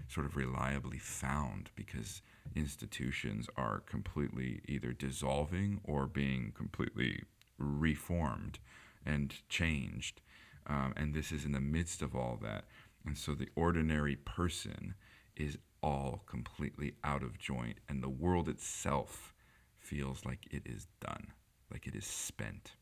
sort 0.07 0.25
of 0.25 0.37
reliably 0.37 0.99
found 0.99 1.69
because 1.75 2.21
institutions 2.55 3.49
are 3.57 3.81
completely 3.81 4.61
either 4.69 4.93
dissolving 4.93 5.81
or 5.83 6.07
being 6.07 6.53
completely 6.55 7.23
reformed 7.57 8.57
and 9.05 9.35
changed. 9.49 10.21
Um, 10.65 10.93
and 10.95 11.13
this 11.13 11.33
is 11.33 11.43
in 11.43 11.51
the 11.51 11.59
midst 11.59 12.01
of 12.01 12.15
all 12.15 12.39
that. 12.41 12.63
And 13.05 13.17
so 13.17 13.33
the 13.33 13.49
ordinary 13.55 14.15
person 14.15 14.95
is 15.35 15.57
all 15.81 16.23
completely 16.25 16.93
out 17.03 17.23
of 17.23 17.37
joint, 17.37 17.79
and 17.89 18.01
the 18.01 18.09
world 18.09 18.47
itself 18.47 19.33
feels 19.77 20.23
like 20.25 20.47
it 20.49 20.63
is 20.65 20.87
done, 21.01 21.27
like 21.71 21.85
it 21.85 21.95
is 21.95 22.05
spent. 22.05 22.73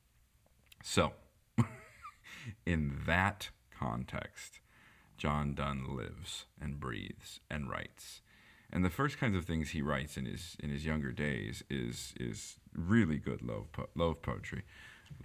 So, 0.83 1.13
in 2.65 2.99
that 3.05 3.49
context, 3.77 4.59
John 5.17 5.55
Donne 5.55 5.95
lives 5.95 6.45
and 6.59 6.79
breathes 6.79 7.39
and 7.49 7.69
writes. 7.69 8.21
And 8.71 8.85
the 8.85 8.89
first 8.89 9.17
kinds 9.17 9.35
of 9.35 9.45
things 9.45 9.69
he 9.69 9.81
writes 9.81 10.15
in 10.15 10.25
his 10.25 10.55
in 10.59 10.69
his 10.69 10.85
younger 10.85 11.11
days 11.11 11.63
is 11.69 12.13
is 12.19 12.55
really 12.73 13.17
good 13.17 13.41
love 13.41 13.71
po- 13.71 13.89
love 13.95 14.21
poetry, 14.21 14.63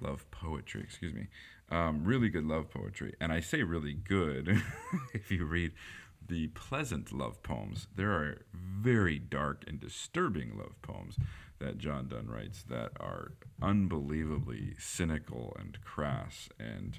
love 0.01 0.29
poetry. 0.31 0.83
Excuse 0.83 1.15
me, 1.15 1.29
um, 1.71 2.05
really 2.05 2.29
good 2.29 2.45
love 2.45 2.71
poetry. 2.71 3.15
And 3.21 3.33
I 3.33 3.41
say 3.41 3.63
really 3.63 3.95
good 3.95 4.63
if 5.15 5.31
you 5.31 5.45
read 5.45 5.73
the 6.29 6.49
pleasant 6.49 7.13
love 7.13 7.43
poems. 7.43 7.87
There 7.95 8.13
are 8.13 8.43
very 8.53 9.19
dark 9.19 9.65
and 9.67 9.81
disturbing 9.81 10.57
love 10.59 10.81
poems 10.83 11.17
that 11.59 11.79
John 11.79 12.09
Donne 12.09 12.29
writes 12.29 12.65
that 12.65 12.93
are 13.01 13.33
unbelievably 13.63 14.75
cynical 14.79 15.57
and 15.59 15.79
crass 15.83 16.49
and 16.59 16.99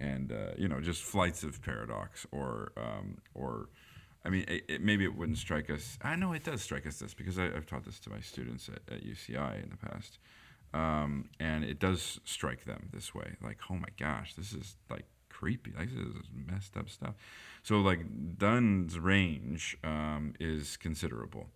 and 0.00 0.30
uh, 0.30 0.52
you 0.56 0.68
know 0.68 0.80
just 0.80 1.02
flights 1.02 1.42
of 1.42 1.60
paradox 1.62 2.26
or 2.30 2.72
um, 2.76 3.18
or 3.34 3.68
I 4.24 4.28
mean 4.28 4.44
it, 4.46 4.64
it, 4.68 4.80
maybe 4.82 5.04
it 5.04 5.16
wouldn't 5.16 5.38
strike 5.38 5.70
us. 5.70 5.98
I 6.02 6.14
know 6.16 6.32
it 6.32 6.44
does 6.44 6.62
strike 6.62 6.86
us 6.86 6.98
this 6.98 7.14
because 7.14 7.38
I, 7.38 7.44
have 7.44 7.66
taught 7.66 7.84
this 7.84 7.98
to 8.00 8.10
my 8.10 8.20
students 8.20 8.68
at, 8.68 8.94
at 8.94 9.04
UCI 9.04 9.62
in 9.62 9.70
the 9.70 9.76
past, 9.76 10.18
um, 10.74 11.30
and 11.40 11.64
it 11.64 11.78
does 11.78 12.20
strike 12.24 12.64
them 12.64 12.88
this 12.92 13.14
way. 13.14 13.36
Like 13.42 13.58
oh 13.70 13.74
my 13.74 13.88
gosh, 13.98 14.34
this 14.34 14.52
is 14.52 14.76
like 14.90 15.06
creepy. 15.28 15.72
Like 15.76 15.90
this 15.90 15.98
is 15.98 16.28
messed 16.34 16.76
up 16.76 16.88
stuff. 16.90 17.14
So 17.62 17.80
like 17.80 18.00
Donne's 18.38 18.98
range 18.98 19.76
um, 19.84 20.34
is 20.40 20.76
considerable. 20.76 21.46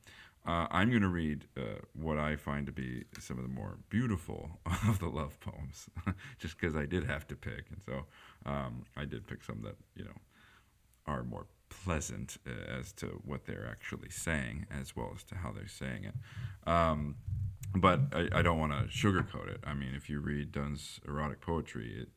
Uh, 0.44 0.66
I'm 0.72 0.90
going 0.90 1.02
to 1.02 1.08
read 1.08 1.46
uh, 1.56 1.82
what 1.94 2.18
I 2.18 2.34
find 2.34 2.66
to 2.66 2.72
be 2.72 3.04
some 3.20 3.38
of 3.38 3.44
the 3.44 3.48
more 3.48 3.78
beautiful 3.90 4.58
of 4.88 4.98
the 4.98 5.06
love 5.06 5.38
poems, 5.38 5.88
just 6.38 6.58
because 6.58 6.74
I 6.74 6.84
did 6.84 7.04
have 7.04 7.28
to 7.28 7.36
pick, 7.36 7.66
and 7.70 7.80
so 7.84 8.06
um, 8.44 8.84
I 8.96 9.04
did 9.04 9.26
pick 9.26 9.44
some 9.44 9.62
that 9.62 9.76
you 9.94 10.04
know 10.04 10.16
are 11.06 11.22
more 11.22 11.46
pleasant 11.68 12.38
uh, 12.46 12.78
as 12.78 12.92
to 12.92 13.20
what 13.24 13.46
they're 13.46 13.68
actually 13.70 14.10
saying, 14.10 14.66
as 14.70 14.96
well 14.96 15.12
as 15.14 15.22
to 15.24 15.36
how 15.36 15.52
they're 15.52 15.68
saying 15.68 16.04
it. 16.04 16.14
Um, 16.68 17.16
but 17.74 18.00
I, 18.12 18.28
I 18.32 18.42
don't 18.42 18.58
want 18.58 18.72
to 18.72 18.86
sugarcoat 18.88 19.48
it. 19.48 19.60
I 19.64 19.74
mean, 19.74 19.94
if 19.94 20.10
you 20.10 20.20
read 20.20 20.52
Donne's 20.52 21.00
erotic 21.06 21.40
poetry, 21.40 22.02
it 22.02 22.08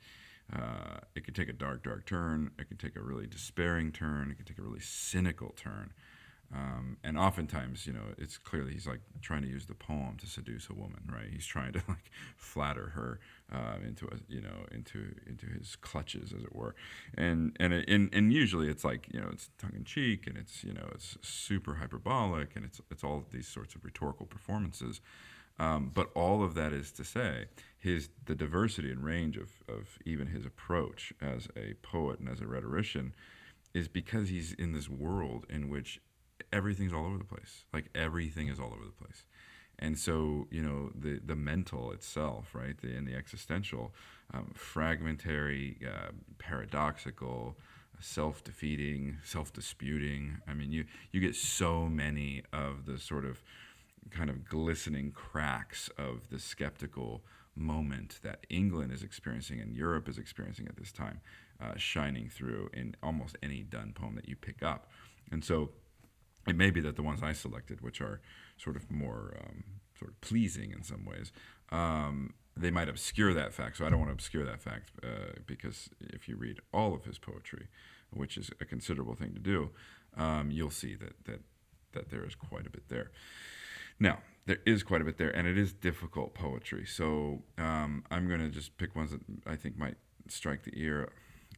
uh, 0.54 1.00
it 1.16 1.24
can 1.24 1.34
take 1.34 1.50
a 1.50 1.54
dark, 1.54 1.84
dark 1.84 2.06
turn. 2.06 2.52
It 2.60 2.70
could 2.70 2.80
take 2.80 2.96
a 2.96 3.02
really 3.02 3.26
despairing 3.26 3.92
turn. 3.92 4.30
It 4.30 4.38
could 4.38 4.46
take 4.46 4.60
a 4.60 4.62
really 4.62 4.80
cynical 4.80 5.56
turn. 5.56 5.92
Um, 6.54 6.98
and 7.04 7.18
oftentimes, 7.18 7.88
you 7.88 7.94
know, 7.94 8.14
it's 8.18 8.38
clearly 8.38 8.74
he's 8.74 8.86
like 8.86 9.02
trying 9.22 9.42
to 9.42 9.48
use 9.48 9.66
the 9.66 9.74
poem 9.74 10.18
to 10.20 10.28
seduce 10.28 10.70
a 10.70 10.74
woman, 10.74 11.02
right? 11.12 11.28
He's 11.32 11.46
trying 11.46 11.74
to 11.74 11.82
like 11.88 12.12
flatter 12.38 12.90
her 12.90 13.20
uh, 13.52 13.78
into 13.86 14.06
a, 14.06 14.18
you 14.28 14.42
know, 14.42 14.66
into 14.72 15.16
into 15.28 15.48
his 15.48 15.76
clutches, 15.76 16.32
as 16.32 16.44
it 16.44 16.56
were. 16.56 16.76
And 17.18 17.56
and 17.60 17.74
and 17.74 18.14
and 18.14 18.32
usually 18.32 18.70
it's 18.70 18.84
like 18.84 19.08
you 19.12 19.20
know 19.20 19.30
it's 19.32 19.50
tongue 19.58 19.74
in 19.76 19.84
cheek 19.84 20.28
and 20.28 20.38
it's 20.38 20.64
you 20.64 20.74
know 20.74 20.88
it's 20.94 21.18
super 21.22 21.76
hyperbolic 21.76 22.56
and 22.56 22.64
it's 22.64 22.80
it's 22.92 23.04
all 23.04 23.26
these 23.32 23.48
sorts 23.48 23.74
of 23.76 23.84
rhetorical 23.84 24.26
performances. 24.28 25.02
Um, 25.58 25.92
but 25.94 26.10
all 26.16 26.44
of 26.44 26.54
that 26.56 26.74
is 26.74 26.92
to 26.94 27.04
say, 27.04 27.46
his 27.80 28.10
the 28.26 28.36
diversity 28.36 28.92
and 28.92 29.04
range 29.04 29.38
of 29.38 29.50
of 29.70 30.00
even 30.06 30.28
his 30.28 30.46
approach 30.46 31.14
as 31.22 31.48
a 31.56 31.76
poet 31.82 32.20
and 32.20 32.28
as 32.28 32.42
a 32.42 32.48
rhetorician 32.48 33.14
is 33.74 33.88
because 33.88 34.30
he's 34.30 34.54
in 34.54 34.72
this 34.72 34.90
world 34.90 35.46
in 35.50 35.70
which 35.70 36.02
everything's 36.52 36.94
all 36.94 37.06
over 37.06 37.18
the 37.18 37.26
place. 37.26 37.66
Like 37.74 37.90
everything 37.94 38.48
is 38.48 38.60
all 38.60 38.74
over 38.74 38.86
the 38.86 39.06
place. 39.06 39.26
And 39.78 40.00
so, 40.00 40.48
you 40.52 40.62
know, 40.62 40.92
the, 40.96 41.20
the 41.24 41.36
mental 41.36 41.92
itself, 41.92 42.56
right, 42.56 42.80
the, 42.82 42.96
and 42.96 43.06
the 43.06 43.16
existential, 43.16 43.94
um, 44.34 44.52
fragmentary, 44.56 45.78
uh, 45.86 46.12
paradoxical, 46.38 47.58
self 48.00 48.44
defeating, 48.44 49.18
self 49.24 49.52
disputing. 49.52 50.38
I 50.48 50.54
mean, 50.54 50.72
you, 50.72 50.86
you 51.12 51.20
get 51.20 51.36
so 51.36 51.88
many 51.88 52.44
of 52.54 52.86
the 52.86 52.98
sort 52.98 53.26
of 53.26 53.44
kind 54.12 54.30
of 54.30 54.46
glistening 54.48 55.12
cracks 55.12 55.90
of 55.98 56.30
the 56.30 56.40
skeptical 56.40 57.24
moment 57.56 58.20
that 58.24 58.46
England 58.50 58.92
is 58.92 59.02
experiencing 59.02 59.60
and 59.60 59.76
Europe 59.76 60.10
is 60.10 60.18
experiencing 60.18 60.68
at 60.68 60.78
this 60.78 60.92
time, 60.92 61.22
uh, 61.62 61.74
shining 61.78 62.30
through 62.30 62.70
in 62.74 62.96
almost 63.02 63.38
any 63.42 63.64
Donne 63.64 63.94
poem 63.94 64.16
that 64.16 64.28
you 64.28 64.36
pick 64.36 64.62
up. 64.62 64.90
And 65.32 65.44
so, 65.44 65.72
it 66.48 66.56
may 66.56 66.70
be 66.70 66.82
that 66.82 66.96
the 66.96 67.02
ones 67.02 67.24
I 67.24 67.34
selected, 67.34 67.82
which 67.82 68.02
are 68.02 68.22
sort 68.58 68.76
of 68.76 68.92
more 68.92 69.36
um, 69.44 69.64
sort 69.98 70.12
of 70.12 70.22
pleasing 70.22 70.72
in 70.72 70.84
some 70.84 71.06
ways, 71.06 71.32
um, 71.72 72.34
they 72.58 72.72
might 72.72 72.88
obscure 72.88 73.34
that 73.34 73.54
fact. 73.54 73.78
So 73.78 73.86
I 73.86 73.90
don't 73.90 74.00
want 74.00 74.10
to 74.10 74.14
obscure 74.14 74.46
that 74.46 74.62
fact 74.62 74.92
uh, 75.04 75.40
because 75.46 75.90
if 76.00 76.28
you 76.30 76.36
read 76.36 76.60
all 76.74 76.94
of 76.94 77.06
his 77.06 77.18
poetry, 77.18 77.68
which 78.12 78.38
is 78.38 78.50
a 78.62 78.66
considerable 78.66 79.16
thing 79.16 79.34
to 79.34 79.40
do, 79.40 79.72
um, 80.18 80.52
you'll 80.52 80.70
see 80.70 80.96
that 80.96 81.26
that 81.26 81.42
that 81.94 82.10
there 82.10 82.26
is 82.26 82.36
quite 82.36 82.68
a 82.68 82.70
bit 82.70 82.88
there. 82.90 83.12
Now 84.00 84.20
there 84.46 84.60
is 84.66 84.84
quite 84.84 85.02
a 85.02 85.06
bit 85.06 85.18
there, 85.18 85.36
and 85.36 85.48
it 85.48 85.58
is 85.58 85.74
difficult 85.74 86.34
poetry. 86.36 86.86
So 86.86 87.44
um, 87.58 88.04
I'm 88.12 88.28
going 88.28 88.42
to 88.42 88.50
just 88.50 88.78
pick 88.78 88.96
ones 88.96 89.12
that 89.12 89.22
I 89.46 89.56
think 89.56 89.78
might 89.78 89.96
strike 90.28 90.64
the 90.64 90.74
ear 90.76 91.10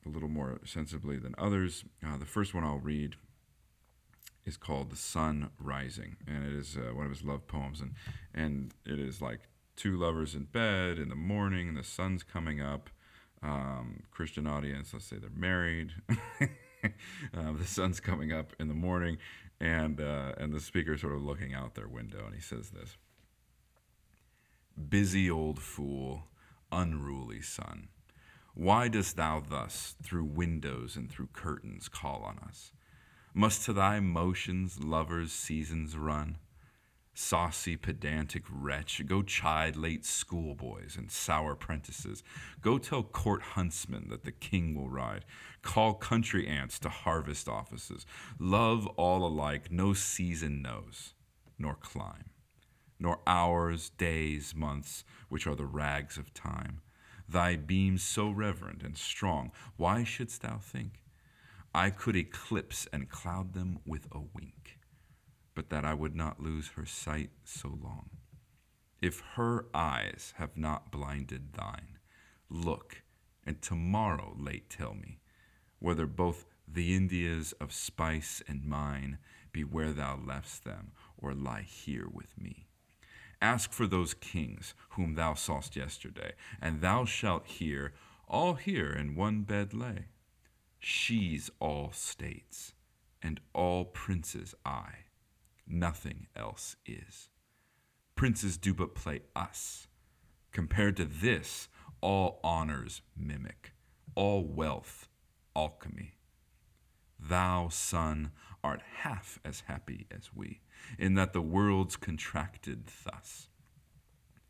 a 0.05 0.09
little 0.09 0.29
more 0.29 0.59
sensibly 0.65 1.17
than 1.17 1.35
others. 1.37 1.83
Uh, 2.05 2.17
the 2.17 2.25
first 2.25 2.53
one 2.53 2.63
I'll 2.63 2.79
read 2.79 3.15
is 4.45 4.57
called 4.57 4.89
"The 4.89 4.95
Sun 4.95 5.49
Rising," 5.59 6.15
and 6.25 6.45
it 6.45 6.53
is 6.53 6.77
uh, 6.77 6.93
one 6.93 7.05
of 7.05 7.11
his 7.11 7.23
love 7.23 7.47
poems, 7.47 7.81
and 7.81 7.93
and 8.33 8.73
it 8.85 8.99
is 8.99 9.21
like 9.21 9.41
two 9.75 9.97
lovers 9.97 10.33
in 10.33 10.45
bed 10.45 10.97
in 10.97 11.09
the 11.09 11.15
morning, 11.15 11.69
and 11.69 11.77
the 11.77 11.83
sun's 11.83 12.23
coming 12.23 12.61
up. 12.61 12.89
Um, 13.43 14.03
Christian 14.09 14.47
audience, 14.47 14.93
let's 14.93 15.05
say 15.05 15.17
they're 15.17 15.29
married. 15.29 15.91
uh, 16.09 17.51
the 17.53 17.65
sun's 17.65 17.99
coming 17.99 18.33
up 18.33 18.53
in 18.59 18.67
the 18.67 18.73
morning, 18.73 19.17
and 19.59 19.99
uh, 19.99 20.33
and 20.37 20.53
the 20.53 20.59
speaker 20.59 20.97
sort 20.97 21.15
of 21.15 21.23
looking 21.23 21.53
out 21.53 21.75
their 21.75 21.87
window, 21.87 22.25
and 22.25 22.35
he 22.35 22.41
says 22.41 22.69
this: 22.69 22.97
"Busy 24.89 25.29
old 25.29 25.59
fool, 25.59 26.23
unruly 26.71 27.41
sun." 27.41 27.89
Why 28.53 28.87
dost 28.87 29.17
thou 29.17 29.39
thus 29.39 29.95
through 30.01 30.25
windows 30.25 30.95
and 30.95 31.11
through 31.11 31.29
curtains 31.31 31.87
call 31.87 32.23
on 32.23 32.39
us? 32.39 32.71
Must 33.31 33.63
to 33.65 33.73
thy 33.73 33.99
motions 33.99 34.83
lovers' 34.83 35.31
seasons 35.31 35.95
run? 35.95 36.37
Saucy, 37.19 37.75
pedantic 37.75 38.43
wretch, 38.47 39.03
go 39.07 39.23
chide 39.23 39.75
late 39.75 40.05
schoolboys 40.05 40.95
and 40.95 41.09
sour 41.11 41.55
prentices. 41.55 42.21
Go 42.61 42.77
tell 42.77 43.01
court 43.01 43.41
huntsmen 43.41 44.09
that 44.09 44.23
the 44.23 44.31
king 44.31 44.75
will 44.75 44.87
ride. 44.87 45.25
Call 45.63 45.95
country 45.95 46.47
aunts 46.47 46.77
to 46.77 46.89
harvest 46.89 47.49
offices. 47.49 48.05
Love 48.37 48.85
all 48.97 49.25
alike, 49.25 49.71
no 49.71 49.93
season 49.93 50.61
knows, 50.61 51.15
nor 51.57 51.73
clime, 51.73 52.29
nor 52.99 53.19
hours, 53.25 53.89
days, 53.89 54.53
months, 54.55 55.03
which 55.27 55.47
are 55.47 55.55
the 55.55 55.65
rags 55.65 56.17
of 56.19 56.35
time. 56.35 56.81
Thy 57.27 57.55
beams 57.55 58.03
so 58.03 58.29
reverent 58.29 58.83
and 58.83 58.95
strong, 58.95 59.51
why 59.75 60.03
shouldst 60.03 60.43
thou 60.43 60.59
think? 60.59 61.01
I 61.73 61.89
could 61.89 62.15
eclipse 62.15 62.87
and 62.93 63.09
cloud 63.09 63.53
them 63.53 63.79
with 63.87 64.07
a 64.11 64.19
wink, 64.19 64.66
but 65.57 65.71
that 65.71 65.83
I 65.83 65.95
would 65.95 66.15
not 66.15 66.39
lose 66.39 66.67
her 66.75 66.85
sight 66.85 67.31
so 67.43 67.67
long. 67.67 68.11
If 69.01 69.23
her 69.33 69.65
eyes 69.73 70.35
have 70.37 70.55
not 70.55 70.91
blinded 70.91 71.53
thine, 71.53 71.97
look, 72.47 73.01
and 73.43 73.59
tomorrow 73.59 74.35
late 74.37 74.69
tell 74.69 74.93
me, 74.93 75.17
whether 75.79 76.05
both 76.05 76.45
the 76.67 76.95
Indias 76.95 77.53
of 77.53 77.73
spice 77.73 78.43
and 78.47 78.65
mine 78.65 79.17
be 79.51 79.63
where 79.63 79.93
thou 79.93 80.15
left'st 80.15 80.61
them, 80.61 80.91
or 81.17 81.33
lie 81.33 81.63
here 81.63 82.07
with 82.07 82.37
me. 82.37 82.67
Ask 83.41 83.73
for 83.73 83.87
those 83.87 84.13
kings 84.13 84.75
whom 84.89 85.15
thou 85.15 85.33
saw'st 85.33 85.75
yesterday, 85.75 86.33
and 86.61 86.81
thou 86.81 87.03
shalt 87.03 87.47
hear, 87.47 87.93
all 88.27 88.53
here 88.53 88.91
in 88.91 89.15
one 89.15 89.41
bed 89.41 89.73
lay 89.73 90.09
she's 90.79 91.49
all 91.59 91.91
states, 91.91 92.73
and 93.23 93.39
all 93.55 93.85
princes 93.85 94.53
I, 94.63 95.06
nothing 95.67 96.27
else 96.35 96.75
is. 96.85 97.29
Princes 98.15 98.57
do 98.57 98.73
but 98.73 98.95
play 98.95 99.21
us. 99.35 99.87
Compared 100.51 100.97
to 100.97 101.05
this, 101.05 101.69
all 102.01 102.39
honors 102.43 103.01
mimic, 103.15 103.73
all 104.15 104.43
wealth 104.43 105.07
alchemy. 105.55 106.13
Thou, 107.19 107.69
Sun, 107.69 108.31
art 108.63 108.81
half 108.99 109.39
as 109.43 109.63
happy 109.67 110.05
as 110.11 110.29
we, 110.35 110.61
in 110.99 111.15
that 111.15 111.33
the 111.33 111.41
world's 111.41 111.95
contracted 111.95 112.91
thus. 113.03 113.49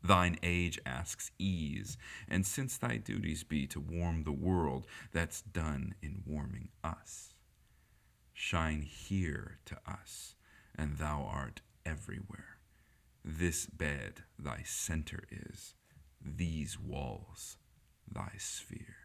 Thine 0.02 0.38
age 0.42 0.78
asks 0.86 1.30
ease, 1.38 1.96
and 2.28 2.46
since 2.46 2.76
thy 2.76 2.98
duties 2.98 3.42
be 3.42 3.66
to 3.68 3.80
warm 3.80 4.22
the 4.22 4.32
world, 4.32 4.86
that's 5.12 5.42
done 5.42 5.94
in 6.02 6.22
warming 6.24 6.68
us. 6.84 7.34
Shine 8.32 8.82
here 8.82 9.58
to 9.64 9.76
us, 9.86 10.36
and 10.78 10.96
thou 10.96 11.28
art 11.30 11.60
everywhere. 11.84 12.58
This 13.24 13.66
bed 13.66 14.22
thy 14.38 14.62
center 14.64 15.24
is, 15.30 15.74
these 16.24 16.78
walls 16.78 17.56
thy 18.10 18.32
sphere. 18.38 18.96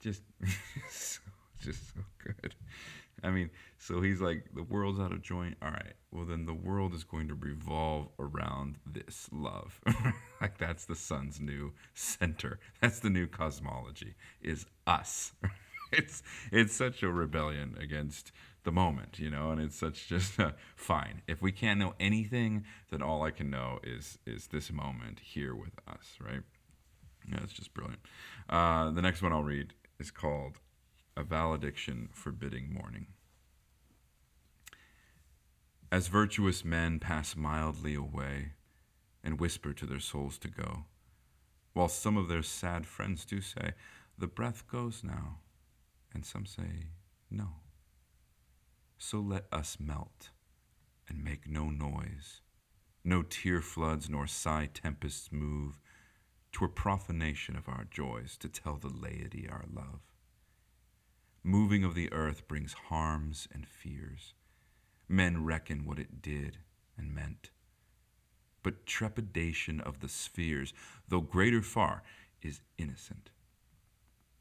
Just, 0.00 0.22
just 1.60 1.94
so 1.94 2.00
good. 2.18 2.54
I 3.22 3.30
mean, 3.30 3.50
so 3.78 4.00
he's 4.00 4.20
like, 4.20 4.44
the 4.54 4.62
world's 4.62 5.00
out 5.00 5.12
of 5.12 5.22
joint. 5.22 5.56
All 5.60 5.70
right, 5.70 5.94
well, 6.12 6.24
then 6.24 6.44
the 6.46 6.54
world 6.54 6.94
is 6.94 7.04
going 7.04 7.28
to 7.28 7.34
revolve 7.34 8.08
around 8.18 8.76
this 8.86 9.28
love. 9.32 9.80
like, 10.40 10.58
that's 10.58 10.84
the 10.84 10.94
sun's 10.94 11.40
new 11.40 11.72
center. 11.94 12.60
That's 12.80 13.00
the 13.00 13.10
new 13.10 13.26
cosmology, 13.26 14.14
is 14.40 14.66
us. 14.86 15.32
it's 15.92 16.22
it's 16.52 16.74
such 16.74 17.02
a 17.02 17.10
rebellion 17.10 17.76
against 17.80 18.32
the 18.64 18.72
moment, 18.72 19.18
you 19.18 19.30
know, 19.30 19.50
and 19.50 19.60
it's 19.60 19.76
such 19.76 20.08
just 20.08 20.38
uh, 20.38 20.52
fine. 20.76 21.22
If 21.26 21.40
we 21.40 21.52
can't 21.52 21.80
know 21.80 21.94
anything, 21.98 22.64
then 22.90 23.02
all 23.02 23.22
I 23.22 23.30
can 23.30 23.50
know 23.50 23.78
is 23.82 24.18
is 24.26 24.48
this 24.48 24.70
moment 24.70 25.20
here 25.20 25.54
with 25.54 25.78
us, 25.88 26.18
right? 26.20 26.42
Yeah, 27.30 27.40
it's 27.42 27.52
just 27.52 27.74
brilliant. 27.74 28.00
Uh, 28.48 28.90
the 28.90 29.02
next 29.02 29.22
one 29.22 29.32
I'll 29.32 29.42
read 29.42 29.74
is 29.98 30.10
called 30.10 30.60
A 31.16 31.22
Valediction 31.22 32.08
Forbidding 32.12 32.72
Mourning. 32.72 33.08
As 35.90 36.08
virtuous 36.08 36.64
men 36.64 37.00
pass 37.00 37.34
mildly 37.36 37.94
away 37.94 38.52
and 39.24 39.40
whisper 39.40 39.72
to 39.72 39.86
their 39.86 40.00
souls 40.00 40.38
to 40.38 40.48
go, 40.48 40.84
while 41.72 41.88
some 41.88 42.16
of 42.16 42.28
their 42.28 42.42
sad 42.42 42.86
friends 42.86 43.24
do 43.24 43.40
say, 43.40 43.72
The 44.18 44.26
breath 44.26 44.66
goes 44.66 45.02
now, 45.02 45.38
and 46.18 46.26
some 46.26 46.46
say, 46.46 46.88
No. 47.30 47.46
So 48.98 49.20
let 49.20 49.44
us 49.52 49.76
melt 49.78 50.30
and 51.08 51.22
make 51.22 51.48
no 51.48 51.70
noise. 51.70 52.40
No 53.04 53.22
tear 53.22 53.60
floods 53.60 54.10
nor 54.10 54.26
sigh 54.26 54.68
tempests 54.74 55.28
move. 55.30 55.78
Twere 56.50 56.66
profanation 56.66 57.54
of 57.54 57.68
our 57.68 57.86
joys 57.88 58.36
to 58.38 58.48
tell 58.48 58.74
the 58.74 58.88
laity 58.88 59.48
our 59.48 59.64
love. 59.72 60.00
Moving 61.44 61.84
of 61.84 61.94
the 61.94 62.12
earth 62.12 62.48
brings 62.48 62.72
harms 62.88 63.46
and 63.52 63.68
fears. 63.68 64.34
Men 65.08 65.44
reckon 65.44 65.86
what 65.86 66.00
it 66.00 66.20
did 66.20 66.58
and 66.96 67.14
meant. 67.14 67.50
But 68.64 68.86
trepidation 68.86 69.80
of 69.80 70.00
the 70.00 70.08
spheres, 70.08 70.74
though 71.06 71.20
greater 71.20 71.62
far, 71.62 72.02
is 72.42 72.60
innocent. 72.76 73.30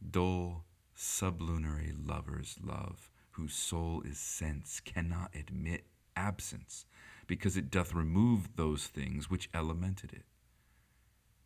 Dull, 0.10 0.63
sublunary 1.00 1.94
lovers 1.96 2.58
love 2.60 3.12
whose 3.32 3.54
soul 3.54 4.02
is 4.04 4.18
sense, 4.18 4.80
cannot 4.84 5.30
admit 5.36 5.86
absence, 6.16 6.86
because 7.28 7.56
it 7.56 7.70
doth 7.70 7.94
remove 7.94 8.56
those 8.56 8.88
things 8.88 9.30
which 9.30 9.52
elemented 9.52 10.12
it. 10.12 10.26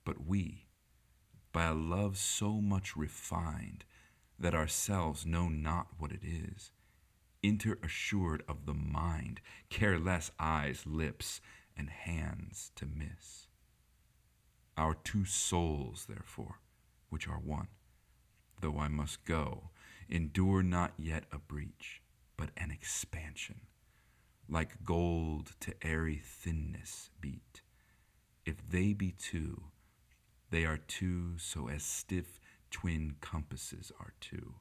But 0.06 0.26
we, 0.26 0.68
by 1.52 1.66
a 1.66 1.74
love 1.74 2.18
so 2.18 2.62
much 2.62 2.96
refined 2.96 3.84
that 4.40 4.56
ourselves 4.56 5.26
know 5.26 5.50
not 5.50 5.88
what 5.98 6.14
it 6.14 6.24
is, 6.24 6.72
inter 7.44 7.78
assured 7.84 8.44
of 8.48 8.66
the 8.66 8.74
mind, 8.74 9.42
care 9.70 10.00
less 10.00 10.32
eyes, 10.40 10.86
lips, 10.86 11.42
and 11.76 11.90
hands 11.90 12.72
to 12.78 12.86
miss. 12.86 13.48
Our 14.78 14.94
two 14.94 15.26
souls, 15.26 16.06
therefore, 16.08 16.62
which 17.10 17.28
are 17.28 17.40
one, 17.40 17.68
though 18.62 18.80
I 18.80 18.88
must 18.88 19.26
go, 19.26 19.70
endure 20.10 20.64
not 20.64 20.94
yet 20.98 21.26
a 21.32 21.38
breach, 21.38 22.02
but 22.38 22.50
an 22.58 22.72
expansion. 22.72 23.62
Like 24.48 24.84
gold 24.84 25.54
to 25.62 25.74
airy 25.82 26.22
thinness 26.24 27.10
beat. 27.20 27.62
If 28.46 28.58
they 28.70 28.94
be 28.94 29.12
two, 29.12 29.64
they 30.50 30.66
are 30.66 30.78
two 30.78 31.38
so 31.38 31.68
as 31.68 31.84
stiff 31.84 32.40
twin 32.70 33.16
compasses 33.22 33.92
are 34.00 34.14
two. 34.20 34.56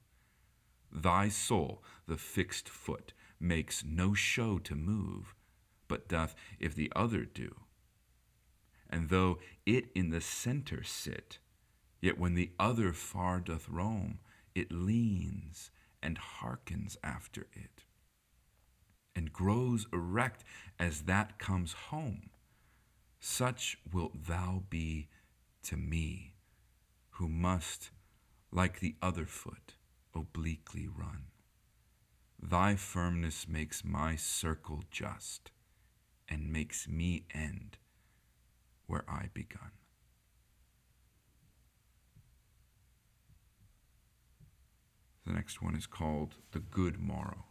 Thy 0.92 1.28
soul, 1.28 1.82
the 2.06 2.16
fixed 2.16 2.68
foot, 2.68 3.12
makes 3.38 3.84
no 3.84 4.12
show 4.14 4.58
to 4.58 4.74
move, 4.74 5.34
but 5.88 6.08
doth 6.08 6.34
if 6.58 6.74
the 6.74 6.92
other 6.94 7.24
do. 7.24 7.54
And 8.88 9.08
though 9.08 9.38
it 9.64 9.86
in 9.94 10.10
the 10.10 10.20
centre 10.20 10.82
sit, 10.82 11.38
yet 12.00 12.18
when 12.18 12.34
the 12.34 12.50
other 12.58 12.92
far 12.92 13.40
doth 13.40 13.68
roam, 13.68 14.18
it 14.54 14.72
leans 14.72 15.70
and 16.02 16.18
hearkens 16.18 16.96
after 17.04 17.46
it, 17.52 17.84
and 19.14 19.32
grows 19.32 19.86
erect 19.92 20.44
as 20.78 21.02
that 21.02 21.38
comes 21.38 21.72
home. 21.72 22.30
Such 23.18 23.78
wilt 23.92 24.26
thou 24.26 24.64
be 24.70 25.08
to 25.64 25.76
me, 25.76 26.34
who 27.10 27.28
must, 27.28 27.90
like 28.50 28.80
the 28.80 28.96
other 29.02 29.26
foot, 29.26 29.74
obliquely 30.14 30.88
run. 30.88 31.26
Thy 32.42 32.76
firmness 32.76 33.46
makes 33.46 33.84
my 33.84 34.16
circle 34.16 34.82
just, 34.90 35.50
and 36.28 36.50
makes 36.50 36.88
me 36.88 37.26
end 37.34 37.76
where 38.86 39.04
I 39.06 39.28
begun. 39.34 39.72
The 45.26 45.32
next 45.32 45.60
one 45.60 45.74
is 45.74 45.86
called 45.86 46.36
The 46.52 46.60
Good 46.60 46.98
Morrow. 46.98 47.46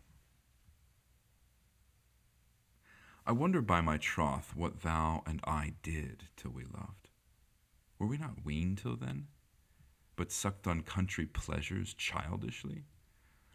I 3.25 3.32
wonder 3.32 3.62
by 3.62 3.79
my 3.82 3.97
troth 3.97 4.55
what 4.55 4.82
thou 4.82 5.21
and 5.27 5.39
I 5.43 5.73
did 5.84 6.25
till 6.36 6.51
we 6.51 6.63
loved. 6.63 7.10
Were 7.99 8.08
we 8.08 8.17
not 8.17 8.43
weaned 8.43 8.79
till 8.79 8.95
then, 8.95 9.27
but 10.15 10.32
sucked 10.32 10.65
on 10.65 10.82
country 10.82 11.25
pleasures 11.25 11.93
childishly? 11.93 12.86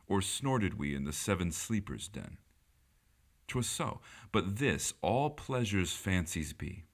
Or 0.06 0.22
snorted 0.22 0.74
we 0.74 0.94
in 0.94 1.04
the 1.04 1.12
seven 1.12 1.50
sleepers' 1.50 2.08
den? 2.08 2.38
'Twas 3.48 3.68
so, 3.68 4.00
but 4.32 4.56
this 4.56 4.94
all 5.02 5.30
pleasure's 5.30 5.94
fancies 5.94 6.52
be. 6.52 6.84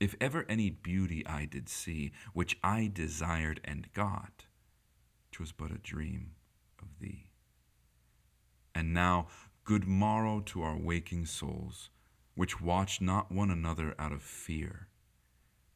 If 0.00 0.14
ever 0.20 0.46
any 0.48 0.70
beauty 0.70 1.26
I 1.26 1.44
did 1.44 1.68
see, 1.68 2.12
which 2.32 2.58
I 2.62 2.90
desired 2.92 3.60
and 3.64 3.92
got, 3.92 4.46
'twas 5.40 5.52
but 5.52 5.70
a 5.70 5.78
dream 5.78 6.32
of 6.82 6.98
thee. 7.00 7.30
And 8.74 8.92
now, 8.92 9.28
good 9.64 9.86
morrow 9.86 10.40
to 10.40 10.60
our 10.60 10.76
waking 10.76 11.24
souls, 11.24 11.88
which 12.34 12.60
watch 12.60 13.00
not 13.00 13.32
one 13.32 13.50
another 13.50 13.94
out 13.98 14.12
of 14.12 14.22
fear. 14.22 14.88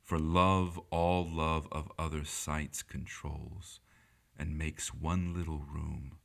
For 0.03 0.19
love 0.19 0.79
all 0.91 1.27
love 1.27 1.67
of 1.73 1.91
other 1.99 2.27
sights 2.27 2.83
controls, 2.83 3.81
and 4.39 4.59
makes 4.59 4.93
one 4.93 5.33
little 5.33 5.61
room 5.61 6.19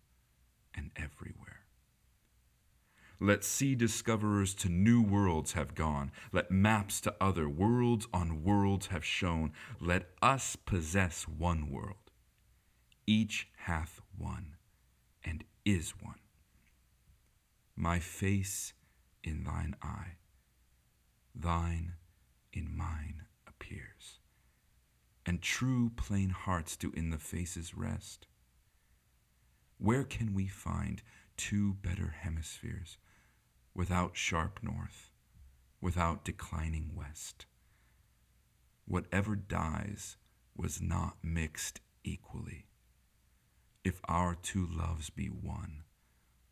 and 0.76 0.92
everywhere. 0.98 1.62
Let 3.22 3.46
sea 3.46 3.74
discoverers 3.74 4.54
to 4.56 4.68
new 4.68 5.02
worlds 5.02 5.54
have 5.54 5.76
gone. 5.76 6.12
Let 6.34 6.52
maps 6.52 7.00
to 7.02 7.16
other 7.22 7.48
worlds 7.48 8.06
on 8.14 8.44
worlds 8.44 8.88
have 8.88 9.06
shown. 9.06 9.54
Let 9.80 10.10
us 10.22 10.58
possess 10.58 11.26
one 11.26 11.70
world. 11.70 12.09
Each 13.10 13.48
hath 13.66 14.02
one 14.16 14.56
and 15.24 15.44
is 15.66 15.96
one. 16.00 16.20
My 17.76 17.98
face 17.98 18.74
in 19.24 19.46
thine 19.46 19.76
eye, 19.82 20.18
thine 21.34 21.94
in 22.54 22.70
mine 22.72 23.24
appears, 23.48 24.20
and 25.26 25.42
true 25.42 25.90
plain 25.96 26.30
hearts 26.30 26.78
do 26.78 26.92
in 26.96 27.10
the 27.10 27.18
faces 27.18 27.74
rest. 27.74 28.28
Where 29.80 30.04
can 30.04 30.36
we 30.36 30.46
find 30.46 31.02
two 31.36 31.74
better 31.82 32.14
hemispheres 32.22 33.00
without 33.74 34.18
sharp 34.18 34.60
north, 34.62 35.10
without 35.82 36.24
declining 36.24 36.92
west? 36.94 37.48
Whatever 38.86 39.36
dies 39.36 40.18
was 40.56 40.80
not 40.80 41.18
mixed 41.24 41.82
equally 42.04 42.69
if 43.84 44.02
our 44.08 44.36
two 44.36 44.68
loves 44.70 45.10
be 45.10 45.28
one, 45.28 45.84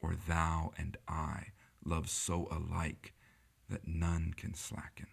or 0.02 0.16
thou 0.28 0.72
and 0.78 0.98
I 1.08 1.48
love 1.84 2.10
so 2.10 2.48
alike 2.52 3.13
that 3.70 3.88
none 3.88 4.34
can 4.36 4.54
slacken, 4.54 5.08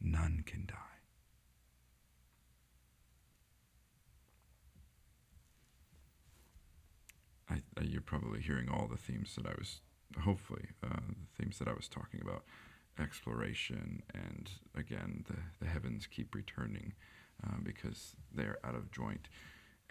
none 0.00 0.42
can 0.46 0.66
die. 0.66 0.76
I, 7.50 7.62
I, 7.78 7.84
you're 7.84 8.00
probably 8.00 8.40
hearing 8.40 8.70
all 8.70 8.88
the 8.88 8.96
themes 8.96 9.34
that 9.36 9.46
I 9.46 9.54
was, 9.58 9.80
hopefully, 10.22 10.68
uh, 10.82 10.88
the 10.88 11.42
themes 11.42 11.58
that 11.58 11.68
I 11.68 11.74
was 11.74 11.88
talking 11.88 12.20
about 12.22 12.44
exploration 12.98 14.02
and 14.12 14.50
again 14.76 15.24
the, 15.28 15.64
the 15.64 15.70
heavens 15.70 16.06
keep 16.06 16.34
returning 16.34 16.92
uh, 17.44 17.56
because 17.62 18.16
they're 18.34 18.58
out 18.64 18.74
of 18.74 18.90
joint 18.90 19.28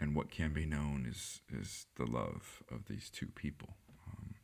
and 0.02 0.16
what 0.16 0.32
can 0.32 0.52
be 0.52 0.66
known 0.66 1.06
is 1.08 1.40
is 1.56 1.86
the 1.96 2.04
love 2.04 2.64
of 2.70 2.86
these 2.86 3.08
two 3.08 3.28
people. 3.28 3.76
Um, 4.08 4.34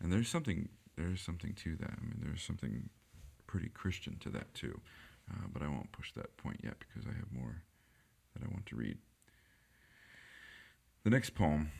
and 0.00 0.12
there's 0.12 0.28
something 0.28 0.68
there's 0.96 1.20
something 1.20 1.54
to 1.54 1.74
that. 1.76 1.90
I 1.90 2.04
mean 2.04 2.20
there's 2.22 2.42
something 2.42 2.88
pretty 3.48 3.68
Christian 3.68 4.16
to 4.20 4.30
that 4.30 4.54
too. 4.54 4.80
Uh, 5.28 5.48
but 5.52 5.60
I 5.60 5.66
won't 5.66 5.90
push 5.90 6.12
that 6.12 6.36
point 6.36 6.60
yet 6.62 6.76
because 6.78 7.04
I 7.04 7.14
have 7.14 7.32
more 7.32 7.62
that 8.34 8.44
I 8.44 8.48
want 8.52 8.66
to 8.66 8.76
read. 8.76 8.98
The 11.02 11.10
next 11.10 11.30
poem 11.34 11.72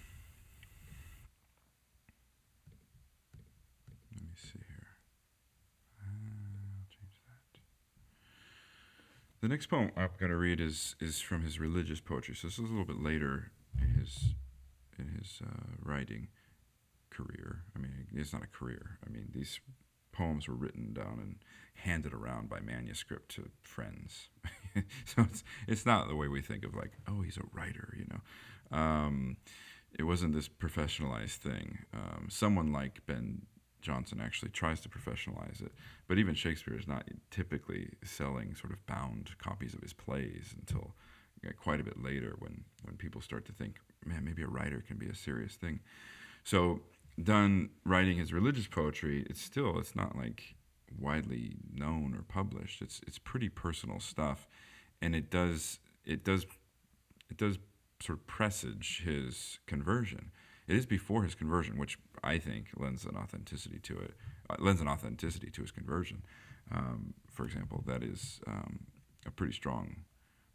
The 9.41 9.49
next 9.49 9.67
poem 9.67 9.91
I'm 9.97 10.11
going 10.19 10.31
to 10.31 10.37
read 10.37 10.61
is 10.61 10.97
is 11.01 11.21
from 11.21 11.43
his 11.43 11.61
religious 11.61 12.01
poetry. 12.01 12.35
So 12.35 12.49
this 12.49 12.59
is 12.59 12.65
a 12.65 12.73
little 12.73 12.85
bit 12.85 13.03
later 13.03 13.53
in 13.81 14.01
his 14.01 14.35
in 14.99 15.09
his 15.09 15.41
uh, 15.45 15.75
writing 15.83 16.29
career. 17.11 17.65
I 17.75 17.79
mean, 17.79 18.07
it's 18.15 18.33
not 18.33 18.43
a 18.43 18.47
career. 18.47 18.99
I 19.07 19.11
mean, 19.11 19.29
these 19.35 19.61
poems 20.13 20.49
were 20.49 20.55
written 20.55 20.95
down 20.95 21.19
and 21.21 21.37
handed 21.75 22.15
around 22.15 22.49
by 22.49 22.61
manuscript 22.61 23.35
to 23.37 23.51
friends. 23.63 24.29
so 25.05 25.23
it's 25.23 25.45
it's 25.69 25.87
not 25.87 26.09
the 26.09 26.17
way 26.17 26.29
we 26.29 26.41
think 26.41 26.65
of 26.65 26.75
like, 26.75 26.93
oh, 27.07 27.21
he's 27.21 27.37
a 27.37 27.43
writer, 27.53 27.95
you 27.99 28.07
know. 28.11 28.77
Um, 28.77 29.37
it 29.99 30.05
wasn't 30.05 30.35
this 30.35 30.49
professionalized 30.49 31.37
thing. 31.37 31.79
Um, 31.93 32.29
someone 32.31 32.73
like 32.73 33.01
Ben 33.07 33.43
Jonson 33.87 34.21
actually 34.21 34.51
tries 34.51 34.81
to 34.81 34.89
professionalize 34.89 35.63
it. 35.63 35.73
But 36.09 36.19
even 36.19 36.35
Shakespeare 36.35 36.79
is 36.79 36.89
not 36.89 37.05
typically 37.31 37.91
selling 38.05 38.55
sort 38.55 38.73
of 38.73 38.85
bound 38.87 39.31
copies 39.39 39.75
of 39.75 39.81
his 39.81 39.93
plays 39.93 40.55
until 40.59 40.95
quite 41.61 41.81
a 41.81 41.85
bit 41.85 42.03
later 42.03 42.35
when, 42.39 42.65
when 42.83 42.97
people 42.97 43.21
start 43.21 43.45
to 43.47 43.53
think, 43.53 43.77
man, 44.05 44.25
maybe 44.25 44.43
a 44.43 44.49
writer 44.49 44.83
can 44.87 44.97
be 44.97 45.07
a 45.09 45.15
serious 45.15 45.55
thing. 45.55 45.81
So 46.45 46.81
Donne 47.23 47.71
writing 47.85 48.19
his 48.19 48.33
religious 48.33 48.67
poetry, 48.67 49.25
it's 49.31 49.41
still, 49.41 49.79
it's 49.79 49.95
not 49.95 50.17
like 50.17 50.57
widely 50.99 51.57
known 51.73 52.15
or 52.15 52.23
published. 52.23 52.83
It's, 52.83 53.01
it's 53.07 53.19
pretty 53.19 53.49
personal 53.49 54.01
stuff. 54.01 54.49
And 55.01 55.15
it 55.15 55.31
does, 55.31 55.79
it 56.05 56.25
does, 56.25 56.47
it 57.31 57.37
does 57.37 57.59
sort 58.01 58.19
of 58.19 58.27
presage 58.27 59.03
his 59.05 59.59
conversion. 59.67 60.31
It 60.69 60.77
is 60.77 60.87
before 60.87 61.23
his 61.23 61.35
conversion, 61.35 61.79
which 61.79 61.99
I 62.25 62.39
think 62.39 62.69
lends 62.77 63.05
an 63.05 63.17
authenticity 63.17 63.79
to 63.81 63.99
it, 63.99 64.15
uh, 64.51 64.57
lends 64.59 64.81
an 64.81 64.89
authenticity 64.89 65.51
to 65.51 65.63
his 65.63 65.71
conversion. 65.71 66.23
Um, 66.73 67.15
for 67.31 67.45
example, 67.45 67.85
that 67.87 68.03
is 68.03 68.41
um, 68.47 68.81
a 69.25 69.31
pretty 69.31 69.53
strong 69.53 69.97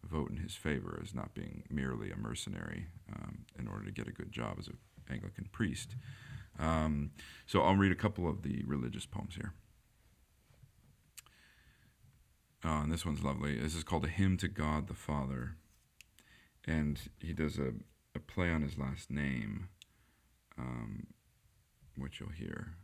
vote 0.04 0.30
in 0.30 0.38
his 0.38 0.56
favor 0.56 1.00
as 1.02 1.14
not 1.14 1.34
being 1.34 1.64
merely 1.70 2.12
a 2.12 2.18
mercenary 2.18 2.88
um, 3.14 3.46
in 3.58 3.68
order 3.68 3.86
to 3.86 3.92
get 3.92 4.08
a 4.08 4.12
good 4.12 4.32
job 4.32 4.58
as 4.60 4.68
an 4.68 4.78
Anglican 5.10 5.48
priest. 5.52 5.96
Um, 6.60 7.12
so 7.46 7.62
I'll 7.62 7.76
read 7.76 7.92
a 7.92 7.96
couple 7.96 8.28
of 8.28 8.42
the 8.42 8.64
religious 8.66 9.06
poems 9.06 9.36
here. 9.36 9.54
Uh, 12.64 12.84
and 12.84 12.92
this 12.92 13.06
one's 13.06 13.24
lovely. 13.24 13.58
This 13.58 13.76
is 13.76 13.84
called 13.84 14.06
A 14.06 14.10
Hymn 14.10 14.38
to 14.38 14.48
God 14.48 14.88
the 14.88 14.94
Father. 14.94 15.56
And 16.66 17.00
he 17.20 17.34
does 17.34 17.58
a, 17.58 17.74
a 18.14 18.20
play 18.20 18.52
on 18.52 18.62
his 18.62 18.78
last 18.78 19.10
name 19.10 19.70
um, 20.58 21.08
which 21.98 22.20
you'll 22.20 22.30
hear. 22.30 22.76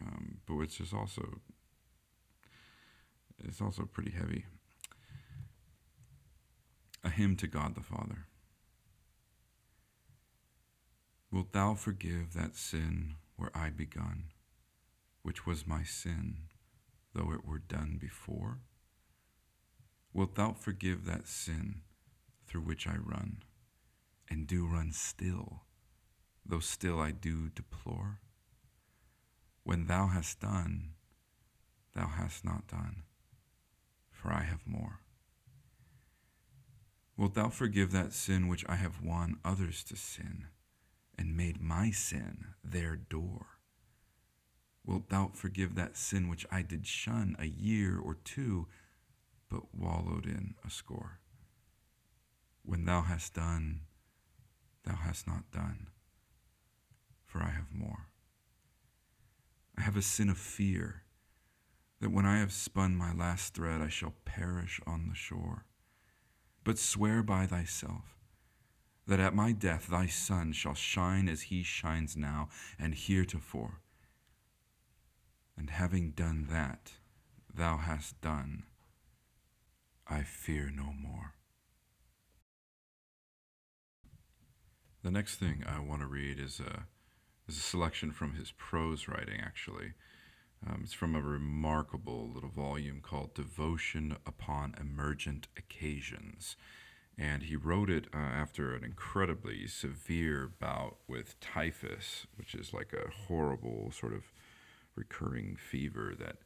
Um, 0.00 0.38
but 0.46 0.56
which 0.56 0.80
is 0.80 0.92
also 0.92 1.40
it's 3.44 3.60
also 3.60 3.84
pretty 3.84 4.10
heavy. 4.10 4.46
A 7.04 7.10
hymn 7.10 7.36
to 7.36 7.46
God 7.46 7.74
the 7.74 7.82
Father. 7.82 8.26
Wilt 11.30 11.52
thou 11.52 11.74
forgive 11.74 12.32
that 12.32 12.56
sin 12.56 13.16
where 13.36 13.50
I 13.54 13.70
begun, 13.70 14.30
which 15.22 15.46
was 15.46 15.66
my 15.66 15.82
sin, 15.82 16.38
though 17.14 17.32
it 17.32 17.44
were 17.44 17.58
done 17.58 17.98
before? 18.00 18.60
Wilt 20.12 20.36
thou 20.36 20.52
forgive 20.52 21.04
that 21.04 21.28
sin 21.28 21.82
through 22.46 22.62
which 22.62 22.86
I 22.86 22.96
run, 22.96 23.42
and 24.30 24.46
do 24.46 24.66
run 24.66 24.92
still? 24.92 25.65
Though 26.48 26.60
still 26.60 27.00
I 27.00 27.10
do 27.10 27.48
deplore? 27.48 28.20
When 29.64 29.86
thou 29.86 30.06
hast 30.06 30.40
done, 30.40 30.90
thou 31.94 32.06
hast 32.06 32.44
not 32.44 32.68
done, 32.68 33.02
for 34.10 34.32
I 34.32 34.42
have 34.42 34.66
more. 34.66 35.00
Wilt 37.16 37.34
thou 37.34 37.48
forgive 37.48 37.92
that 37.92 38.12
sin 38.12 38.46
which 38.46 38.64
I 38.68 38.76
have 38.76 39.02
won 39.02 39.38
others 39.44 39.82
to 39.84 39.96
sin, 39.96 40.46
and 41.18 41.36
made 41.36 41.60
my 41.60 41.90
sin 41.90 42.48
their 42.62 42.94
door? 42.94 43.46
Wilt 44.84 45.08
thou 45.08 45.30
forgive 45.34 45.74
that 45.74 45.96
sin 45.96 46.28
which 46.28 46.46
I 46.50 46.62
did 46.62 46.86
shun 46.86 47.34
a 47.38 47.46
year 47.46 47.98
or 47.98 48.14
two, 48.22 48.68
but 49.48 49.74
wallowed 49.74 50.26
in 50.26 50.54
a 50.64 50.70
score? 50.70 51.18
When 52.62 52.84
thou 52.84 53.02
hast 53.02 53.34
done, 53.34 53.80
thou 54.84 54.94
hast 54.94 55.26
not 55.26 55.50
done 55.50 55.88
for 57.36 57.44
I 57.44 57.50
have 57.50 57.72
more. 57.72 58.08
I 59.76 59.82
have 59.82 59.96
a 59.96 60.02
sin 60.02 60.28
of 60.28 60.38
fear 60.38 61.02
that 62.00 62.10
when 62.10 62.24
I 62.24 62.38
have 62.38 62.52
spun 62.52 62.96
my 62.96 63.12
last 63.12 63.54
thread, 63.54 63.80
I 63.80 63.88
shall 63.88 64.14
perish 64.24 64.80
on 64.86 65.08
the 65.08 65.14
shore. 65.14 65.66
But 66.64 66.78
swear 66.78 67.22
by 67.22 67.46
thyself 67.46 68.16
that 69.06 69.20
at 69.20 69.34
my 69.34 69.52
death 69.52 69.86
thy 69.86 70.06
sun 70.06 70.52
shall 70.52 70.74
shine 70.74 71.28
as 71.28 71.42
he 71.42 71.62
shines 71.62 72.16
now 72.16 72.48
and 72.78 72.94
heretofore. 72.94 73.80
And 75.56 75.70
having 75.70 76.10
done 76.10 76.48
that, 76.50 76.92
thou 77.54 77.78
hast 77.78 78.20
done, 78.20 78.64
I 80.08 80.22
fear 80.22 80.70
no 80.74 80.92
more. 80.92 81.34
The 85.02 85.10
next 85.10 85.36
thing 85.36 85.64
I 85.66 85.78
want 85.78 86.00
to 86.00 86.06
read 86.06 86.40
is 86.40 86.60
a 86.60 86.86
is 87.48 87.56
a 87.56 87.60
selection 87.60 88.10
from 88.10 88.34
his 88.34 88.52
prose 88.52 89.08
writing, 89.08 89.40
actually. 89.40 89.92
Um, 90.66 90.80
it's 90.82 90.92
from 90.92 91.14
a 91.14 91.20
remarkable 91.20 92.30
little 92.32 92.48
volume 92.48 93.00
called 93.00 93.34
Devotion 93.34 94.16
Upon 94.26 94.74
Emergent 94.80 95.48
Occasions. 95.56 96.56
And 97.18 97.44
he 97.44 97.56
wrote 97.56 97.88
it 97.88 98.08
uh, 98.12 98.18
after 98.18 98.74
an 98.74 98.84
incredibly 98.84 99.66
severe 99.66 100.50
bout 100.58 100.96
with 101.06 101.38
typhus, 101.40 102.26
which 102.36 102.54
is 102.54 102.74
like 102.74 102.92
a 102.92 103.10
horrible 103.26 103.90
sort 103.92 104.12
of 104.12 104.24
recurring 104.94 105.56
fever 105.56 106.14
that 106.18 106.36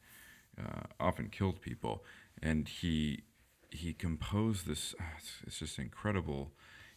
uh, 0.57 0.83
often 0.99 1.29
killed 1.29 1.61
people. 1.61 2.03
And 2.41 2.67
he 2.67 3.23
he 3.69 3.93
composed 3.93 4.67
this. 4.67 4.93
It's, 5.17 5.33
it's 5.47 5.59
just 5.59 5.79
incredible 5.79 6.51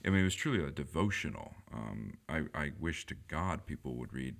I 0.05 0.11
mean, 0.11 0.20
it 0.20 0.24
was 0.24 0.34
truly 0.34 0.62
a 0.62 0.70
devotional. 0.70 1.55
Um, 1.72 2.18
I, 2.28 2.42
I 2.55 2.72
wish 2.78 3.07
to 3.07 3.16
God 3.28 3.66
people 3.66 3.94
would 3.96 4.12
read 4.12 4.36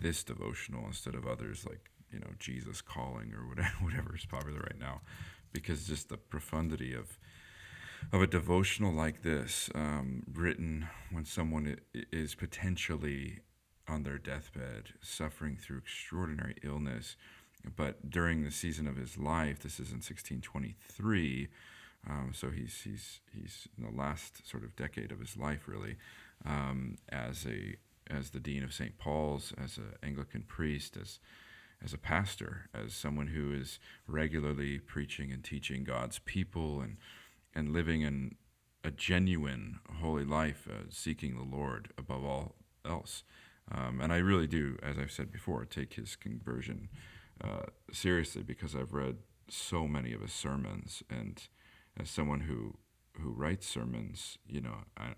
this 0.00 0.22
devotional 0.22 0.86
instead 0.86 1.14
of 1.14 1.26
others 1.26 1.66
like, 1.68 1.90
you 2.12 2.20
know, 2.20 2.30
Jesus 2.38 2.80
Calling 2.80 3.34
or 3.34 3.48
whatever, 3.48 3.74
whatever 3.82 4.14
is 4.14 4.24
popular 4.24 4.60
right 4.60 4.78
now, 4.78 5.00
because 5.52 5.86
just 5.86 6.08
the 6.08 6.16
profundity 6.16 6.94
of 6.94 7.18
of 8.12 8.22
a 8.22 8.28
devotional 8.28 8.92
like 8.92 9.22
this, 9.22 9.68
um, 9.74 10.22
written 10.32 10.86
when 11.10 11.24
someone 11.24 11.76
is 12.12 12.36
potentially 12.36 13.40
on 13.88 14.04
their 14.04 14.18
deathbed, 14.18 14.92
suffering 15.00 15.56
through 15.56 15.78
extraordinary 15.78 16.54
illness, 16.62 17.16
but 17.76 18.08
during 18.08 18.44
the 18.44 18.52
season 18.52 18.86
of 18.86 18.96
his 18.96 19.18
life, 19.18 19.58
this 19.58 19.80
is 19.80 19.88
in 19.88 19.96
1623 19.96 21.48
um, 22.08 22.30
so 22.32 22.50
he's 22.50 22.80
he's 22.82 23.20
he's 23.32 23.68
in 23.76 23.84
the 23.84 23.90
last 23.90 24.48
sort 24.48 24.64
of 24.64 24.76
decade 24.76 25.12
of 25.12 25.20
his 25.20 25.36
life 25.36 25.68
really 25.68 25.96
um, 26.44 26.96
as 27.10 27.46
a 27.46 27.76
as 28.10 28.30
the 28.30 28.40
dean 28.40 28.64
of 28.64 28.72
St. 28.72 28.96
Paul's, 28.98 29.52
as 29.62 29.76
an 29.76 29.92
Anglican 30.02 30.42
priest, 30.42 30.96
as 31.00 31.18
as 31.84 31.92
a 31.92 31.98
pastor, 31.98 32.68
as 32.74 32.92
someone 32.92 33.28
who 33.28 33.52
is 33.52 33.78
regularly 34.08 34.80
preaching 34.80 35.30
and 35.30 35.44
teaching 35.44 35.84
God's 35.84 36.18
people 36.20 36.80
and 36.80 36.96
and 37.54 37.72
living 37.72 38.02
in 38.02 38.36
a 38.84 38.90
genuine 38.90 39.80
holy 40.00 40.24
life, 40.24 40.68
uh, 40.70 40.84
seeking 40.90 41.36
the 41.36 41.56
Lord 41.56 41.90
above 41.98 42.24
all 42.24 42.54
else. 42.84 43.24
Um, 43.70 44.00
and 44.00 44.12
I 44.12 44.18
really 44.18 44.46
do, 44.46 44.78
as 44.82 44.96
I've 44.96 45.10
said 45.10 45.30
before, 45.30 45.64
take 45.64 45.94
his 45.94 46.16
conversion 46.16 46.88
uh, 47.42 47.66
seriously 47.92 48.42
because 48.42 48.74
I've 48.74 48.94
read 48.94 49.16
so 49.48 49.86
many 49.86 50.12
of 50.12 50.20
his 50.20 50.32
sermons, 50.32 51.02
and 51.10 51.48
as 51.98 52.10
someone 52.10 52.40
who 52.40 52.76
who 53.20 53.30
writes 53.30 53.66
sermons, 53.66 54.38
you 54.46 54.60
know, 54.60 54.74
I 54.96 55.14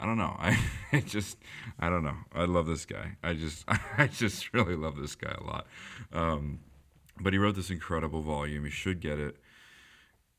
I 0.00 0.06
don't 0.06 0.18
know. 0.18 0.36
I 0.38 1.00
just 1.04 1.38
I 1.78 1.88
don't 1.88 2.04
know. 2.04 2.16
I 2.32 2.44
love 2.44 2.66
this 2.66 2.84
guy. 2.84 3.16
I 3.22 3.34
just 3.34 3.64
I 3.98 4.06
just 4.06 4.52
really 4.52 4.76
love 4.76 4.96
this 4.96 5.14
guy 5.14 5.34
a 5.38 5.44
lot. 5.44 5.66
Um, 6.12 6.60
but 7.20 7.32
he 7.32 7.38
wrote 7.38 7.56
this 7.56 7.70
incredible 7.70 8.22
volume. 8.22 8.64
You 8.64 8.70
should 8.70 9.00
get 9.00 9.18
it. 9.18 9.36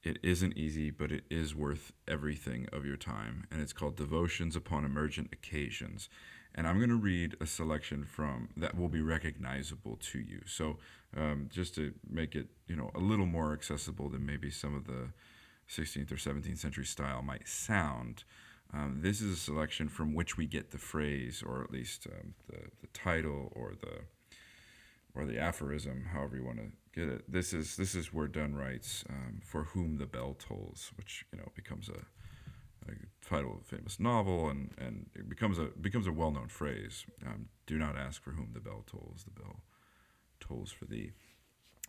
It 0.02 0.18
isn't 0.24 0.58
easy, 0.58 0.92
but 0.92 1.12
it 1.12 1.26
is 1.30 1.54
worth 1.54 1.92
everything 2.08 2.68
of 2.72 2.86
your 2.86 2.96
time. 2.96 3.46
And 3.52 3.60
it's 3.62 3.74
called 3.74 3.98
Devotions 3.98 4.56
Upon 4.56 4.86
Emergent 4.86 5.30
Occasions. 5.34 6.08
And 6.56 6.66
I'm 6.66 6.78
going 6.78 6.90
to 6.90 6.96
read 6.96 7.36
a 7.42 7.46
selection 7.46 8.06
from 8.06 8.50
that 8.56 8.78
will 8.78 8.88
be 8.88 9.02
recognizable 9.02 9.98
to 9.98 10.20
you. 10.20 10.42
So, 10.46 10.78
um, 11.16 11.50
just 11.52 11.76
to 11.76 11.94
make 12.10 12.34
it, 12.34 12.48
you 12.68 12.76
know, 12.76 12.92
a 12.96 13.00
little 13.00 13.26
more 13.26 13.52
accessible 13.52 14.10
than 14.10 14.26
maybe 14.26 14.50
some 14.50 14.74
of 14.74 14.86
the 14.86 15.10
16th 15.70 16.12
or 16.12 16.16
17th 16.16 16.58
century 16.58 16.86
style 16.86 17.22
might 17.22 17.48
sound, 17.48 18.24
um, 18.74 19.00
this 19.02 19.22
is 19.22 19.34
a 19.34 19.40
selection 19.40 19.88
from 19.88 20.14
which 20.14 20.38
we 20.38 20.46
get 20.46 20.72
the 20.72 20.78
phrase, 20.78 21.44
or 21.46 21.64
at 21.64 21.72
least 21.72 22.08
um, 22.08 22.34
the, 22.48 22.70
the 22.82 22.88
title, 22.94 23.52
or 23.56 23.74
the 23.80 24.02
or 25.16 25.26
the 25.26 25.40
aphorism, 25.40 26.06
however 26.14 26.36
you 26.38 26.46
want 26.46 26.60
to 26.60 26.72
get 26.94 27.10
it. 27.10 27.32
This 27.32 27.52
is 27.52 27.78
this 27.78 27.96
is 27.96 28.14
where 28.14 28.28
Donne 28.28 28.56
writes, 28.56 29.04
um, 29.10 29.42
"For 29.44 29.66
whom 29.66 29.98
the 29.98 30.06
bell 30.06 30.36
tolls," 30.38 30.92
which 30.96 31.26
you 31.32 31.40
know 31.40 31.52
becomes 31.56 31.90
a, 31.90 32.92
a 32.92 32.94
title 33.28 33.54
of 33.54 33.62
a 33.62 33.64
famous 33.64 34.00
novel, 34.00 34.50
and, 34.50 34.72
and 34.78 35.08
it 35.16 35.28
becomes 35.28 35.58
a 35.58 35.70
becomes 35.82 36.06
a 36.06 36.12
well 36.12 36.32
known 36.32 36.48
phrase. 36.48 37.06
Um, 37.26 37.48
Do 37.66 37.80
not 37.80 37.98
ask 37.98 38.22
for 38.22 38.32
whom 38.32 38.52
the 38.54 38.60
bell 38.60 38.84
tolls; 38.86 39.26
the 39.26 39.42
bell 39.42 39.62
tolls 40.40 40.72
for 40.72 40.86
thee. 40.86 41.12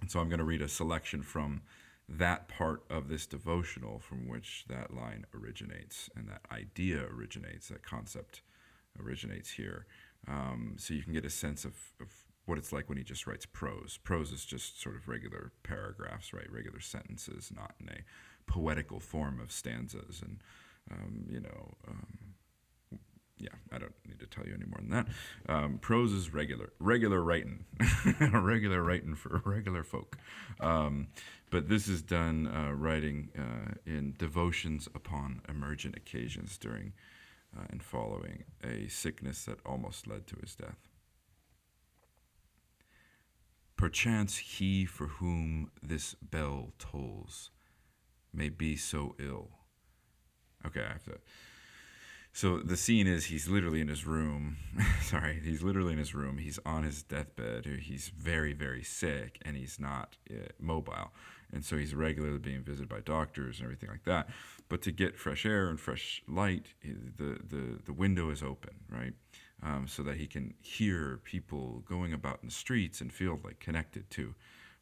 And 0.01 0.11
so 0.11 0.21
I'm 0.21 0.31
going 0.31 0.39
to 0.39 0.45
read 0.45 0.63
a 0.63 0.69
selection 0.69 1.23
from 1.23 1.61
that 2.11 2.49
part 2.49 2.83
of 2.91 3.09
this 3.09 3.27
devotional 3.27 4.01
from 4.01 4.29
which 4.29 4.65
that 4.69 4.93
line 4.93 5.25
originates 5.33 6.11
and 6.17 6.29
that 6.29 6.43
idea 6.51 7.05
originates, 7.05 7.69
that 7.69 7.85
concept 7.85 8.43
originates 9.01 9.51
here. 9.51 9.87
Um, 10.27 10.75
so 10.77 10.93
you 10.93 11.03
can 11.03 11.13
get 11.13 11.25
a 11.25 11.31
sense 11.31 11.65
of, 11.65 11.75
of 12.01 12.09
what 12.47 12.59
it's 12.59 12.73
like 12.73 12.89
when 12.89 12.99
he 12.99 13.05
just 13.05 13.29
writes 13.29 13.47
prose. 13.47 13.99
Prose 14.03 14.33
is 14.33 14.45
just 14.45 14.83
sort 14.83 14.97
of 14.97 15.09
regular 15.09 15.53
paragraphs, 15.63 16.33
right? 16.33 16.51
Regular 16.51 16.81
sentences, 16.81 17.53
not 17.55 17.75
in 17.81 17.89
a 17.89 18.51
poetical 18.51 18.99
form 18.99 19.41
of 19.41 19.53
stanzas. 19.53 20.21
And, 20.21 20.39
um, 20.91 21.27
you 21.29 21.41
know, 21.41 21.77
um, 21.87 22.30
yeah, 23.41 23.49
I 23.73 23.79
don't 23.79 23.95
need 24.07 24.21
to 24.21 24.27
tell 24.27 24.47
you 24.47 24.55
any 24.55 24.67
more 24.67 24.79
than 24.81 24.91
that. 24.91 25.07
Um, 25.49 25.79
prose 25.79 26.13
is 26.13 26.33
regular, 26.33 26.73
regular 26.79 27.23
writing, 27.23 27.65
regular 28.21 28.83
writing 28.83 29.15
for 29.15 29.41
regular 29.45 29.83
folk. 29.83 30.19
Um, 30.61 31.09
but 31.51 31.69
this 31.69 31.89
is 31.89 32.03
Donne 32.03 32.47
uh, 32.47 32.73
writing 32.75 33.31
uh, 33.37 33.75
in 33.87 34.15
devotions 34.19 34.89
upon 34.95 35.41
emergent 35.49 35.97
occasions 35.97 36.59
during 36.59 36.93
uh, 37.57 37.65
and 37.71 37.83
following 37.83 38.45
a 38.63 38.89
sickness 38.89 39.45
that 39.45 39.59
almost 39.67 40.07
led 40.07 40.27
to 40.29 40.37
his 40.41 40.55
death. 40.55 40.89
Perchance 43.77 44.37
he 44.37 44.85
for 44.85 45.07
whom 45.07 45.71
this 45.83 46.15
bell 46.15 46.75
tolls 46.79 47.51
may 48.33 48.51
be 48.51 48.77
so 48.77 49.15
ill. 49.19 49.49
Okay, 50.67 50.83
I 50.83 50.93
have 50.93 51.05
to. 51.05 51.19
So 52.33 52.59
the 52.59 52.77
scene 52.77 53.07
is 53.07 53.27
he's 53.27 53.49
literally 53.49 53.81
in 53.81 53.89
his 53.89 54.07
room. 54.07 54.57
Sorry, 55.03 55.41
he's 55.43 55.63
literally 55.63 55.93
in 55.93 55.99
his 55.99 56.15
room. 56.15 56.39
He's 56.39 56.59
on 56.65 56.85
his 56.85 57.03
deathbed. 57.03 57.67
He's 57.67 58.09
very, 58.09 58.53
very 58.53 58.85
sick 58.85 59.39
and 59.45 59.57
he's 59.57 59.81
not 59.81 60.17
uh, 60.31 60.49
mobile. 60.59 61.13
And 61.53 61.65
so 61.65 61.77
he's 61.77 61.95
regularly 61.95 62.39
being 62.39 62.63
visited 62.63 62.89
by 62.89 63.01
doctors 63.01 63.59
and 63.59 63.65
everything 63.65 63.91
like 63.91 64.05
that. 64.05 64.29
But 64.69 64.83
to 64.83 64.93
get 64.93 65.17
fresh 65.17 65.45
air 65.45 65.69
and 65.69 65.81
fresh 65.81 66.23
light, 66.29 66.67
the, 66.85 67.41
the, 67.45 67.81
the 67.85 67.93
window 67.93 68.31
is 68.31 68.43
open, 68.43 68.75
right? 68.89 69.15
um, 69.63 69.87
so 69.87 70.03
that 70.03 70.17
he 70.17 70.27
can 70.27 70.55
hear 70.61 71.21
people 71.25 71.83
going 71.87 72.13
about 72.13 72.39
in 72.43 72.49
the 72.49 72.55
streets 72.55 73.01
and 73.01 73.13
feel 73.13 73.39
like 73.45 73.61
connected 73.61 74.11
to 74.11 74.35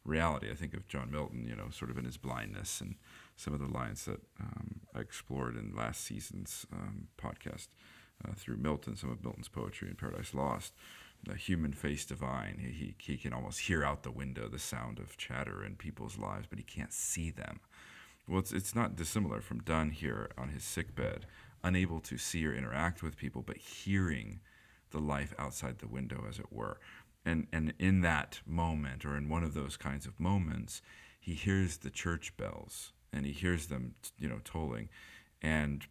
reality. 0.05 0.49
I 0.49 0.55
think 0.55 0.73
of 0.73 0.87
John 0.87 1.11
Milton, 1.11 1.45
you 1.47 1.55
know, 1.55 1.69
sort 1.69 1.91
of 1.91 1.97
in 1.97 2.05
his 2.05 2.17
blindness 2.17 2.81
and 2.81 2.95
some 3.39 3.53
of 3.53 3.61
the 3.61 3.73
lines 3.73 4.03
that 4.03 4.19
um, 4.41 4.81
I 4.93 4.99
explored 4.99 5.55
in 5.55 5.73
last 5.73 6.03
season's 6.03 6.65
um, 6.73 7.07
podcast 7.17 7.67
uh, 8.27 8.33
through 8.35 8.57
Milton, 8.57 8.97
some 8.97 9.09
of 9.09 9.23
Milton's 9.23 9.47
poetry 9.47 9.87
in 9.87 9.95
Paradise 9.95 10.33
Lost. 10.33 10.73
The 11.23 11.35
human 11.35 11.71
face 11.71 12.05
divine. 12.05 12.57
He, 12.59 12.95
he, 12.97 13.17
can 13.17 13.31
almost 13.31 13.61
hear 13.61 13.83
out 13.83 14.03
the 14.03 14.11
window 14.11 14.49
the 14.49 14.59
sound 14.59 14.99
of 14.99 15.15
chatter 15.15 15.63
in 15.63 15.75
people's 15.75 16.17
lives, 16.17 16.47
but 16.49 16.59
he 16.59 16.65
can't 16.65 16.91
see 16.91 17.31
them. 17.31 17.61
Well, 18.27 18.39
it's, 18.39 18.51
it's 18.51 18.75
not 18.75 18.97
dissimilar 18.97 19.39
from 19.39 19.63
Donne 19.63 19.91
here 19.91 20.31
on 20.37 20.49
his 20.49 20.63
sickbed, 20.63 21.25
unable 21.63 22.01
to 22.01 22.17
see 22.17 22.45
or 22.45 22.53
interact 22.53 23.01
with 23.01 23.17
people, 23.17 23.41
but 23.41 23.57
hearing 23.57 24.41
the 24.91 24.99
life 24.99 25.33
outside 25.37 25.79
the 25.79 25.87
window, 25.87 26.25
as 26.27 26.39
it 26.39 26.51
were. 26.51 26.79
And, 27.25 27.47
and 27.53 27.73
in 27.79 28.01
that 28.01 28.41
moment, 28.45 29.05
or 29.05 29.15
in 29.15 29.29
one 29.29 29.43
of 29.43 29.53
those 29.53 29.77
kinds 29.77 30.05
of 30.05 30.19
moments, 30.19 30.81
he 31.19 31.33
hears 31.33 31.77
the 31.77 31.89
church 31.89 32.35
bells 32.35 32.91
and 33.11 33.25
he 33.25 33.31
hears 33.31 33.67
them, 33.67 33.95
you 34.17 34.27
know, 34.27 34.39
tolling, 34.43 34.89
and 35.41 35.85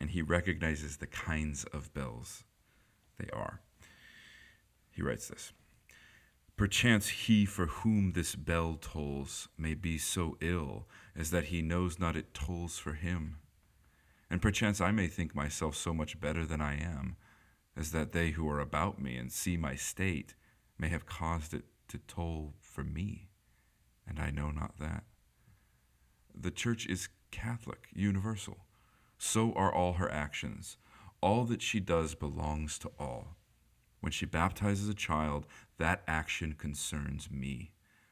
and 0.00 0.10
he 0.10 0.22
recognizes 0.22 0.96
the 0.96 1.06
kinds 1.06 1.64
of 1.64 1.92
bells 1.94 2.44
they 3.18 3.28
are. 3.32 3.60
He 4.90 5.02
writes 5.02 5.28
this. 5.28 5.52
Perchance 6.56 7.08
he 7.08 7.44
for 7.44 7.66
whom 7.66 8.12
this 8.12 8.34
bell 8.34 8.78
tolls 8.80 9.48
may 9.58 9.74
be 9.74 9.98
so 9.98 10.36
ill 10.40 10.86
as 11.16 11.30
that 11.30 11.46
he 11.46 11.62
knows 11.62 11.98
not 11.98 12.16
it 12.16 12.32
tolls 12.32 12.78
for 12.78 12.92
him. 12.92 13.38
And 14.30 14.40
perchance 14.40 14.80
I 14.80 14.90
may 14.90 15.06
think 15.06 15.34
myself 15.34 15.76
so 15.76 15.92
much 15.92 16.20
better 16.20 16.46
than 16.46 16.60
I 16.60 16.74
am, 16.74 17.16
as 17.76 17.90
that 17.92 18.12
they 18.12 18.30
who 18.30 18.48
are 18.48 18.60
about 18.60 19.00
me 19.00 19.16
and 19.16 19.32
see 19.32 19.56
my 19.56 19.74
state 19.74 20.34
may 20.78 20.88
have 20.88 21.06
caused 21.06 21.54
it 21.54 21.64
to 21.88 21.98
toll 21.98 22.54
for 22.60 22.84
me, 22.84 23.28
and 24.06 24.18
I 24.18 24.30
know 24.30 24.50
not 24.50 24.78
that. 24.78 25.04
The 26.38 26.50
church 26.50 26.86
is 26.86 27.08
Catholic, 27.30 27.88
universal. 27.94 28.58
So 29.18 29.52
are 29.54 29.72
all 29.72 29.94
her 29.94 30.10
actions. 30.10 30.76
All 31.20 31.44
that 31.44 31.62
she 31.62 31.80
does 31.80 32.14
belongs 32.14 32.78
to 32.80 32.90
all. 32.98 33.36
When 34.00 34.12
she 34.12 34.26
baptizes 34.26 34.88
a 34.88 34.94
child, 34.94 35.46
that 35.78 36.02
action 36.06 36.54
concerns 36.58 37.30
me, 37.30 37.70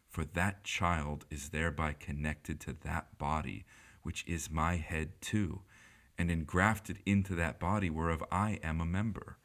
for 0.08 0.24
that 0.24 0.64
child 0.64 1.26
is 1.30 1.50
thereby 1.50 1.92
connected 1.92 2.60
to 2.60 2.76
that 2.84 3.18
body, 3.18 3.64
which 4.02 4.24
is 4.26 4.50
my 4.50 4.76
head 4.76 5.20
too, 5.20 5.62
and 6.16 6.30
engrafted 6.30 7.00
into 7.04 7.34
that 7.34 7.58
body 7.58 7.90
whereof 7.90 8.24
I 8.30 8.58
am 8.62 8.80
a 8.80 8.86
member. 8.86 9.36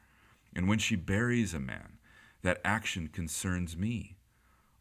And 0.54 0.68
when 0.68 0.78
she 0.78 0.96
buries 0.96 1.52
a 1.52 1.60
man, 1.60 1.98
that 2.42 2.60
action 2.64 3.08
concerns 3.08 3.76
me. 3.76 4.17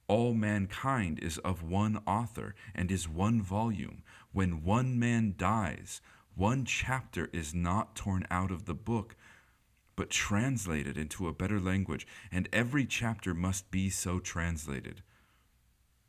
All 0.08 0.34
mankind 0.34 1.20
is 1.20 1.38
of 1.40 1.64
one 1.64 2.02
author 2.08 2.56
and 2.74 2.92
is 2.92 3.10
one 3.10 3.42
volume. 3.42 4.04
When 4.32 4.64
one 4.64 4.98
man 4.98 5.36
dies, 5.38 6.02
one 6.36 6.64
chapter 6.64 7.30
is 7.34 7.54
not 7.54 7.96
torn 7.96 8.26
out 8.32 8.52
of 8.52 8.66
the 8.66 8.74
book, 8.74 9.16
but 9.98 10.10
translated 10.10 10.98
into 10.98 11.28
a 11.28 11.34
better 11.34 11.60
language, 11.60 12.08
and 12.32 12.48
every 12.54 12.86
chapter 12.86 13.34
must 13.34 13.70
be 13.70 13.90
so 13.90 14.20
translated. 14.20 15.02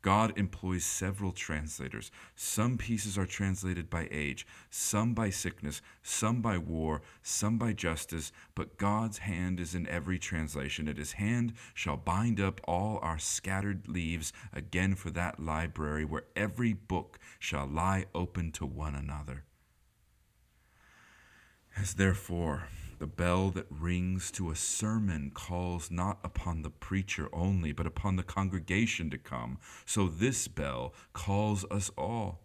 God 0.01 0.37
employs 0.37 0.85
several 0.85 1.33
translators. 1.33 2.09
Some 2.35 2.77
pieces 2.77 3.17
are 3.17 3.25
translated 3.25 3.89
by 3.89 4.07
age, 4.11 4.47
some 4.69 5.13
by 5.13 5.29
sickness, 5.29 5.81
some 6.01 6.41
by 6.41 6.57
war, 6.57 7.01
some 7.21 7.57
by 7.57 7.73
justice, 7.73 8.31
but 8.55 8.77
God's 8.77 9.19
hand 9.19 9.59
is 9.59 9.75
in 9.75 9.87
every 9.87 10.17
translation, 10.17 10.87
and 10.87 10.97
his 10.97 11.13
hand 11.13 11.53
shall 11.73 11.97
bind 11.97 12.39
up 12.39 12.61
all 12.63 12.99
our 13.01 13.19
scattered 13.19 13.89
leaves 13.89 14.31
again 14.53 14.95
for 14.95 15.09
that 15.11 15.39
library 15.39 16.05
where 16.05 16.25
every 16.35 16.73
book 16.73 17.19
shall 17.37 17.67
lie 17.67 18.05
open 18.15 18.51
to 18.53 18.65
one 18.65 18.95
another. 18.95 19.43
As 21.75 21.95
therefore, 21.95 22.67
the 22.99 23.07
bell 23.07 23.49
that 23.49 23.65
rings 23.69 24.29
to 24.31 24.51
a 24.51 24.55
sermon 24.55 25.31
calls 25.33 25.89
not 25.89 26.19
upon 26.23 26.61
the 26.61 26.69
preacher 26.69 27.29
only, 27.31 27.71
but 27.71 27.87
upon 27.87 28.17
the 28.17 28.23
congregation 28.23 29.09
to 29.09 29.17
come. 29.17 29.57
So 29.85 30.07
this 30.07 30.47
bell 30.47 30.93
calls 31.13 31.65
us 31.71 31.89
all. 31.97 32.41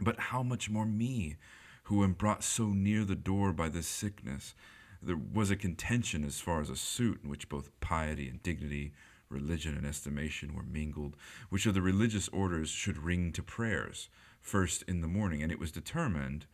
But 0.00 0.18
how 0.18 0.42
much 0.42 0.70
more 0.70 0.86
me, 0.86 1.36
who 1.84 2.04
am 2.04 2.12
brought 2.12 2.44
so 2.44 2.68
near 2.68 3.04
the 3.04 3.16
door 3.16 3.52
by 3.52 3.68
this 3.68 3.88
sickness? 3.88 4.54
There 5.02 5.16
was 5.16 5.50
a 5.50 5.56
contention 5.56 6.24
as 6.24 6.40
far 6.40 6.60
as 6.60 6.70
a 6.70 6.76
suit 6.76 7.20
in 7.24 7.28
which 7.28 7.48
both 7.48 7.78
piety 7.80 8.28
and 8.28 8.40
dignity, 8.42 8.92
religion 9.28 9.76
and 9.76 9.84
estimation 9.84 10.54
were 10.54 10.62
mingled, 10.62 11.16
which 11.48 11.66
of 11.66 11.74
the 11.74 11.82
religious 11.82 12.28
orders 12.28 12.70
should 12.70 12.98
ring 12.98 13.32
to 13.32 13.42
prayers 13.42 14.08
first 14.40 14.82
in 14.86 15.00
the 15.00 15.08
morning, 15.08 15.42
and 15.42 15.50
it 15.50 15.58
was 15.58 15.72
determined 15.72 16.46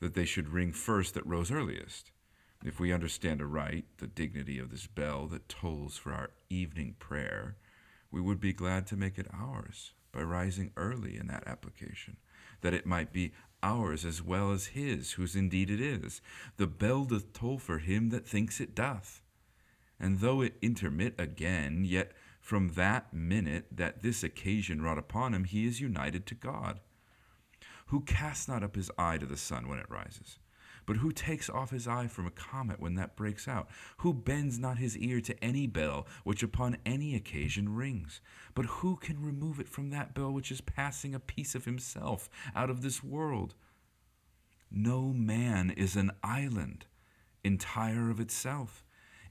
that 0.00 0.14
they 0.14 0.24
should 0.24 0.48
ring 0.48 0.72
first 0.72 1.14
that 1.14 1.26
rose 1.26 1.50
earliest. 1.50 2.10
If 2.64 2.80
we 2.80 2.94
understand 2.94 3.42
aright 3.42 3.84
the 3.98 4.06
dignity 4.06 4.58
of 4.58 4.70
this 4.70 4.86
bell 4.86 5.26
that 5.26 5.50
tolls 5.50 5.98
for 5.98 6.14
our 6.14 6.30
evening 6.48 6.96
prayer, 6.98 7.56
we 8.10 8.22
would 8.22 8.40
be 8.40 8.54
glad 8.54 8.86
to 8.86 8.96
make 8.96 9.18
it 9.18 9.26
ours 9.34 9.92
by 10.12 10.22
rising 10.22 10.70
early 10.74 11.18
in 11.18 11.26
that 11.26 11.46
application, 11.46 12.16
that 12.62 12.72
it 12.72 12.86
might 12.86 13.12
be 13.12 13.34
ours 13.62 14.06
as 14.06 14.22
well 14.22 14.50
as 14.50 14.68
his, 14.68 15.12
whose 15.12 15.36
indeed 15.36 15.68
it 15.68 15.80
is. 15.80 16.22
The 16.56 16.66
bell 16.66 17.04
doth 17.04 17.34
toll 17.34 17.58
for 17.58 17.80
him 17.80 18.08
that 18.10 18.26
thinks 18.26 18.62
it 18.62 18.74
doth. 18.74 19.20
And 20.00 20.20
though 20.20 20.40
it 20.40 20.56
intermit 20.62 21.14
again, 21.18 21.84
yet 21.84 22.12
from 22.40 22.70
that 22.70 23.12
minute 23.12 23.66
that 23.72 24.02
this 24.02 24.24
occasion 24.24 24.80
wrought 24.80 24.98
upon 24.98 25.34
him, 25.34 25.44
he 25.44 25.66
is 25.66 25.82
united 25.82 26.24
to 26.26 26.34
God, 26.34 26.80
who 27.88 28.00
casts 28.00 28.48
not 28.48 28.62
up 28.62 28.74
his 28.74 28.90
eye 28.96 29.18
to 29.18 29.26
the 29.26 29.36
sun 29.36 29.68
when 29.68 29.78
it 29.78 29.90
rises 29.90 30.38
but 30.86 30.96
who 30.96 31.12
takes 31.12 31.48
off 31.48 31.70
his 31.70 31.88
eye 31.88 32.06
from 32.06 32.26
a 32.26 32.30
comet 32.30 32.80
when 32.80 32.94
that 32.94 33.16
breaks 33.16 33.48
out? 33.48 33.68
Who 33.98 34.12
bends 34.12 34.58
not 34.58 34.78
his 34.78 34.96
ear 34.98 35.20
to 35.22 35.44
any 35.44 35.66
bell 35.66 36.06
which 36.24 36.42
upon 36.42 36.78
any 36.84 37.14
occasion 37.14 37.74
rings? 37.74 38.20
But 38.54 38.66
who 38.66 38.96
can 38.96 39.24
remove 39.24 39.60
it 39.60 39.68
from 39.68 39.90
that 39.90 40.14
bell 40.14 40.32
which 40.32 40.50
is 40.50 40.60
passing 40.60 41.14
a 41.14 41.20
piece 41.20 41.54
of 41.54 41.64
himself 41.64 42.28
out 42.54 42.70
of 42.70 42.82
this 42.82 43.02
world? 43.02 43.54
No 44.70 45.12
man 45.12 45.70
is 45.70 45.96
an 45.96 46.10
island 46.22 46.86
entire 47.44 48.10
of 48.10 48.18
itself. 48.18 48.84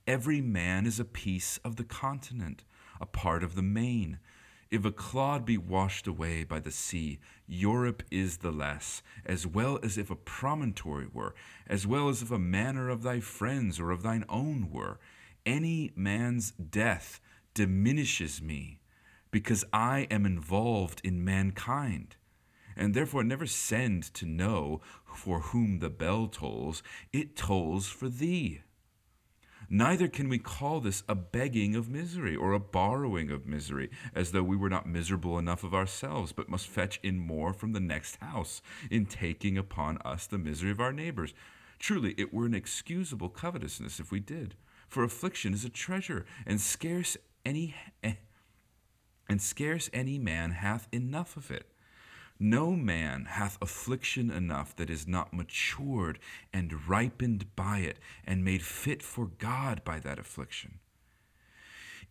Every 0.08 0.41
man 0.41 0.86
is 0.86 0.99
a 0.99 1.06
piece 1.06 1.58
of 1.66 1.76
the 1.76 1.84
continent, 1.84 2.64
a 3.01 3.06
part 3.06 3.43
of 3.43 3.56
the 3.56 3.62
main. 3.62 4.20
If 4.72 4.86
a 4.86 4.91
clod 4.91 5.45
be 5.45 5.57
washed 5.57 6.07
away 6.07 6.43
by 6.43 6.59
the 6.59 6.72
sea, 6.72 7.20
Europe 7.45 8.03
is 8.09 8.38
the 8.38 8.51
less, 8.51 9.03
as 9.26 9.45
well 9.45 9.80
as 9.84 9.97
if 9.97 10.09
a 10.09 10.16
promontory 10.16 11.07
were, 11.11 11.36
as 11.68 11.86
well 11.86 12.09
as 12.09 12.22
if 12.22 12.32
a 12.32 12.39
manor 12.39 12.89
of 12.89 13.03
thy 13.03 13.20
friends 13.20 13.80
or 13.80 13.91
of 13.91 14.01
thine 14.01 14.26
own 14.30 14.72
were. 14.72 14.99
Any 15.45 15.91
man's 15.95 16.51
death 16.51 17.20
diminishes 17.53 18.41
me, 18.41 18.80
because 19.30 19.64
I 19.72 20.07
am 20.09 20.26
involved 20.26 21.01
in 21.03 21.24
mankind. 21.24 22.16
And 22.76 22.93
therefore 22.93 23.24
never 23.24 23.45
send 23.45 24.14
to 24.16 24.26
know 24.26 24.82
for 25.05 25.39
whom 25.39 25.80
the 25.80 25.91
bell 25.91 26.28
tolls, 26.28 26.82
it 27.11 27.36
tolls 27.36 27.88
for 27.88 28.09
thee. 28.09 28.61
Neither 29.70 30.07
can 30.07 30.30
we 30.30 30.38
call 30.39 30.80
this 30.80 31.03
a 31.07 31.16
begging 31.16 31.76
of 31.76 31.89
misery 31.89 32.36
or 32.36 32.53
a 32.53 32.59
borrowing 32.59 33.32
of 33.32 33.45
misery, 33.45 33.89
as 34.14 34.32
though 34.32 34.43
we 34.43 34.55
were 34.55 34.70
not 34.70 34.88
miserable 34.88 35.39
enough 35.39 35.64
of 35.64 35.74
ourselves, 35.74 36.32
but 36.32 36.49
must 36.49 36.68
fetch 36.68 36.99
in 37.01 37.20
more 37.20 37.53
from 37.53 37.74
the 37.74 37.80
next 37.80 38.18
house, 38.18 38.61
in 38.91 39.05
taking 39.05 39.57
upon 39.57 39.97
us 39.99 40.28
the 40.28 40.38
misery 40.38 40.72
of 40.72 40.80
our 40.80 40.93
neighbors. 40.93 41.34
Truly, 41.80 42.14
it 42.18 42.34
were 42.34 42.45
an 42.45 42.53
excusable 42.53 43.30
covetousness 43.30 43.99
if 43.99 44.11
we 44.11 44.20
did, 44.20 44.55
for 44.88 45.03
affliction 45.03 45.53
is 45.53 45.66
a 45.66 45.70
treasure, 45.70 46.26
and 46.45 46.61
scarce 46.61 47.18
any 47.45 47.76
and 49.30 49.41
scarce 49.41 49.89
any 49.93 50.20
man 50.20 50.51
hath 50.51 50.88
enough 50.91 51.36
of 51.36 51.49
it. 51.49 51.72
No 52.43 52.71
man 52.71 53.23
hath 53.23 53.57
affliction 53.61 54.29
enough 54.29 54.75
that 54.75 54.89
is 54.89 55.07
not 55.07 55.33
matured 55.33 56.19
and 56.51 56.89
ripened 56.89 57.55
by 57.55 57.77
it, 57.77 57.99
and 58.27 58.43
made 58.43 58.61
fit 58.61 59.01
for 59.01 59.27
God 59.27 59.81
by 59.85 59.99
that 59.99 60.19
affliction. 60.19 60.79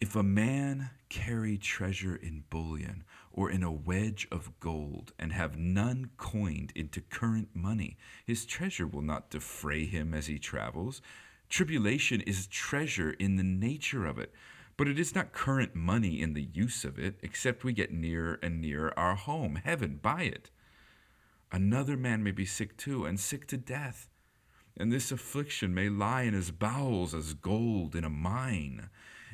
If 0.00 0.16
a 0.16 0.22
man 0.22 0.88
carry 1.10 1.58
treasure 1.58 2.16
in 2.16 2.44
bullion 2.48 3.04
or 3.30 3.50
in 3.50 3.62
a 3.62 3.70
wedge 3.70 4.26
of 4.32 4.58
gold, 4.58 5.12
and 5.18 5.34
have 5.34 5.58
none 5.58 6.08
coined 6.16 6.72
into 6.74 7.02
current 7.02 7.50
money, 7.52 7.98
his 8.24 8.46
treasure 8.46 8.86
will 8.86 9.02
not 9.02 9.28
defray 9.28 9.84
him 9.84 10.14
as 10.14 10.28
he 10.28 10.38
travels. 10.38 11.02
Tribulation 11.50 12.22
is 12.22 12.46
treasure 12.46 13.10
in 13.10 13.36
the 13.36 13.42
nature 13.42 14.06
of 14.06 14.18
it, 14.18 14.32
but 14.76 14.88
it 14.88 14.98
is 14.98 15.14
not 15.14 15.32
current 15.32 15.74
money 15.74 16.20
in 16.20 16.34
the 16.34 16.48
use 16.52 16.84
of 16.84 16.98
it, 16.98 17.16
except 17.22 17.64
we 17.64 17.72
get 17.72 17.92
nearer 17.92 18.38
and 18.42 18.60
nearer 18.60 18.98
our 18.98 19.14
home, 19.14 19.56
heaven, 19.56 19.98
by 20.00 20.22
it. 20.22 20.50
Another 21.50 21.96
man 21.96 22.22
may 22.22 22.30
be 22.30 22.46
sick 22.46 22.76
too, 22.76 23.04
and 23.04 23.20
sick 23.20 23.46
to 23.48 23.56
death. 23.56 24.08
And 24.76 24.90
this 24.90 25.12
affliction 25.12 25.74
may 25.74 25.88
lie 25.88 26.22
in 26.22 26.32
his 26.32 26.50
bowels 26.50 27.14
as 27.14 27.34
gold 27.34 27.94
in 27.94 28.04
a 28.04 28.10
mine, 28.10 28.88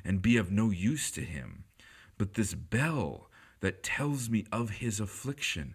and 0.04 0.20
be 0.20 0.36
of 0.36 0.50
no 0.50 0.70
use 0.70 1.10
to 1.12 1.20
him. 1.20 1.64
But 2.16 2.34
this 2.34 2.54
bell 2.54 3.30
that 3.60 3.82
tells 3.82 4.28
me 4.28 4.44
of 4.52 4.70
his 4.70 5.00
affliction 5.00 5.74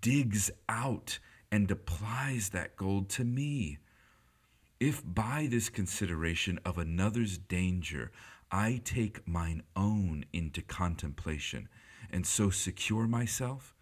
digs 0.00 0.50
out 0.68 1.18
and 1.50 1.70
applies 1.70 2.50
that 2.50 2.76
gold 2.76 3.08
to 3.10 3.24
me. 3.24 3.78
If 4.78 5.02
by 5.04 5.48
this 5.50 5.68
consideration 5.68 6.58
of 6.64 6.78
another's 6.78 7.36
danger 7.36 8.10
I 8.50 8.80
take 8.84 9.28
mine 9.28 9.62
own 9.76 10.24
into 10.32 10.62
contemplation, 10.62 11.68
and 12.10 12.26
so 12.26 12.50
secure 12.50 13.06
myself 13.06 13.74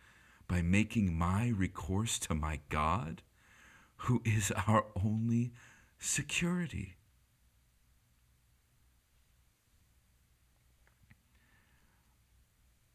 by 0.47 0.61
making 0.63 1.17
my 1.17 1.49
recourse 1.49 2.19
to 2.21 2.35
my 2.35 2.61
God, 2.69 3.23
who 4.03 4.23
is 4.25 4.53
our 4.67 4.87
only 5.03 5.53
security. 5.99 6.95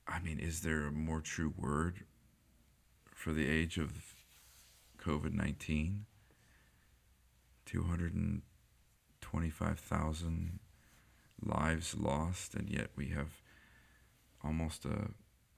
I 0.08 0.20
mean, 0.20 0.40
is 0.40 0.62
there 0.62 0.86
a 0.86 0.92
more 0.92 1.22
true 1.22 1.54
word 1.58 2.06
for 3.16 3.34
the 3.34 3.50
age 3.50 3.78
of 3.78 4.14
COVID 5.00 5.34
19? 5.34 6.06
225,000 7.66 10.60
lives 11.46 11.96
lost, 11.96 12.54
and 12.54 12.70
yet 12.70 12.90
we 12.96 13.10
have 13.10 13.42
almost 14.44 14.86
a 14.86 15.12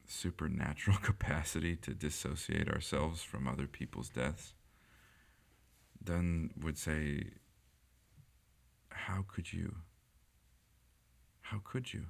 supernatural 0.07 0.97
capacity 1.01 1.75
to 1.77 1.93
dissociate 1.93 2.69
ourselves 2.69 3.23
from 3.23 3.47
other 3.47 3.67
people's 3.67 4.09
deaths, 4.09 4.53
then 6.01 6.51
would 6.61 6.77
say, 6.77 7.23
How 8.89 9.25
could 9.27 9.51
you? 9.53 9.75
How 11.41 11.61
could 11.63 11.93
you? 11.93 12.07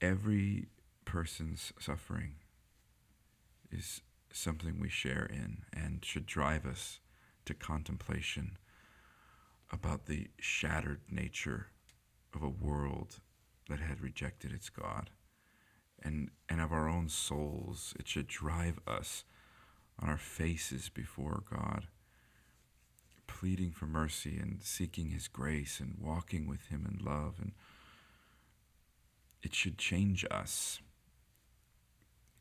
Every 0.00 0.68
person's 1.04 1.72
suffering 1.78 2.34
is 3.70 4.02
something 4.32 4.78
we 4.80 4.88
share 4.88 5.26
in 5.26 5.62
and 5.72 6.04
should 6.04 6.26
drive 6.26 6.66
us 6.66 7.00
to 7.44 7.54
contemplation 7.54 8.56
about 9.72 10.06
the 10.06 10.28
shattered 10.38 11.00
nature 11.10 11.68
of 12.34 12.42
a 12.42 12.48
world 12.48 13.20
that 13.68 13.80
had 13.80 14.00
rejected 14.00 14.52
its 14.52 14.68
God 14.68 15.10
and, 16.02 16.30
and 16.48 16.60
of 16.60 16.72
our 16.72 16.88
own 16.88 17.08
souls. 17.08 17.94
It 17.98 18.06
should 18.06 18.26
drive 18.26 18.78
us 18.86 19.24
on 20.00 20.08
our 20.08 20.18
faces 20.18 20.88
before 20.88 21.42
God, 21.50 21.88
pleading 23.26 23.72
for 23.72 23.86
mercy 23.86 24.38
and 24.38 24.62
seeking 24.62 25.10
His 25.10 25.28
grace 25.28 25.80
and 25.80 25.96
walking 26.00 26.46
with 26.46 26.66
Him 26.66 26.86
in 26.90 27.04
love. 27.04 27.34
And 27.40 27.52
it 29.42 29.54
should 29.54 29.78
change 29.78 30.24
us, 30.30 30.80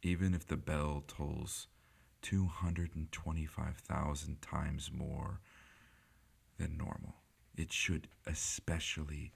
even 0.02 0.34
if 0.34 0.48
the 0.48 0.58
bell 0.58 1.04
tolls 1.08 1.68
225,000 2.22 4.42
times 4.42 4.92
more 4.94 5.40
than 6.58 6.78
normal. 6.78 7.21
It 7.56 7.72
should 7.72 8.08
especially 8.26 9.32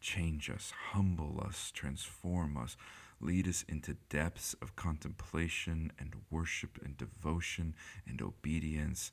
change 0.00 0.50
us, 0.50 0.72
humble 0.92 1.42
us, 1.44 1.70
transform 1.72 2.56
us, 2.56 2.76
lead 3.20 3.48
us 3.48 3.64
into 3.68 3.94
depths 4.08 4.54
of 4.60 4.76
contemplation 4.76 5.90
and 5.98 6.14
worship 6.30 6.78
and 6.84 6.96
devotion 6.96 7.74
and 8.06 8.20
obedience, 8.20 9.10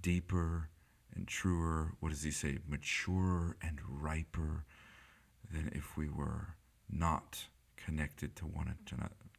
deeper 0.00 0.68
and 1.14 1.26
truer. 1.26 1.94
What 2.00 2.10
does 2.10 2.22
he 2.22 2.30
say? 2.30 2.58
Maturer 2.68 3.56
and 3.62 3.80
riper 3.88 4.64
than 5.50 5.70
if 5.74 5.96
we 5.96 6.08
were 6.08 6.54
not 6.90 7.46
connected 7.76 8.36
to 8.36 8.46
one, 8.46 8.74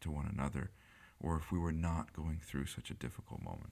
to 0.01 0.11
one 0.11 0.29
another 0.31 0.71
or 1.19 1.37
if 1.37 1.51
we 1.51 1.57
were 1.57 1.71
not 1.71 2.13
going 2.13 2.39
through 2.43 2.65
such 2.65 2.91
a 2.91 2.93
difficult 2.93 3.41
moment. 3.41 3.71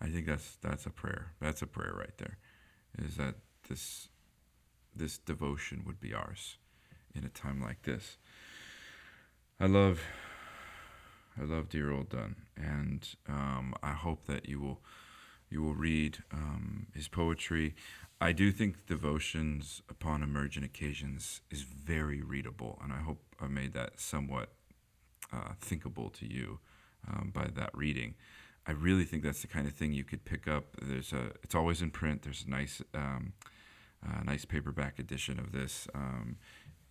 I 0.00 0.08
think 0.08 0.26
that's 0.26 0.56
that's 0.62 0.86
a 0.86 0.90
prayer. 0.90 1.32
That's 1.40 1.62
a 1.62 1.66
prayer 1.66 1.94
right 1.96 2.16
there. 2.18 2.38
Is 2.98 3.16
that 3.16 3.34
this 3.68 4.08
this 4.94 5.18
devotion 5.18 5.82
would 5.86 6.00
be 6.00 6.14
ours 6.14 6.58
in 7.14 7.24
a 7.24 7.28
time 7.28 7.60
like 7.60 7.82
this. 7.82 8.18
I 9.58 9.66
love 9.66 10.00
I 11.40 11.44
love 11.44 11.68
dear 11.68 11.90
old 11.90 12.10
Donne, 12.10 12.36
and 12.56 13.08
um, 13.28 13.74
I 13.82 13.92
hope 13.92 14.26
that 14.26 14.48
you 14.48 14.60
will 14.60 14.80
you 15.50 15.62
will 15.62 15.74
read 15.74 16.18
um, 16.32 16.86
his 16.94 17.08
poetry. 17.08 17.74
I 18.20 18.32
do 18.32 18.52
think 18.52 18.86
devotions 18.86 19.82
upon 19.88 20.22
emergent 20.22 20.64
occasions 20.64 21.40
is 21.50 21.62
very 21.62 22.22
readable, 22.22 22.78
and 22.82 22.92
I 22.92 23.00
hope 23.00 23.22
I 23.40 23.48
made 23.48 23.72
that 23.74 24.00
somewhat 24.00 24.52
uh, 25.32 25.52
thinkable 25.60 26.10
to 26.10 26.26
you 26.26 26.60
um, 27.08 27.30
by 27.34 27.48
that 27.54 27.70
reading. 27.76 28.14
I 28.66 28.72
really 28.72 29.04
think 29.04 29.22
that's 29.22 29.42
the 29.42 29.46
kind 29.46 29.66
of 29.66 29.74
thing 29.74 29.92
you 29.92 30.04
could 30.04 30.24
pick 30.24 30.48
up. 30.48 30.64
There's 30.80 31.12
a, 31.12 31.32
it's 31.42 31.54
always 31.54 31.82
in 31.82 31.90
print. 31.90 32.22
There's 32.22 32.44
a 32.46 32.50
nice, 32.50 32.80
um, 32.94 33.34
uh, 34.06 34.22
nice 34.24 34.44
paperback 34.44 34.98
edition 34.98 35.38
of 35.38 35.52
this 35.52 35.86
um, 35.94 36.36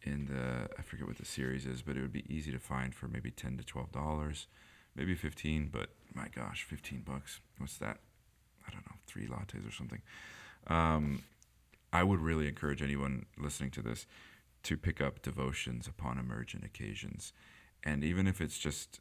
in 0.03 0.25
the, 0.25 0.69
I 0.77 0.81
forget 0.83 1.07
what 1.07 1.17
the 1.17 1.25
series 1.25 1.65
is, 1.65 1.81
but 1.81 1.97
it 1.97 2.01
would 2.01 2.13
be 2.13 2.25
easy 2.31 2.51
to 2.51 2.59
find 2.59 2.93
for 2.93 3.07
maybe 3.07 3.31
ten 3.31 3.57
to 3.57 3.63
twelve 3.63 3.91
dollars, 3.91 4.47
maybe 4.95 5.15
fifteen. 5.15 5.69
But 5.71 5.89
my 6.13 6.27
gosh, 6.27 6.63
fifteen 6.63 7.01
bucks. 7.01 7.39
What's 7.57 7.77
that? 7.77 7.97
I 8.67 8.71
don't 8.71 8.85
know, 8.85 8.97
three 9.07 9.27
lattes 9.27 9.67
or 9.67 9.71
something. 9.71 10.01
Um, 10.67 11.23
I 11.91 12.03
would 12.03 12.19
really 12.19 12.47
encourage 12.47 12.81
anyone 12.81 13.25
listening 13.37 13.71
to 13.71 13.81
this 13.81 14.05
to 14.63 14.77
pick 14.77 15.01
up 15.01 15.21
devotions 15.21 15.87
upon 15.87 16.17
emergent 16.17 16.63
occasions, 16.63 17.33
and 17.83 18.03
even 18.03 18.27
if 18.27 18.39
it's 18.41 18.57
just 18.57 18.99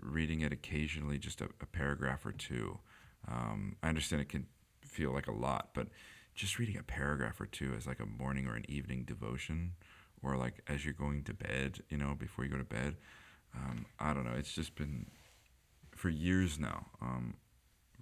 reading 0.00 0.40
it 0.40 0.52
occasionally, 0.52 1.18
just 1.18 1.40
a, 1.40 1.48
a 1.60 1.66
paragraph 1.66 2.24
or 2.24 2.32
two. 2.32 2.78
Um, 3.28 3.76
I 3.82 3.88
understand 3.88 4.22
it 4.22 4.28
can 4.28 4.46
feel 4.82 5.12
like 5.12 5.26
a 5.26 5.32
lot, 5.32 5.70
but 5.74 5.88
just 6.34 6.58
reading 6.58 6.76
a 6.76 6.82
paragraph 6.82 7.40
or 7.40 7.46
two 7.46 7.72
as 7.76 7.86
like 7.86 8.00
a 8.00 8.06
morning 8.06 8.46
or 8.46 8.54
an 8.54 8.64
evening 8.68 9.04
devotion, 9.04 9.72
or 10.22 10.36
like 10.36 10.60
as 10.68 10.84
you're 10.84 10.94
going 10.94 11.22
to 11.24 11.34
bed, 11.34 11.80
you 11.88 11.96
know, 11.96 12.14
before 12.18 12.44
you 12.44 12.50
go 12.50 12.58
to 12.58 12.64
bed. 12.64 12.96
Um, 13.54 13.86
I 14.00 14.12
don't 14.12 14.24
know. 14.24 14.34
It's 14.36 14.54
just 14.54 14.74
been 14.74 15.06
for 15.94 16.08
years 16.08 16.58
now. 16.58 16.86
Um, 17.00 17.34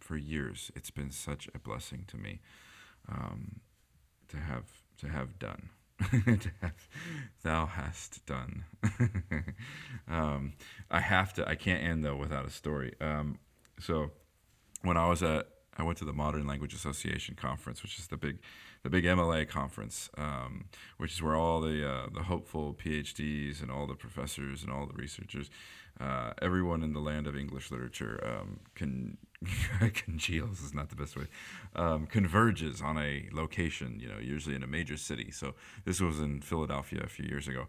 for 0.00 0.16
years, 0.16 0.70
it's 0.74 0.90
been 0.90 1.10
such 1.10 1.48
a 1.54 1.58
blessing 1.58 2.04
to 2.08 2.16
me 2.16 2.40
um, 3.08 3.60
to 4.28 4.38
have 4.38 4.64
to 4.98 5.08
have 5.08 5.38
done. 5.38 5.70
thou 7.42 7.66
hast 7.66 8.24
done. 8.26 8.64
um, 10.08 10.54
I 10.90 11.00
have 11.00 11.32
to. 11.34 11.48
I 11.48 11.54
can't 11.54 11.82
end 11.82 12.04
though 12.04 12.16
without 12.16 12.46
a 12.46 12.50
story. 12.50 12.94
Um, 13.00 13.38
so, 13.78 14.12
when 14.82 14.96
I 14.96 15.08
was 15.08 15.22
at, 15.22 15.48
I 15.76 15.82
went 15.82 15.98
to 15.98 16.04
the 16.04 16.12
Modern 16.12 16.46
Language 16.46 16.74
Association 16.74 17.34
conference, 17.34 17.82
which 17.82 17.98
is 17.98 18.08
the 18.08 18.16
big, 18.16 18.38
the 18.82 18.90
big 18.90 19.04
MLA 19.04 19.48
conference, 19.48 20.10
um, 20.18 20.66
which 20.98 21.12
is 21.12 21.22
where 21.22 21.34
all 21.34 21.60
the 21.60 21.88
uh, 21.88 22.06
the 22.12 22.24
hopeful 22.24 22.74
PhDs 22.74 23.62
and 23.62 23.70
all 23.70 23.86
the 23.86 23.94
professors 23.94 24.62
and 24.62 24.72
all 24.72 24.86
the 24.86 24.94
researchers, 24.94 25.50
uh, 26.00 26.32
everyone 26.40 26.82
in 26.82 26.92
the 26.92 27.00
land 27.00 27.26
of 27.26 27.36
English 27.36 27.70
literature 27.70 28.22
um, 28.24 28.60
can 28.74 29.18
congeals 29.94 30.60
is 30.60 30.74
not 30.74 30.88
the 30.88 30.96
best 30.96 31.16
way, 31.16 31.26
um, 31.76 32.06
converges 32.06 32.80
on 32.80 32.98
a 32.98 33.28
location, 33.32 33.98
you 34.00 34.08
know, 34.08 34.18
usually 34.18 34.54
in 34.54 34.62
a 34.62 34.66
major 34.66 34.96
city. 34.96 35.30
So 35.30 35.54
this 35.84 36.00
was 36.00 36.20
in 36.20 36.40
Philadelphia 36.40 37.02
a 37.04 37.08
few 37.08 37.26
years 37.26 37.48
ago. 37.48 37.66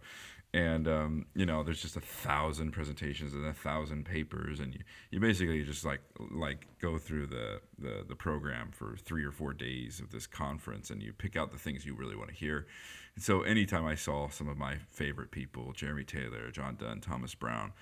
And, 0.55 0.88
um, 0.88 1.26
you 1.34 1.47
know, 1.47 1.63
there's 1.63 1.82
just 1.82 1.97
a 1.97 2.01
thousand 2.01 2.74
presentations 2.74 3.34
and 3.34 3.43
a 3.43 3.53
thousand 3.53 4.05
papers. 4.05 4.59
And 4.59 4.76
you, 4.76 4.82
you 5.09 5.19
basically 5.19 5.63
just 5.63 5.84
like, 5.84 6.01
like 6.19 6.67
go 6.80 6.99
through 6.99 7.28
the, 7.28 7.59
the, 7.80 8.05
the 8.07 8.15
program 8.15 8.69
for 8.71 8.95
three 8.95 9.24
or 9.24 9.32
four 9.32 9.53
days 9.53 9.99
of 9.99 10.11
this 10.11 10.28
conference 10.28 10.91
and 10.91 11.01
you 11.01 11.11
pick 11.11 11.36
out 11.36 11.51
the 11.51 11.57
things 11.57 11.88
you 11.88 11.95
really 11.95 12.15
want 12.15 12.30
to 12.30 12.36
hear. 12.36 12.67
And 13.15 13.24
so 13.24 13.41
anytime 13.41 13.86
I 13.86 13.95
saw 13.95 14.30
some 14.30 14.47
of 14.47 14.57
my 14.57 14.78
favorite 14.91 15.32
people, 15.32 15.74
Jeremy 15.74 16.03
Taylor, 16.03 16.51
John 16.51 16.76
Donne, 16.76 17.01
Thomas 17.01 17.34
Browne, 17.34 17.74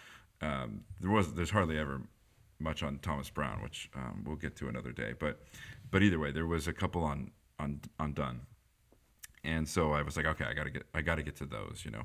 um, 0.41 0.83
there 0.99 1.11
was, 1.11 1.33
there's 1.33 1.51
hardly 1.51 1.77
ever 1.77 2.01
much 2.61 2.83
on 2.83 2.99
Thomas 2.99 3.29
Browne, 3.29 3.61
which 3.61 3.89
um, 3.95 4.23
we'll 4.25 4.35
get 4.35 4.55
to 4.57 4.69
another 4.69 4.91
day. 4.91 5.13
But 5.17 5.39
but 5.89 6.03
either 6.03 6.19
way, 6.19 6.31
there 6.31 6.45
was 6.45 6.67
a 6.67 6.73
couple 6.73 7.03
on 7.03 7.31
on 7.59 7.81
on 7.99 8.13
Donne, 8.13 8.41
and 9.43 9.67
so 9.67 9.91
I 9.91 10.01
was 10.01 10.15
like, 10.15 10.25
okay, 10.25 10.45
I 10.45 10.53
gotta 10.53 10.69
get 10.69 10.83
I 10.93 11.01
gotta 11.01 11.23
get 11.23 11.35
to 11.37 11.45
those, 11.45 11.81
you 11.83 11.91
know, 11.91 12.03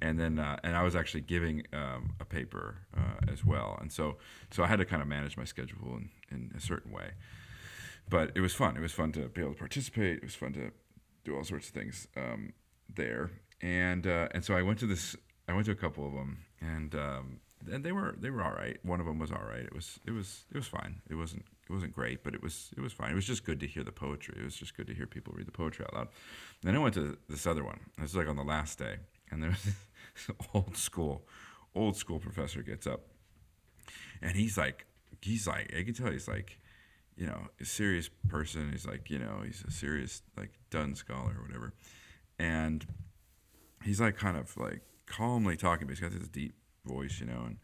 and 0.00 0.18
then 0.18 0.38
uh, 0.38 0.58
and 0.62 0.76
I 0.76 0.82
was 0.82 0.96
actually 0.96 1.22
giving 1.22 1.64
um, 1.72 2.14
a 2.20 2.24
paper 2.24 2.78
uh, 2.96 3.30
as 3.30 3.44
well, 3.44 3.76
and 3.80 3.92
so 3.92 4.16
so 4.50 4.62
I 4.62 4.66
had 4.66 4.78
to 4.78 4.84
kind 4.84 5.02
of 5.02 5.08
manage 5.08 5.36
my 5.36 5.44
schedule 5.44 5.96
in, 5.96 6.10
in 6.30 6.52
a 6.56 6.60
certain 6.60 6.92
way. 6.92 7.10
But 8.08 8.30
it 8.36 8.40
was 8.40 8.54
fun. 8.54 8.76
It 8.76 8.80
was 8.80 8.92
fun 8.92 9.10
to 9.12 9.28
be 9.28 9.40
able 9.40 9.54
to 9.54 9.58
participate. 9.58 10.18
It 10.18 10.22
was 10.22 10.36
fun 10.36 10.52
to 10.52 10.70
do 11.24 11.36
all 11.36 11.42
sorts 11.42 11.68
of 11.68 11.74
things 11.74 12.06
um, 12.16 12.52
there, 12.94 13.30
and 13.60 14.06
uh, 14.06 14.28
and 14.32 14.44
so 14.44 14.54
I 14.54 14.62
went 14.62 14.78
to 14.80 14.86
this. 14.86 15.16
I 15.48 15.52
went 15.52 15.66
to 15.66 15.72
a 15.72 15.76
couple 15.76 16.06
of 16.06 16.12
them, 16.12 16.38
and 16.60 16.94
um, 16.94 17.40
and 17.70 17.84
they 17.84 17.92
were 17.92 18.14
they 18.18 18.30
were 18.30 18.42
all 18.42 18.52
right. 18.52 18.78
One 18.82 19.00
of 19.00 19.06
them 19.06 19.18
was 19.18 19.30
all 19.30 19.44
right. 19.46 19.64
It 19.64 19.74
was 19.74 19.98
it 20.06 20.10
was 20.10 20.44
it 20.52 20.56
was 20.56 20.66
fine. 20.66 21.00
It 21.08 21.14
wasn't 21.14 21.44
it 21.68 21.72
wasn't 21.72 21.92
great, 21.92 22.22
but 22.22 22.34
it 22.34 22.42
was 22.42 22.70
it 22.76 22.80
was 22.80 22.92
fine. 22.92 23.10
It 23.10 23.14
was 23.14 23.26
just 23.26 23.44
good 23.44 23.60
to 23.60 23.66
hear 23.66 23.84
the 23.84 23.92
poetry. 23.92 24.36
It 24.40 24.44
was 24.44 24.56
just 24.56 24.76
good 24.76 24.86
to 24.86 24.94
hear 24.94 25.06
people 25.06 25.34
read 25.36 25.46
the 25.46 25.52
poetry 25.52 25.84
out 25.84 25.94
loud. 25.94 26.08
And 26.62 26.68
then 26.68 26.76
I 26.76 26.78
went 26.78 26.94
to 26.94 27.18
this 27.28 27.46
other 27.46 27.64
one. 27.64 27.80
It 27.98 28.02
was 28.02 28.14
like 28.16 28.28
on 28.28 28.36
the 28.36 28.44
last 28.44 28.78
day, 28.78 28.96
and 29.30 29.42
there 29.42 29.50
was 29.50 29.64
this 30.14 30.36
old 30.54 30.76
school 30.76 31.26
old 31.74 31.96
school 31.96 32.18
professor 32.18 32.62
gets 32.62 32.86
up, 32.86 33.02
and 34.22 34.36
he's 34.36 34.56
like 34.56 34.86
he's 35.20 35.46
like 35.46 35.72
I 35.76 35.82
can 35.82 35.94
tell 35.94 36.10
he's 36.10 36.28
like 36.28 36.58
you 37.16 37.26
know 37.26 37.48
a 37.60 37.64
serious 37.64 38.08
person. 38.28 38.70
He's 38.72 38.86
like 38.86 39.10
you 39.10 39.18
know 39.18 39.42
he's 39.44 39.64
a 39.66 39.70
serious 39.70 40.22
like 40.36 40.50
Donne 40.70 40.94
scholar 40.94 41.36
or 41.38 41.42
whatever, 41.42 41.74
and 42.38 42.86
he's 43.82 44.00
like 44.00 44.16
kind 44.16 44.36
of 44.36 44.56
like 44.56 44.82
calmly 45.06 45.56
talking, 45.56 45.86
but 45.86 45.96
he's 45.96 46.00
got 46.00 46.18
this 46.18 46.28
deep 46.28 46.54
voice, 46.86 47.20
you 47.20 47.26
know, 47.26 47.42
and 47.46 47.56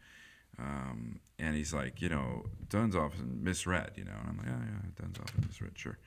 um, 0.59 1.21
and 1.39 1.57
he's 1.57 1.73
like, 1.73 2.03
you 2.03 2.09
know, 2.09 2.45
Donne's 2.69 2.95
often 2.95 3.43
misread, 3.43 3.93
you 3.97 4.05
know, 4.05 4.13
and 4.21 4.29
I'm 4.29 4.37
like, 4.37 4.47
oh 4.49 4.63
yeah, 4.65 4.91
Donne's 5.01 5.19
often 5.19 5.45
misread, 5.47 5.73
sure, 5.75 5.99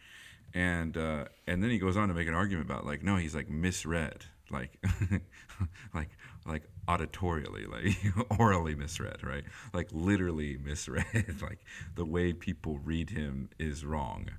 and 0.54 0.96
uh, 0.98 1.26
and 1.48 1.64
then 1.64 1.70
he 1.70 1.80
goes 1.80 1.98
on 1.98 2.08
to 2.10 2.14
make 2.14 2.28
an 2.28 2.34
argument 2.34 2.70
about 2.70 2.86
like, 2.86 3.04
no, 3.04 3.18
he's 3.18 3.36
like 3.36 3.50
misread, 3.50 4.26
like, 4.52 4.78
like 5.94 6.10
like 6.46 6.64
auditorially, 6.88 7.68
like 7.68 8.40
orally 8.40 8.76
misread, 8.76 9.24
right? 9.24 9.44
Like 9.74 9.90
literally 9.92 10.58
misread, 10.58 11.36
like 11.42 11.60
the 11.96 12.06
way 12.06 12.34
people 12.34 12.80
read 12.84 13.10
him 13.10 13.50
is 13.58 13.84
wrong 13.84 14.30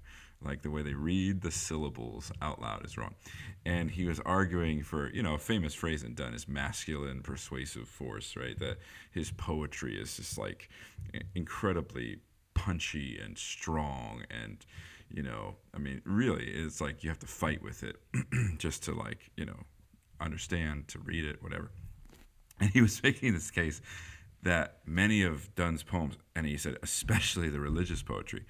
like 0.45 0.63
the 0.63 0.71
way 0.71 0.83
they 0.83 0.95
read 0.95 1.41
the 1.41 1.51
syllables 1.51 2.31
out 2.43 2.61
loud 2.61 2.85
is 2.85 2.97
wrong. 2.97 3.15
And 3.65 3.91
he 3.91 4.05
was 4.05 4.21
arguing 4.21 4.83
for, 4.83 5.11
you 5.13 5.23
know, 5.23 5.35
a 5.35 5.39
famous 5.39 5.75
phrase 5.75 6.03
in 6.03 6.15
Donne 6.15 6.35
is 6.35 6.47
masculine 6.47 7.23
persuasive 7.23 7.89
force, 7.89 8.37
right? 8.37 8.59
That 8.59 8.79
his 9.13 9.31
poetry 9.31 10.01
is 10.01 10.17
just 10.17 10.39
like 10.39 10.69
incredibly 11.35 12.21
punchy 12.55 13.19
and 13.23 13.37
strong 13.37 14.23
and 14.31 14.65
you 15.11 15.23
know, 15.23 15.57
I 15.75 15.79
mean, 15.79 16.03
really, 16.05 16.45
it's 16.45 16.81
like 16.81 17.05
you 17.05 17.11
have 17.11 17.19
to 17.21 17.27
fight 17.27 17.63
with 17.63 17.83
it 17.85 17.97
just 18.59 18.83
to 18.85 18.93
like, 18.93 19.31
you 19.37 19.45
know, 19.45 19.59
understand, 20.21 20.89
to 20.89 20.99
read 20.99 21.25
it, 21.25 21.43
whatever. 21.43 21.71
And 22.61 22.71
he 22.71 22.81
was 22.83 23.03
making 23.05 23.35
this 23.35 23.51
case 23.51 23.81
that 24.43 24.79
many 24.87 25.23
of 25.23 25.55
Donne's 25.55 25.83
poems, 25.83 26.17
and 26.35 26.47
he 26.47 26.57
said 26.57 26.77
especially 26.83 27.49
the 27.49 27.61
religious 27.61 28.03
poetry, 28.03 28.45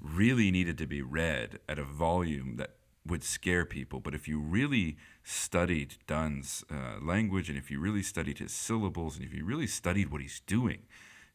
really 0.00 0.50
needed 0.50 0.78
to 0.78 0.86
be 0.86 1.02
read 1.02 1.58
at 1.68 1.78
a 1.78 1.84
volume 1.84 2.56
that 2.56 2.70
would 3.06 3.22
scare 3.22 3.64
people. 3.64 4.00
But 4.00 4.14
if 4.14 4.26
you 4.26 4.40
really 4.40 4.96
studied 5.22 5.96
Donne's 6.06 6.64
uh, 6.70 6.98
language 7.00 7.48
and 7.48 7.56
if 7.56 7.70
you 7.70 7.80
really 7.80 8.02
studied 8.02 8.38
his 8.38 8.52
syllables 8.52 9.16
and 9.16 9.24
if 9.24 9.32
you 9.32 9.44
really 9.44 9.66
studied 9.66 10.10
what 10.10 10.20
he's 10.20 10.40
doing, 10.40 10.82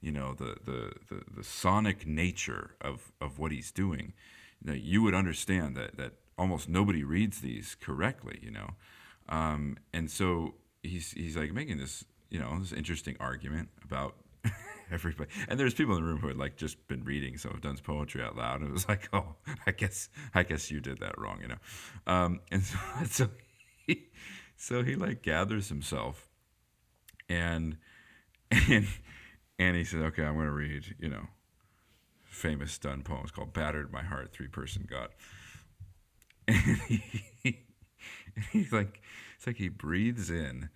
you 0.01 0.11
know, 0.11 0.33
the, 0.33 0.57
the, 0.65 0.91
the, 1.09 1.23
the 1.37 1.43
sonic 1.43 2.05
nature 2.05 2.75
of, 2.81 3.11
of 3.21 3.39
what 3.39 3.51
he's 3.51 3.71
doing, 3.71 4.13
you, 4.61 4.71
know, 4.71 4.77
you 4.77 5.01
would 5.01 5.13
understand 5.13 5.75
that, 5.77 5.97
that 5.97 6.13
almost 6.37 6.67
nobody 6.67 7.03
reads 7.03 7.41
these 7.41 7.75
correctly, 7.79 8.39
you 8.41 8.51
know. 8.51 8.71
Um, 9.29 9.77
and 9.93 10.09
so 10.09 10.55
he's, 10.83 11.11
he's 11.11 11.37
like 11.37 11.53
making 11.53 11.77
this, 11.77 12.03
you 12.29 12.39
know, 12.39 12.59
this 12.59 12.73
interesting 12.73 13.15
argument 13.19 13.69
about 13.83 14.15
everybody. 14.91 15.29
And 15.47 15.59
there's 15.59 15.73
people 15.73 15.95
in 15.95 16.03
the 16.03 16.07
room 16.07 16.19
who 16.19 16.27
had 16.27 16.37
like 16.37 16.57
just 16.57 16.87
been 16.87 17.03
reading 17.03 17.37
some 17.37 17.51
of 17.51 17.61
Donne's 17.61 17.81
poetry 17.81 18.21
out 18.23 18.35
loud, 18.35 18.61
and 18.61 18.69
it 18.69 18.73
was 18.73 18.87
like, 18.87 19.09
oh, 19.13 19.35
I 19.65 19.71
guess 19.71 20.09
I 20.33 20.43
guess 20.43 20.71
you 20.71 20.79
did 20.79 20.99
that 20.99 21.17
wrong, 21.17 21.39
you 21.41 21.47
know. 21.47 21.57
Um, 22.07 22.39
and 22.51 22.63
so, 22.63 22.77
so 23.09 23.29
he, 23.85 24.07
so 24.55 24.83
he 24.83 24.95
like 24.95 25.21
gathers 25.21 25.69
himself, 25.69 26.29
and 27.29 27.77
and 28.51 28.87
and 29.59 29.75
he 29.75 29.83
says, 29.83 30.01
okay, 30.01 30.23
I'm 30.23 30.35
going 30.35 30.47
to 30.47 30.51
read, 30.51 30.95
you 30.99 31.09
know, 31.09 31.27
famous 32.23 32.77
Donne 32.77 33.03
poems 33.03 33.31
called 33.31 33.53
"Battered 33.53 33.91
My 33.91 34.03
Heart," 34.03 34.33
three 34.33 34.47
person 34.47 34.87
God. 34.89 35.09
And 36.47 36.77
he, 36.87 37.59
and 38.35 38.45
he's 38.51 38.71
like, 38.73 39.01
it's 39.37 39.47
like 39.47 39.57
he 39.57 39.69
breathes 39.69 40.29
in 40.29 40.69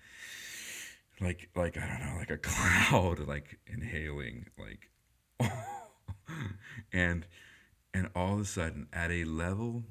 like 1.21 1.49
like 1.55 1.77
I 1.77 1.87
don't 1.87 1.99
know, 1.99 2.17
like 2.19 2.31
a 2.31 2.37
cloud, 2.41 3.19
like 3.19 3.59
inhaling, 3.67 4.47
like, 4.57 4.89
and 6.93 7.25
and 7.93 8.09
all 8.15 8.35
of 8.35 8.39
a 8.41 8.45
sudden 8.45 8.87
at 8.93 9.11
a 9.11 9.23
level, 9.23 9.83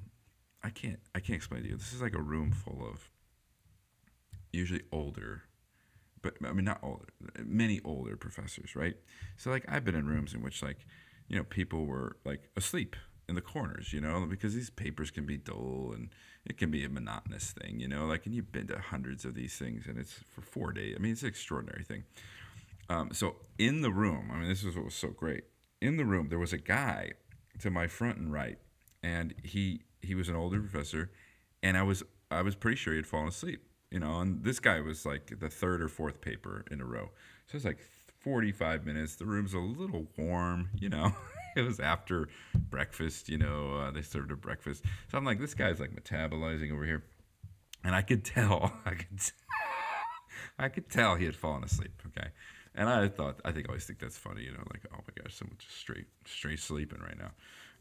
I 0.62 0.70
can't 0.70 1.00
I 1.14 1.20
can't 1.20 1.36
explain 1.36 1.62
to 1.62 1.68
you. 1.68 1.76
This 1.76 1.92
is 1.92 2.02
like 2.02 2.14
a 2.14 2.22
room 2.22 2.52
full 2.52 2.86
of 2.86 3.10
usually 4.52 4.82
older, 4.92 5.42
but 6.22 6.34
I 6.44 6.52
mean 6.52 6.64
not 6.64 6.80
older, 6.82 7.06
many 7.42 7.80
older 7.84 8.16
professors, 8.16 8.76
right? 8.76 8.96
So 9.36 9.50
like 9.50 9.64
I've 9.68 9.84
been 9.84 9.94
in 9.94 10.06
rooms 10.06 10.34
in 10.34 10.42
which 10.42 10.62
like 10.62 10.86
you 11.28 11.36
know 11.36 11.44
people 11.44 11.86
were 11.86 12.16
like 12.24 12.50
asleep 12.56 12.96
in 13.28 13.34
the 13.34 13.40
corners, 13.40 13.92
you 13.92 14.00
know, 14.00 14.26
because 14.28 14.54
these 14.54 14.70
papers 14.70 15.10
can 15.10 15.24
be 15.24 15.38
dull 15.38 15.92
and 15.94 16.10
it 16.46 16.58
can 16.58 16.70
be 16.70 16.84
a 16.84 16.88
monotonous 16.88 17.52
thing, 17.52 17.80
you 17.80 17.88
know, 17.88 18.06
like, 18.06 18.26
and 18.26 18.34
you've 18.34 18.52
been 18.52 18.66
to 18.68 18.78
hundreds 18.78 19.24
of 19.24 19.34
these 19.34 19.56
things 19.56 19.86
and 19.86 19.98
it's 19.98 20.12
for 20.12 20.42
four 20.42 20.72
days. 20.72 20.94
I 20.96 21.00
mean, 21.00 21.12
it's 21.12 21.22
an 21.22 21.28
extraordinary 21.28 21.84
thing. 21.84 22.04
Um, 22.90 23.10
so 23.12 23.36
in 23.58 23.80
the 23.80 23.90
room, 23.90 24.30
I 24.32 24.36
mean, 24.38 24.48
this 24.48 24.62
is 24.62 24.76
what 24.76 24.84
was 24.84 24.94
so 24.94 25.08
great. 25.08 25.44
in 25.80 25.96
the 25.96 26.04
room 26.04 26.28
there 26.28 26.38
was 26.38 26.52
a 26.52 26.58
guy 26.58 27.12
to 27.60 27.70
my 27.70 27.86
front 27.86 28.18
and 28.18 28.32
right, 28.32 28.58
and 29.02 29.34
he 29.42 29.82
he 30.02 30.14
was 30.14 30.28
an 30.28 30.36
older 30.36 30.60
professor, 30.60 31.10
and 31.62 31.76
I 31.76 31.82
was 31.82 32.02
I 32.30 32.42
was 32.42 32.54
pretty 32.54 32.76
sure 32.76 32.92
he 32.92 32.98
had 32.98 33.06
fallen 33.06 33.28
asleep. 33.28 33.62
You 33.90 34.00
know, 34.00 34.20
and 34.20 34.42
this 34.42 34.58
guy 34.60 34.80
was 34.80 35.06
like 35.06 35.38
the 35.38 35.48
third 35.48 35.80
or 35.80 35.88
fourth 35.88 36.20
paper 36.20 36.64
in 36.70 36.80
a 36.80 36.84
row. 36.84 37.10
So 37.46 37.56
it's 37.56 37.64
like 37.64 37.78
45 38.20 38.84
minutes. 38.84 39.14
The 39.16 39.24
room's 39.26 39.54
a 39.54 39.58
little 39.58 40.06
warm, 40.18 40.70
you 40.78 40.88
know. 40.88 41.14
it 41.56 41.62
was 41.62 41.80
after 41.80 42.28
breakfast, 42.54 43.28
you 43.28 43.38
know, 43.38 43.76
uh, 43.76 43.90
they 43.90 44.02
served 44.02 44.30
a 44.30 44.36
breakfast. 44.36 44.84
So 45.10 45.18
I'm 45.18 45.24
like, 45.24 45.38
this 45.38 45.54
guy's 45.54 45.80
like 45.80 45.94
metabolizing 45.94 46.72
over 46.72 46.84
here. 46.84 47.04
And 47.84 47.94
I 47.94 48.02
could 48.02 48.24
tell, 48.24 48.72
I 48.86 48.94
could, 48.94 49.20
I 50.58 50.68
could 50.68 50.88
tell 50.88 51.16
he 51.16 51.26
had 51.26 51.36
fallen 51.36 51.64
asleep. 51.64 52.02
Okay. 52.06 52.28
And 52.74 52.88
I 52.88 53.08
thought, 53.08 53.40
I 53.44 53.52
think 53.52 53.66
I 53.66 53.70
always 53.70 53.84
think 53.84 54.00
that's 54.00 54.18
funny, 54.18 54.42
you 54.42 54.52
know, 54.52 54.64
like, 54.72 54.84
oh 54.92 54.96
my 54.96 55.22
gosh, 55.22 55.34
someone's 55.36 55.62
just 55.62 55.76
straight, 55.76 56.06
straight 56.26 56.58
sleeping 56.58 57.00
right 57.00 57.16
now. 57.16 57.30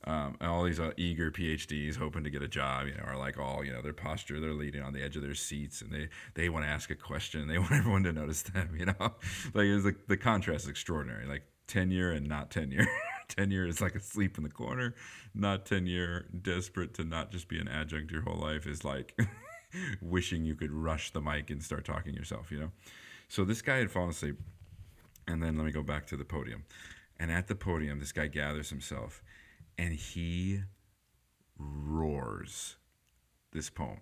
Um, 0.06 0.36
and 0.42 0.50
all 0.50 0.64
these 0.64 0.82
uh, 0.82 0.92
eager 0.98 1.32
PhDs 1.32 1.96
hoping 1.96 2.26
to 2.26 2.30
get 2.30 2.44
a 2.44 2.48
job, 2.48 2.88
you 2.88 2.94
know, 2.94 3.04
are 3.04 3.18
like 3.18 3.40
all, 3.40 3.64
you 3.64 3.72
know, 3.72 3.82
their 3.82 3.94
posture, 3.94 4.40
they're 4.40 4.54
leaning 4.54 4.84
on 4.84 4.94
the 4.94 5.02
edge 5.02 5.16
of 5.16 5.24
their 5.24 5.34
seats 5.34 5.82
and 5.82 5.92
they, 5.92 6.10
they 6.36 6.50
want 6.50 6.66
to 6.66 6.70
ask 6.70 6.92
a 6.92 6.96
question. 6.96 7.48
They 7.48 7.58
want 7.60 7.72
everyone 7.72 8.04
to 8.04 8.12
notice 8.12 8.44
them, 8.44 8.76
you 8.78 8.86
know, 8.86 9.14
like 9.54 9.66
it 9.66 9.74
was 9.74 9.86
like 9.86 10.08
the 10.08 10.18
contrast 10.18 10.66
is 10.66 10.70
extraordinary, 10.70 11.26
like 11.26 11.44
tenure 11.68 12.12
and 12.12 12.28
not 12.28 12.52
tenure. 12.52 12.86
Tenure 13.36 13.66
is 13.66 13.82
like 13.82 13.96
asleep 13.96 14.38
in 14.38 14.44
the 14.44 14.50
corner, 14.50 14.96
not 15.34 15.66
tenure, 15.66 16.28
desperate 16.42 16.94
to 16.96 17.04
not 17.04 17.32
just 17.32 17.48
be 17.48 17.60
an 17.60 17.68
adjunct 17.68 18.12
your 18.12 18.22
whole 18.22 18.40
life 18.40 18.68
is 18.68 18.84
like 18.84 19.18
wishing 20.02 20.46
you 20.46 20.56
could 20.56 20.72
rush 20.72 21.12
the 21.12 21.22
mic 21.22 21.50
and 21.50 21.64
start 21.64 21.86
talking 21.86 22.14
yourself, 22.14 22.52
you 22.52 22.60
know? 22.60 22.72
So 23.28 23.44
this 23.44 23.62
guy 23.62 23.78
had 23.78 23.92
fallen 23.92 24.10
asleep. 24.10 24.40
And 25.28 25.42
then 25.42 25.58
let 25.58 25.66
me 25.66 25.72
go 25.72 25.84
back 25.84 26.06
to 26.08 26.18
the 26.18 26.26
podium. 26.26 26.66
And 27.18 27.32
at 27.32 27.48
the 27.48 27.56
podium, 27.56 28.00
this 28.00 28.12
guy 28.12 28.28
gathers 28.28 28.70
himself 28.70 29.24
and 29.78 29.94
he 29.94 30.62
roars 31.58 32.76
this 33.52 33.70
poem. 33.70 34.02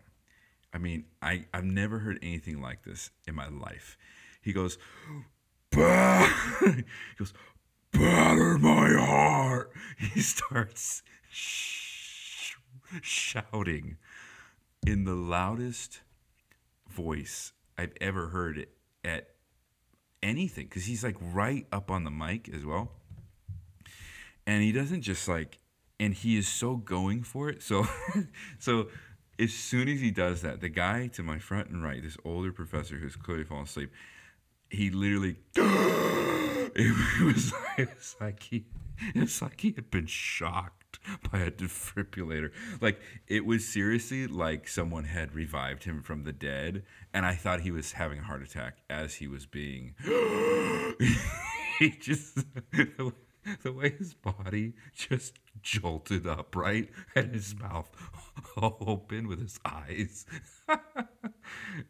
I 0.74 0.78
mean, 0.78 1.06
I, 1.22 1.46
I've 1.54 1.66
never 1.66 2.00
heard 2.00 2.18
anything 2.22 2.62
like 2.62 2.84
this 2.84 3.12
in 3.28 3.36
my 3.36 3.50
life. 3.50 3.98
He 4.42 4.54
goes, 4.54 4.78
bah! 5.72 6.28
he 6.66 6.84
goes, 7.18 7.34
batter 7.92 8.58
my 8.58 8.94
heart. 8.94 9.72
He 10.14 10.22
starts 10.22 11.04
sh- 11.30 12.56
shouting 13.04 13.98
in 14.86 15.04
the 15.04 15.14
loudest 15.14 16.02
voice 16.90 17.54
I've 17.78 17.94
ever 18.02 18.30
heard 18.30 18.66
at 19.06 19.30
anything 20.24 20.66
because 20.66 20.86
he's 20.86 21.04
like 21.04 21.18
right 21.20 21.68
up 21.72 21.92
on 21.92 22.04
the 22.04 22.10
mic 22.10 22.50
as 22.50 22.66
well. 22.66 22.94
And 24.48 24.64
he 24.64 24.72
doesn't 24.72 25.04
just 25.04 25.28
like 25.28 25.60
and 26.02 26.16
he 26.16 26.36
is 26.36 26.48
so 26.48 26.78
going 26.78 27.22
for 27.22 27.48
it. 27.48 27.62
So, 27.62 27.86
so 28.60 28.88
as 29.38 29.54
soon 29.54 29.88
as 29.88 30.02
he 30.02 30.10
does 30.10 30.42
that, 30.42 30.60
the 30.60 30.68
guy 30.68 31.08
to 31.10 31.22
my 31.22 31.38
front 31.38 31.70
and 31.70 31.84
right, 31.84 32.02
this 32.02 32.18
older 32.26 32.52
professor 32.52 32.96
who's 32.96 33.16
clearly 33.16 33.44
fallen 33.44 33.66
asleep, 33.66 33.92
he 34.72 34.90
literally, 34.90 35.36
it 36.76 37.26
was, 37.26 37.54
it 37.78 37.90
was 37.96 38.16
like 38.20 38.44
he, 38.44 38.66
it's 39.16 39.42
like 39.42 39.62
he 39.62 39.72
had 39.72 39.92
been 39.92 40.06
shocked 40.06 41.00
by 41.32 41.40
a 41.40 41.52
defibrillator. 41.52 42.52
Like 42.80 43.00
it 43.28 43.46
was 43.46 43.68
seriously 43.68 44.28
like 44.28 44.68
someone 44.68 45.06
had 45.06 45.36
revived 45.36 45.84
him 45.84 46.02
from 46.02 46.24
the 46.24 46.34
dead, 46.34 46.84
and 47.14 47.26
I 47.26 47.36
thought 47.36 47.62
he 47.62 47.72
was 47.72 47.94
having 47.94 48.20
a 48.20 48.24
heart 48.24 48.42
attack 48.44 48.78
as 48.90 49.16
he 49.16 49.28
was 49.28 49.46
being. 49.46 49.96
he 51.80 51.90
just 52.00 52.46
the 53.64 53.72
way 53.72 53.90
his 53.98 54.14
body 54.14 54.74
just 54.94 55.40
jolted 55.62 56.28
up, 56.28 56.56
right? 56.56 56.90
And 57.16 57.34
his 57.34 57.56
mouth 57.56 57.90
open 58.58 59.28
with 59.28 59.42
his 59.42 59.60
eyes. 59.66 60.26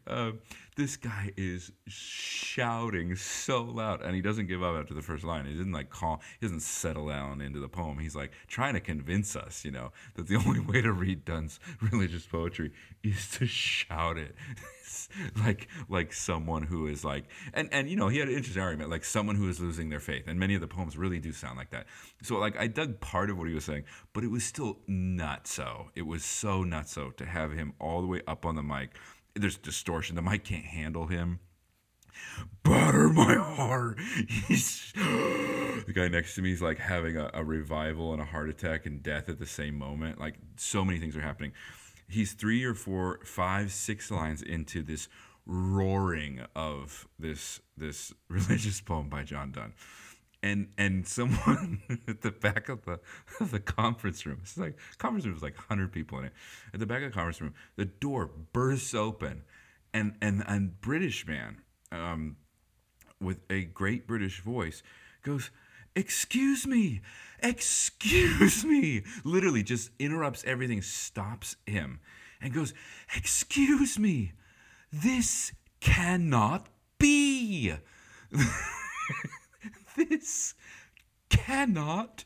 um, 0.06 0.38
this 0.76 0.96
guy 0.96 1.32
is 1.36 1.70
shouting 1.86 3.14
so 3.16 3.62
loud, 3.62 4.02
and 4.02 4.14
he 4.14 4.22
doesn't 4.22 4.46
give 4.46 4.62
up 4.62 4.74
after 4.76 4.94
the 4.94 5.02
first 5.02 5.24
line. 5.24 5.44
He 5.44 5.52
doesn't 5.52 5.72
like 5.72 5.90
call, 5.90 6.20
he 6.40 6.46
doesn't 6.46 6.62
settle 6.62 7.08
down 7.08 7.40
into 7.40 7.60
the 7.60 7.68
poem. 7.68 7.98
He's 7.98 8.16
like 8.16 8.32
trying 8.48 8.74
to 8.74 8.80
convince 8.80 9.36
us, 9.36 9.64
you 9.64 9.70
know, 9.70 9.92
that 10.14 10.28
the 10.28 10.36
only 10.46 10.60
way 10.60 10.80
to 10.80 10.92
read 10.92 11.24
Donne's 11.24 11.60
religious 11.80 12.24
poetry 12.24 12.72
is 13.02 13.28
to 13.32 13.46
shout 13.46 14.16
it. 14.16 14.34
like 15.44 15.68
like 15.88 16.12
someone 16.12 16.62
who 16.62 16.86
is 16.86 17.04
like 17.04 17.24
and 17.54 17.68
and 17.72 17.88
you 17.88 17.96
know 17.96 18.08
he 18.08 18.18
had 18.18 18.28
an 18.28 18.34
interesting 18.34 18.62
argument 18.62 18.90
like 18.90 19.04
someone 19.04 19.36
who 19.36 19.48
is 19.48 19.60
losing 19.60 19.88
their 19.88 20.00
faith 20.00 20.24
and 20.26 20.38
many 20.38 20.54
of 20.54 20.60
the 20.60 20.66
poems 20.66 20.96
really 20.96 21.18
do 21.18 21.32
sound 21.32 21.56
like 21.56 21.70
that 21.70 21.86
so 22.22 22.38
like 22.38 22.58
i 22.58 22.66
dug 22.66 23.00
part 23.00 23.30
of 23.30 23.38
what 23.38 23.48
he 23.48 23.54
was 23.54 23.64
saying 23.64 23.84
but 24.12 24.22
it 24.24 24.30
was 24.30 24.44
still 24.44 24.78
not 24.86 25.46
so 25.46 25.90
it 25.94 26.02
was 26.02 26.24
so 26.24 26.62
not 26.62 26.88
so 26.88 27.10
to 27.10 27.24
have 27.24 27.52
him 27.52 27.72
all 27.80 28.00
the 28.00 28.06
way 28.06 28.20
up 28.26 28.44
on 28.44 28.54
the 28.54 28.62
mic 28.62 28.90
there's 29.34 29.56
distortion 29.56 30.16
the 30.16 30.22
mic 30.22 30.44
can't 30.44 30.64
handle 30.64 31.06
him. 31.06 31.40
Butter 32.62 33.08
my 33.08 33.34
heart. 33.34 33.98
He's 34.46 34.92
the 34.94 35.92
guy 35.94 36.08
next 36.08 36.34
to 36.36 36.42
me 36.42 36.52
is 36.52 36.62
like 36.62 36.78
having 36.78 37.16
a, 37.16 37.30
a 37.34 37.44
revival 37.44 38.12
and 38.12 38.20
a 38.20 38.24
heart 38.24 38.48
attack 38.48 38.86
and 38.86 39.02
death 39.02 39.28
at 39.28 39.38
the 39.38 39.46
same 39.46 39.76
moment. 39.78 40.20
Like 40.20 40.34
so 40.56 40.84
many 40.84 40.98
things 40.98 41.16
are 41.16 41.22
happening. 41.22 41.52
He's 42.08 42.32
three 42.32 42.64
or 42.64 42.74
four, 42.74 43.20
five, 43.24 43.72
six 43.72 44.10
lines 44.10 44.42
into 44.42 44.82
this 44.82 45.08
roaring 45.46 46.40
of 46.54 47.08
this 47.18 47.60
this 47.76 48.12
religious 48.28 48.80
poem 48.80 49.08
by 49.08 49.24
John 49.24 49.52
Donne. 49.52 49.74
And 50.42 50.68
and 50.76 51.06
someone 51.06 51.82
at 52.08 52.22
the 52.22 52.32
back 52.32 52.68
of 52.68 52.84
the 52.84 52.98
of 53.40 53.50
the 53.52 53.60
conference 53.60 54.26
room, 54.26 54.38
it's 54.42 54.58
like 54.58 54.76
conference 54.98 55.24
room 55.24 55.34
was 55.34 55.42
like 55.42 55.56
hundred 55.56 55.92
people 55.92 56.18
in 56.18 56.26
it. 56.26 56.32
At 56.74 56.80
the 56.80 56.86
back 56.86 57.02
of 57.02 57.10
the 57.10 57.14
conference 57.14 57.40
room, 57.40 57.54
the 57.76 57.84
door 57.84 58.28
bursts 58.52 58.94
open, 58.94 59.42
and 59.94 60.16
and 60.20 60.42
and 60.46 60.80
British 60.80 61.26
man, 61.26 61.62
um, 61.92 62.36
with 63.20 63.38
a 63.50 63.64
great 63.64 64.06
British 64.06 64.40
voice, 64.40 64.82
goes, 65.22 65.50
excuse 65.94 66.66
me, 66.66 67.00
excuse 67.40 68.64
me. 68.64 69.02
Literally 69.24 69.62
just 69.62 69.90
interrupts 69.98 70.42
everything, 70.44 70.82
stops 70.82 71.56
him, 71.66 72.00
and 72.40 72.52
goes, 72.52 72.74
excuse 73.16 73.98
me, 73.98 74.32
this 74.92 75.52
cannot 75.80 76.68
be. 76.98 77.74
this 79.96 80.54
cannot 81.28 82.24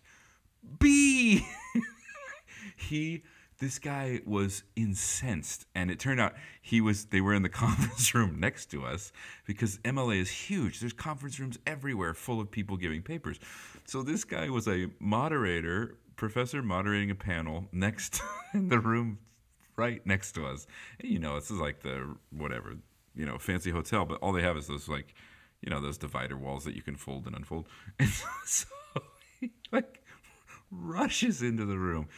be. 0.79 1.47
he 2.77 3.23
this 3.59 3.79
guy 3.79 4.21
was 4.27 4.63
incensed 4.75 5.65
and 5.75 5.91
it 5.91 5.99
turned 5.99 6.21
out 6.21 6.35
he 6.61 6.81
was 6.81 7.07
they 7.07 7.21
were 7.21 7.35
in 7.35 7.43
the 7.43 7.49
conference 7.65 8.15
room 8.15 8.39
next 8.39 8.67
to 8.67 8.85
us 8.85 9.13
because 9.47 9.79
mla 9.79 10.21
is 10.21 10.31
huge. 10.31 10.81
There's 10.81 10.93
conference 10.93 11.41
rooms 11.41 11.59
everywhere 11.67 12.15
full 12.15 12.41
of 12.41 12.51
people 12.51 12.77
giving 12.77 13.03
papers. 13.03 13.39
So 13.87 14.03
this 14.03 14.25
guy 14.25 14.51
was 14.51 14.69
a 14.69 14.89
moderator 15.01 15.97
professor 16.17 16.63
moderating 16.63 17.11
a 17.11 17.15
panel 17.15 17.67
next 17.73 18.21
in 18.55 18.69
the 18.69 18.79
room 18.79 19.19
right 19.77 20.05
next 20.07 20.33
to 20.33 20.47
us. 20.47 20.67
And 21.01 21.11
you 21.11 21.19
know 21.19 21.37
this 21.37 21.51
is 21.51 21.59
like 21.59 21.81
the 21.81 22.15
whatever 22.31 22.77
you 23.15 23.25
know 23.25 23.39
fancy 23.39 23.71
hotel 23.71 24.05
but 24.05 24.19
all 24.21 24.33
they 24.33 24.43
have 24.43 24.57
is 24.57 24.67
those 24.67 24.89
like 24.89 25.15
you 25.67 25.71
know 25.71 25.81
those 25.81 25.99
divider 25.99 26.37
walls 26.39 26.65
that 26.65 26.75
you 26.75 26.83
can 26.83 26.97
fold 26.97 27.27
and 27.27 27.37
unfold 27.37 27.69
and 27.99 28.09
so, 28.09 28.27
so 28.47 28.69
he 29.41 29.51
like 29.71 30.03
rushes 30.71 31.43
into 31.43 31.67
the 31.67 31.79
room 31.79 32.09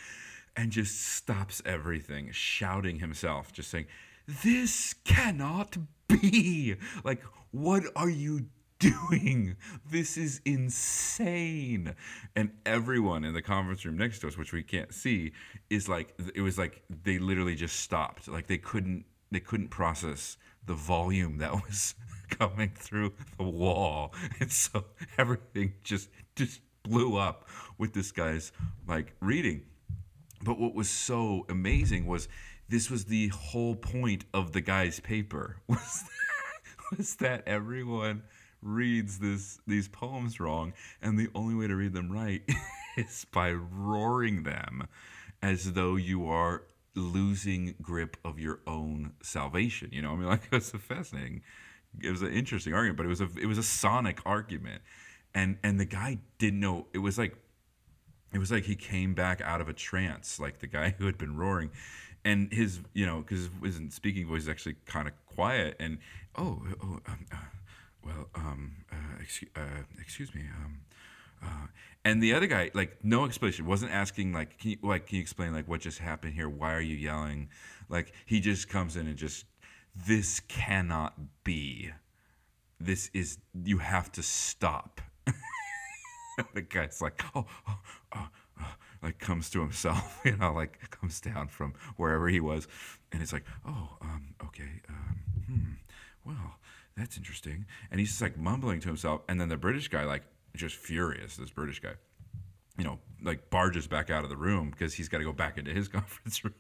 and 0.58 0.72
just 0.72 1.00
stops 1.00 1.62
everything, 1.64 2.30
shouting 2.32 2.98
himself, 2.98 3.52
just 3.52 3.70
saying, 3.70 3.86
This 4.26 4.92
cannot 5.04 5.76
be. 6.08 6.74
Like, 7.04 7.22
what 7.52 7.84
are 7.94 8.10
you 8.10 8.46
doing? 8.80 9.56
This 9.88 10.16
is 10.16 10.40
insane. 10.44 11.94
And 12.34 12.50
everyone 12.66 13.24
in 13.24 13.34
the 13.34 13.42
conference 13.42 13.84
room 13.84 13.96
next 13.96 14.18
to 14.20 14.28
us, 14.28 14.36
which 14.36 14.52
we 14.52 14.64
can't 14.64 14.92
see, 14.92 15.32
is 15.70 15.88
like, 15.88 16.12
it 16.34 16.40
was 16.40 16.58
like 16.58 16.82
they 17.04 17.18
literally 17.18 17.54
just 17.54 17.80
stopped. 17.80 18.26
Like, 18.28 18.48
they 18.48 18.58
couldn't. 18.58 19.04
They 19.30 19.40
couldn't 19.40 19.68
process 19.68 20.38
the 20.68 20.74
volume 20.74 21.38
that 21.38 21.52
was 21.52 21.94
coming 22.30 22.70
through 22.76 23.12
the 23.36 23.44
wall, 23.44 24.14
and 24.38 24.52
so 24.52 24.84
everything 25.16 25.74
just 25.82 26.08
just 26.36 26.60
blew 26.84 27.16
up 27.16 27.48
with 27.78 27.92
this 27.92 28.12
guy's 28.12 28.52
like 28.86 29.14
reading. 29.20 29.62
But 30.44 30.60
what 30.60 30.74
was 30.74 30.88
so 30.88 31.44
amazing 31.48 32.06
was 32.06 32.28
this 32.68 32.90
was 32.90 33.06
the 33.06 33.28
whole 33.28 33.74
point 33.74 34.24
of 34.32 34.52
the 34.52 34.60
guy's 34.60 35.00
paper 35.00 35.56
was 35.66 36.04
that, 36.04 36.96
was 36.98 37.16
that 37.16 37.48
everyone 37.48 38.22
reads 38.62 39.18
this 39.18 39.58
these 39.66 39.88
poems 39.88 40.38
wrong. 40.38 40.72
And 41.02 41.18
the 41.18 41.28
only 41.34 41.54
way 41.54 41.66
to 41.66 41.74
read 41.74 41.92
them 41.92 42.10
right 42.10 42.42
is 42.96 43.26
by 43.32 43.52
roaring 43.52 44.42
them 44.42 44.86
as 45.42 45.72
though 45.72 45.96
you 45.96 46.26
are 46.26 46.62
losing 46.98 47.74
grip 47.80 48.16
of 48.24 48.38
your 48.38 48.60
own 48.66 49.12
salvation 49.22 49.88
you 49.92 50.02
know? 50.02 50.12
I 50.12 50.16
mean 50.16 50.26
like 50.28 50.44
it 50.44 50.52
was 50.52 50.74
a 50.74 50.78
fascinating 50.78 51.42
it 52.02 52.10
was 52.10 52.22
an 52.22 52.32
interesting 52.32 52.74
argument 52.74 52.98
but 52.98 53.06
it 53.06 53.08
was 53.08 53.20
a 53.20 53.28
it 53.40 53.46
was 53.46 53.58
a 53.58 53.62
sonic 53.62 54.20
argument. 54.26 54.82
And 55.34 55.58
and 55.62 55.78
the 55.78 55.84
guy 55.84 56.18
didn't 56.38 56.60
know 56.60 56.86
it 56.92 56.98
was 56.98 57.18
like 57.18 57.36
it 58.32 58.38
was 58.38 58.50
like 58.50 58.64
he 58.64 58.76
came 58.76 59.14
back 59.14 59.40
out 59.40 59.60
of 59.60 59.68
a 59.68 59.72
trance, 59.72 60.38
like 60.38 60.58
the 60.58 60.66
guy 60.66 60.90
who 60.98 61.06
had 61.06 61.18
been 61.18 61.36
roaring, 61.36 61.70
and 62.24 62.52
his 62.52 62.80
you 62.92 63.06
know 63.06 63.20
because 63.20 63.48
his 63.62 63.80
speaking 63.94 64.26
voice 64.26 64.42
is 64.42 64.48
actually 64.48 64.76
kind 64.86 65.08
of 65.08 65.14
quiet 65.26 65.76
and 65.78 65.98
oh 66.36 66.62
oh 66.82 67.00
um, 67.06 67.26
uh, 67.32 67.36
well 68.04 68.28
um 68.34 68.84
uh, 68.92 69.22
excuse, 69.22 69.50
uh, 69.56 69.82
excuse 70.00 70.34
me 70.34 70.42
um 70.64 70.80
uh, 71.42 71.66
and 72.08 72.22
the 72.22 72.32
other 72.32 72.46
guy 72.46 72.70
like 72.72 72.96
no 73.02 73.26
explanation 73.26 73.66
wasn't 73.66 73.92
asking 73.92 74.32
like 74.32 74.58
can 74.58 74.70
you 74.70 74.78
like 74.82 75.06
can 75.06 75.16
you 75.16 75.22
explain 75.22 75.52
like 75.52 75.68
what 75.68 75.82
just 75.82 75.98
happened 75.98 76.32
here? 76.32 76.48
Why 76.48 76.72
are 76.72 76.80
you 76.80 76.96
yelling? 76.96 77.50
Like 77.90 78.12
he 78.24 78.40
just 78.40 78.68
comes 78.68 78.96
in 78.96 79.06
and 79.06 79.16
just 79.16 79.44
this 79.94 80.40
cannot 80.40 81.14
be. 81.44 81.90
This 82.80 83.10
is 83.12 83.38
you 83.62 83.78
have 83.78 84.10
to 84.12 84.22
stop. 84.22 85.00
The 86.54 86.62
guy's 86.62 87.02
like 87.02 87.20
oh, 87.34 87.46
oh, 87.68 87.78
oh, 88.14 88.28
oh, 88.60 88.74
like 89.02 89.18
comes 89.18 89.50
to 89.50 89.60
himself 89.60 90.20
you 90.24 90.36
know 90.36 90.52
like 90.52 90.78
comes 90.90 91.20
down 91.20 91.48
from 91.48 91.74
wherever 91.96 92.28
he 92.28 92.40
was. 92.40 92.68
And 93.12 93.20
it's 93.20 93.32
like 93.32 93.44
oh 93.66 93.98
um 94.00 94.34
okay 94.44 94.80
um 94.88 95.18
hmm 95.46 95.72
well 96.24 96.54
that's 96.96 97.16
interesting. 97.16 97.66
And 97.90 98.00
he's 98.00 98.10
just 98.10 98.22
like 98.22 98.38
mumbling 98.38 98.80
to 98.80 98.88
himself. 98.88 99.22
And 99.28 99.40
then 99.40 99.48
the 99.48 99.56
british 99.56 99.88
guy 99.88 100.04
like 100.04 100.22
just 100.58 100.76
furious 100.76 101.36
this 101.36 101.50
british 101.50 101.80
guy 101.80 101.94
you 102.78 102.84
know, 102.84 103.00
like 103.22 103.50
barges 103.50 103.88
back 103.88 104.08
out 104.08 104.22
of 104.22 104.30
the 104.30 104.36
room 104.36 104.70
because 104.70 104.94
he's 104.94 105.08
got 105.08 105.18
to 105.18 105.24
go 105.24 105.32
back 105.32 105.58
into 105.58 105.72
his 105.72 105.88
conference 105.88 106.42
room 106.44 106.54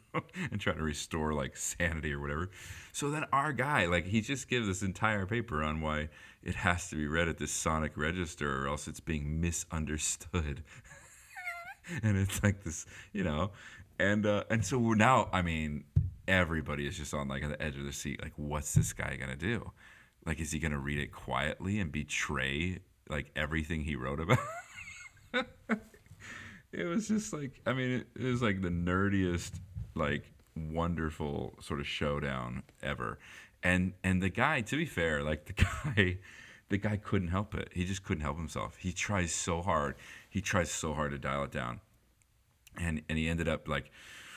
and 0.50 0.60
try 0.60 0.74
to 0.74 0.82
restore 0.82 1.32
like 1.32 1.56
sanity 1.56 2.12
or 2.12 2.20
whatever. 2.20 2.50
So 2.92 3.10
then 3.10 3.24
our 3.32 3.52
guy, 3.52 3.86
like, 3.86 4.06
he 4.06 4.20
just 4.20 4.48
gives 4.48 4.66
this 4.66 4.82
entire 4.82 5.24
paper 5.24 5.62
on 5.62 5.80
why 5.80 6.08
it 6.42 6.56
has 6.56 6.90
to 6.90 6.96
be 6.96 7.06
read 7.06 7.28
at 7.28 7.38
this 7.38 7.52
sonic 7.52 7.92
register 7.96 8.64
or 8.64 8.68
else 8.68 8.88
it's 8.88 9.00
being 9.00 9.40
misunderstood. 9.40 10.64
and 12.02 12.18
it's 12.18 12.42
like 12.42 12.64
this, 12.64 12.84
you 13.12 13.22
know, 13.22 13.52
and 14.00 14.26
uh, 14.26 14.44
and 14.50 14.64
so 14.64 14.78
now. 14.92 15.28
I 15.32 15.42
mean, 15.42 15.84
everybody 16.26 16.86
is 16.86 16.96
just 16.96 17.14
on 17.14 17.28
like 17.28 17.48
the 17.48 17.60
edge 17.62 17.76
of 17.76 17.84
their 17.84 17.92
seat. 17.92 18.20
Like, 18.20 18.32
what's 18.36 18.74
this 18.74 18.92
guy 18.92 19.16
gonna 19.16 19.36
do? 19.36 19.72
Like, 20.26 20.40
is 20.40 20.50
he 20.50 20.58
gonna 20.58 20.78
read 20.78 20.98
it 20.98 21.12
quietly 21.12 21.78
and 21.78 21.90
betray 21.92 22.80
like 23.08 23.30
everything 23.36 23.82
he 23.82 23.96
wrote 23.96 24.20
about? 24.20 24.38
it 26.72 26.84
was 26.84 27.08
just 27.08 27.32
like 27.32 27.60
I 27.66 27.72
mean, 27.72 28.04
it, 28.16 28.22
was 28.22 28.42
like 28.42 28.62
the 28.62 28.68
nerdiest, 28.68 29.52
like 29.94 30.32
wonderful 30.56 31.58
sort 31.60 31.80
of 31.80 31.86
showdown 31.86 32.62
ever. 32.82 33.18
And 33.62 33.94
and 34.04 34.22
the 34.22 34.28
guy, 34.28 34.60
to 34.62 34.76
be 34.76 34.86
fair, 34.86 35.22
like 35.22 35.46
the 35.46 35.52
guy, 35.64 36.18
the 36.68 36.78
guy 36.78 36.96
couldn't 36.96 37.28
help 37.28 37.54
it. 37.54 37.70
He 37.72 37.84
just 37.84 38.04
couldn't 38.04 38.22
help 38.22 38.36
himself. 38.36 38.76
He 38.76 38.92
tries 38.92 39.32
so 39.32 39.62
hard. 39.62 39.96
He 40.28 40.40
tries 40.40 40.70
so 40.70 40.94
hard 40.94 41.12
to 41.12 41.18
dial 41.18 41.44
it 41.44 41.50
down, 41.50 41.80
and 42.76 43.02
and 43.08 43.18
he 43.18 43.28
ended 43.28 43.48
up 43.48 43.68
like. 43.68 43.90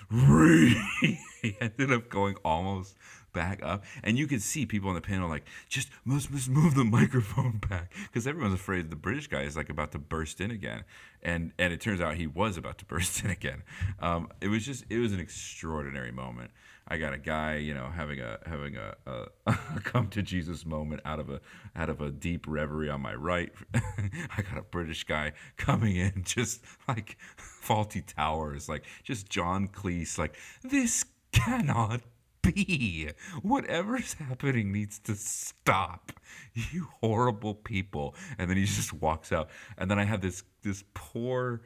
he 0.11 1.55
ended 1.61 1.89
up 1.89 2.09
going 2.09 2.35
almost 2.43 2.97
back 3.33 3.59
up, 3.63 3.83
and 4.03 4.17
you 4.17 4.27
could 4.27 4.41
see 4.41 4.65
people 4.65 4.89
on 4.89 4.95
the 4.95 5.01
panel 5.01 5.29
like, 5.29 5.45
just 5.69 5.89
must, 6.05 6.31
must 6.31 6.49
move 6.49 6.75
the 6.75 6.83
microphone 6.85 7.57
back 7.69 7.93
because 8.07 8.27
everyone's 8.27 8.53
afraid 8.53 8.89
the 8.89 8.95
British 8.95 9.27
guy 9.27 9.41
is 9.41 9.55
like 9.55 9.69
about 9.69 9.91
to 9.91 9.99
burst 9.99 10.41
in 10.41 10.51
again, 10.51 10.83
and 11.21 11.51
and 11.57 11.73
it 11.73 11.81
turns 11.81 12.01
out 12.01 12.15
he 12.15 12.27
was 12.27 12.57
about 12.57 12.77
to 12.79 12.85
burst 12.91 13.23
in 13.23 13.29
again. 13.29 13.63
Um, 13.99 14.29
it 14.41 14.47
was 14.47 14.65
just 14.65 14.85
it 14.89 14.99
was 14.99 15.13
an 15.13 15.19
extraordinary 15.19 16.11
moment. 16.11 16.51
I 16.87 16.97
got 16.97 17.13
a 17.13 17.17
guy, 17.17 17.55
you 17.55 17.73
know, 17.73 17.89
having 17.89 18.19
a 18.19 18.39
having 18.45 18.75
a, 18.75 18.95
a, 19.05 19.27
a, 19.47 19.79
come 19.81 20.09
to 20.09 20.21
Jesus 20.21 20.65
moment 20.65 21.01
out 21.05 21.19
of 21.19 21.29
a 21.29 21.39
out 21.75 21.89
of 21.89 22.01
a 22.01 22.11
deep 22.11 22.45
reverie 22.47 22.89
on 22.89 23.01
my 23.01 23.13
right. 23.13 23.51
I 23.73 24.41
got 24.41 24.57
a 24.57 24.63
British 24.63 25.05
guy 25.05 25.33
coming 25.57 25.95
in, 25.95 26.23
just 26.25 26.61
like 26.87 27.17
Fawlty 27.37 28.05
Towers, 28.05 28.67
like 28.67 28.83
just 29.03 29.29
John 29.29 29.67
Cleese, 29.67 30.17
like 30.17 30.35
this 30.63 31.05
cannot 31.31 32.01
be. 32.55 33.09
Whatever's 33.41 34.13
happening 34.13 34.71
needs 34.71 34.99
to 34.99 35.15
stop. 35.15 36.11
You 36.53 36.87
horrible 36.99 37.55
people. 37.55 38.15
And 38.37 38.49
then 38.49 38.57
he 38.57 38.65
just 38.65 38.93
walks 38.93 39.31
out. 39.31 39.49
And 39.77 39.89
then 39.89 39.99
I 39.99 40.03
have 40.03 40.21
this 40.21 40.43
this 40.63 40.83
poor 40.93 41.61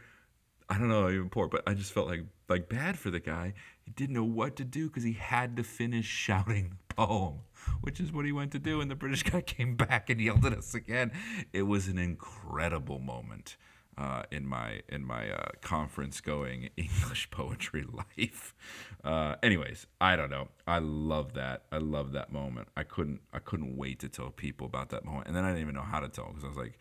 I 0.69 0.79
don't 0.79 0.87
know, 0.87 1.09
even 1.09 1.29
poor, 1.29 1.47
but 1.47 1.61
I 1.67 1.73
just 1.73 1.91
felt 1.93 2.07
like 2.07 2.23
like 2.49 2.69
bad 2.69 2.97
for 2.97 3.11
the 3.11 3.19
guy. 3.19 3.53
He 3.83 3.91
didn't 3.91 4.15
know 4.15 4.23
what 4.23 4.55
to 4.57 4.63
do 4.63 4.87
because 4.87 5.03
he 5.03 5.13
had 5.13 5.57
to 5.57 5.63
finish 5.63 6.05
shouting 6.25 6.69
the 6.69 6.95
poem, 6.95 7.41
which 7.81 7.99
is 7.99 8.11
what 8.11 8.25
he 8.25 8.31
went 8.31 8.51
to 8.53 8.59
do. 8.59 8.81
And 8.81 8.89
the 8.89 8.95
British 8.95 9.23
guy 9.23 9.41
came 9.45 9.75
back 9.75 10.09
and 10.09 10.19
yelled 10.19 10.45
at 10.45 10.53
us 10.53 10.73
again. 10.73 11.11
It 11.53 11.63
was 11.63 11.87
an 11.87 11.97
incredible 11.97 12.99
moment 12.99 13.57
uh, 13.97 14.23
in 14.31 14.45
my 14.45 14.81
in 14.89 15.05
my 15.05 15.29
uh, 15.29 15.49
conference 15.61 16.21
going 16.21 16.69
English 16.77 17.29
poetry 17.31 17.83
life. 17.83 18.53
Uh, 19.03 19.35
anyways, 19.41 19.87
I 20.01 20.15
don't 20.15 20.29
know. 20.29 20.49
I 20.67 20.79
love 20.79 21.33
that. 21.33 21.63
I 21.71 21.77
love 21.77 22.11
that 22.13 22.31
moment. 22.31 22.67
I 22.75 22.83
couldn't 22.83 23.21
I 23.33 23.39
couldn't 23.39 23.77
wait 23.77 23.99
to 23.99 24.09
tell 24.09 24.29
people 24.29 24.67
about 24.67 24.89
that 24.89 25.05
moment, 25.05 25.27
and 25.27 25.35
then 25.35 25.43
I 25.43 25.49
didn't 25.49 25.61
even 25.61 25.75
know 25.75 25.81
how 25.81 25.99
to 25.99 26.09
tell 26.09 26.27
because 26.27 26.43
I 26.43 26.47
was 26.47 26.57
like, 26.57 26.77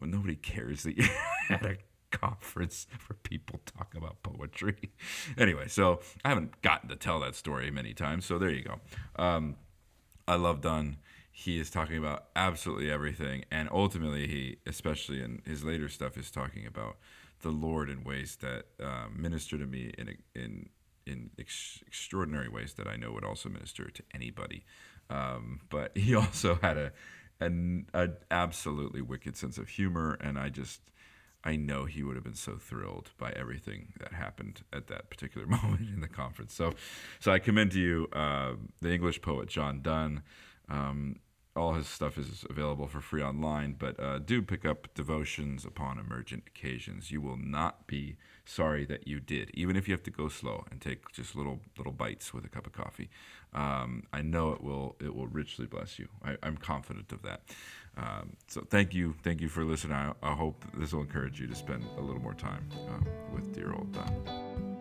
well, 0.00 0.10
nobody 0.10 0.36
cares 0.36 0.82
that 0.84 0.96
you're 0.96 1.08
at 1.50 1.64
a 1.64 1.76
conference 2.10 2.86
for 2.98 3.14
people 3.14 3.60
talk 3.66 3.94
about 3.94 4.22
poetry. 4.22 4.90
anyway, 5.38 5.68
so 5.68 6.00
I 6.24 6.30
haven't 6.30 6.62
gotten 6.62 6.88
to 6.88 6.96
tell 6.96 7.20
that 7.20 7.34
story 7.34 7.70
many 7.70 7.92
times. 7.94 8.24
So 8.24 8.38
there 8.38 8.50
you 8.50 8.62
go. 8.64 8.80
Um, 9.16 9.56
I 10.28 10.36
love 10.36 10.60
Donne 10.60 10.96
he 11.38 11.60
is 11.60 11.68
talking 11.68 11.98
about 11.98 12.28
absolutely 12.34 12.90
everything 12.90 13.44
and 13.50 13.68
ultimately 13.70 14.26
he 14.26 14.56
especially 14.66 15.22
in 15.22 15.42
his 15.44 15.62
later 15.62 15.86
stuff 15.86 16.16
is 16.16 16.30
talking 16.30 16.66
about 16.66 16.96
the 17.42 17.50
lord 17.50 17.90
in 17.90 18.02
ways 18.02 18.36
that 18.36 18.64
uh, 18.82 19.04
minister 19.14 19.58
to 19.58 19.66
me 19.66 19.92
in 19.98 20.16
in 20.34 20.70
in 21.06 21.30
ex- 21.38 21.82
extraordinary 21.86 22.48
ways 22.48 22.72
that 22.72 22.88
i 22.88 22.96
know 22.96 23.12
would 23.12 23.22
also 23.22 23.50
minister 23.50 23.90
to 23.90 24.02
anybody 24.14 24.64
um, 25.10 25.60
but 25.68 25.94
he 25.94 26.14
also 26.22 26.58
had 26.62 26.78
a 26.78 26.92
an, 27.38 27.86
an 27.92 28.16
absolutely 28.30 29.02
wicked 29.02 29.36
sense 29.36 29.58
of 29.58 29.68
humor 29.68 30.16
and 30.22 30.38
i 30.38 30.48
just 30.48 30.80
I 31.44 31.54
know 31.54 31.84
he 31.84 32.02
would 32.02 32.16
have 32.16 32.24
been 32.24 32.34
so 32.34 32.56
thrilled 32.56 33.10
by 33.18 33.30
everything 33.30 33.92
that 34.00 34.12
happened 34.12 34.62
at 34.72 34.88
that 34.88 35.10
particular 35.10 35.46
moment 35.62 35.90
in 35.94 36.00
the 36.00 36.08
conference. 36.08 36.52
So, 36.52 36.72
so 37.20 37.30
I 37.30 37.38
commend 37.38 37.70
to 37.72 37.78
you 37.78 38.08
uh, 38.12 38.54
the 38.82 38.92
English 38.92 39.22
poet 39.22 39.48
John 39.48 39.80
Donne. 39.80 40.22
Um, 40.68 41.20
all 41.56 41.74
his 41.74 41.88
stuff 41.88 42.18
is 42.18 42.44
available 42.48 42.86
for 42.86 43.00
free 43.00 43.22
online. 43.22 43.74
But 43.78 43.98
uh, 43.98 44.18
do 44.18 44.42
pick 44.42 44.64
up 44.64 44.92
Devotions 44.94 45.64
upon 45.64 45.98
Emergent 45.98 46.44
Occasions. 46.46 47.10
You 47.10 47.20
will 47.20 47.36
not 47.36 47.86
be 47.86 48.16
sorry 48.44 48.84
that 48.86 49.08
you 49.08 49.20
did, 49.20 49.50
even 49.54 49.76
if 49.76 49.88
you 49.88 49.94
have 49.94 50.02
to 50.04 50.10
go 50.10 50.28
slow 50.28 50.64
and 50.70 50.80
take 50.80 51.10
just 51.12 51.34
little 51.34 51.60
little 51.76 51.92
bites 51.92 52.32
with 52.32 52.44
a 52.44 52.48
cup 52.48 52.66
of 52.66 52.72
coffee. 52.72 53.10
Um, 53.54 54.04
I 54.12 54.22
know 54.22 54.52
it 54.52 54.62
will 54.62 54.96
it 55.00 55.14
will 55.14 55.26
richly 55.26 55.66
bless 55.66 55.98
you. 55.98 56.08
I, 56.22 56.36
am 56.42 56.56
confident 56.56 57.12
of 57.12 57.22
that. 57.22 57.42
Um, 57.96 58.36
so 58.46 58.60
thank 58.68 58.92
you, 58.92 59.14
thank 59.22 59.40
you 59.40 59.48
for 59.48 59.64
listening. 59.64 59.96
I, 59.96 60.12
I, 60.22 60.34
hope 60.34 60.64
this 60.74 60.92
will 60.92 61.00
encourage 61.00 61.40
you 61.40 61.46
to 61.46 61.54
spend 61.54 61.82
a 61.96 62.00
little 62.02 62.20
more 62.20 62.34
time 62.34 62.68
uh, 62.74 63.32
with 63.32 63.54
dear 63.54 63.72
old 63.72 63.90
Donne. 63.92 64.75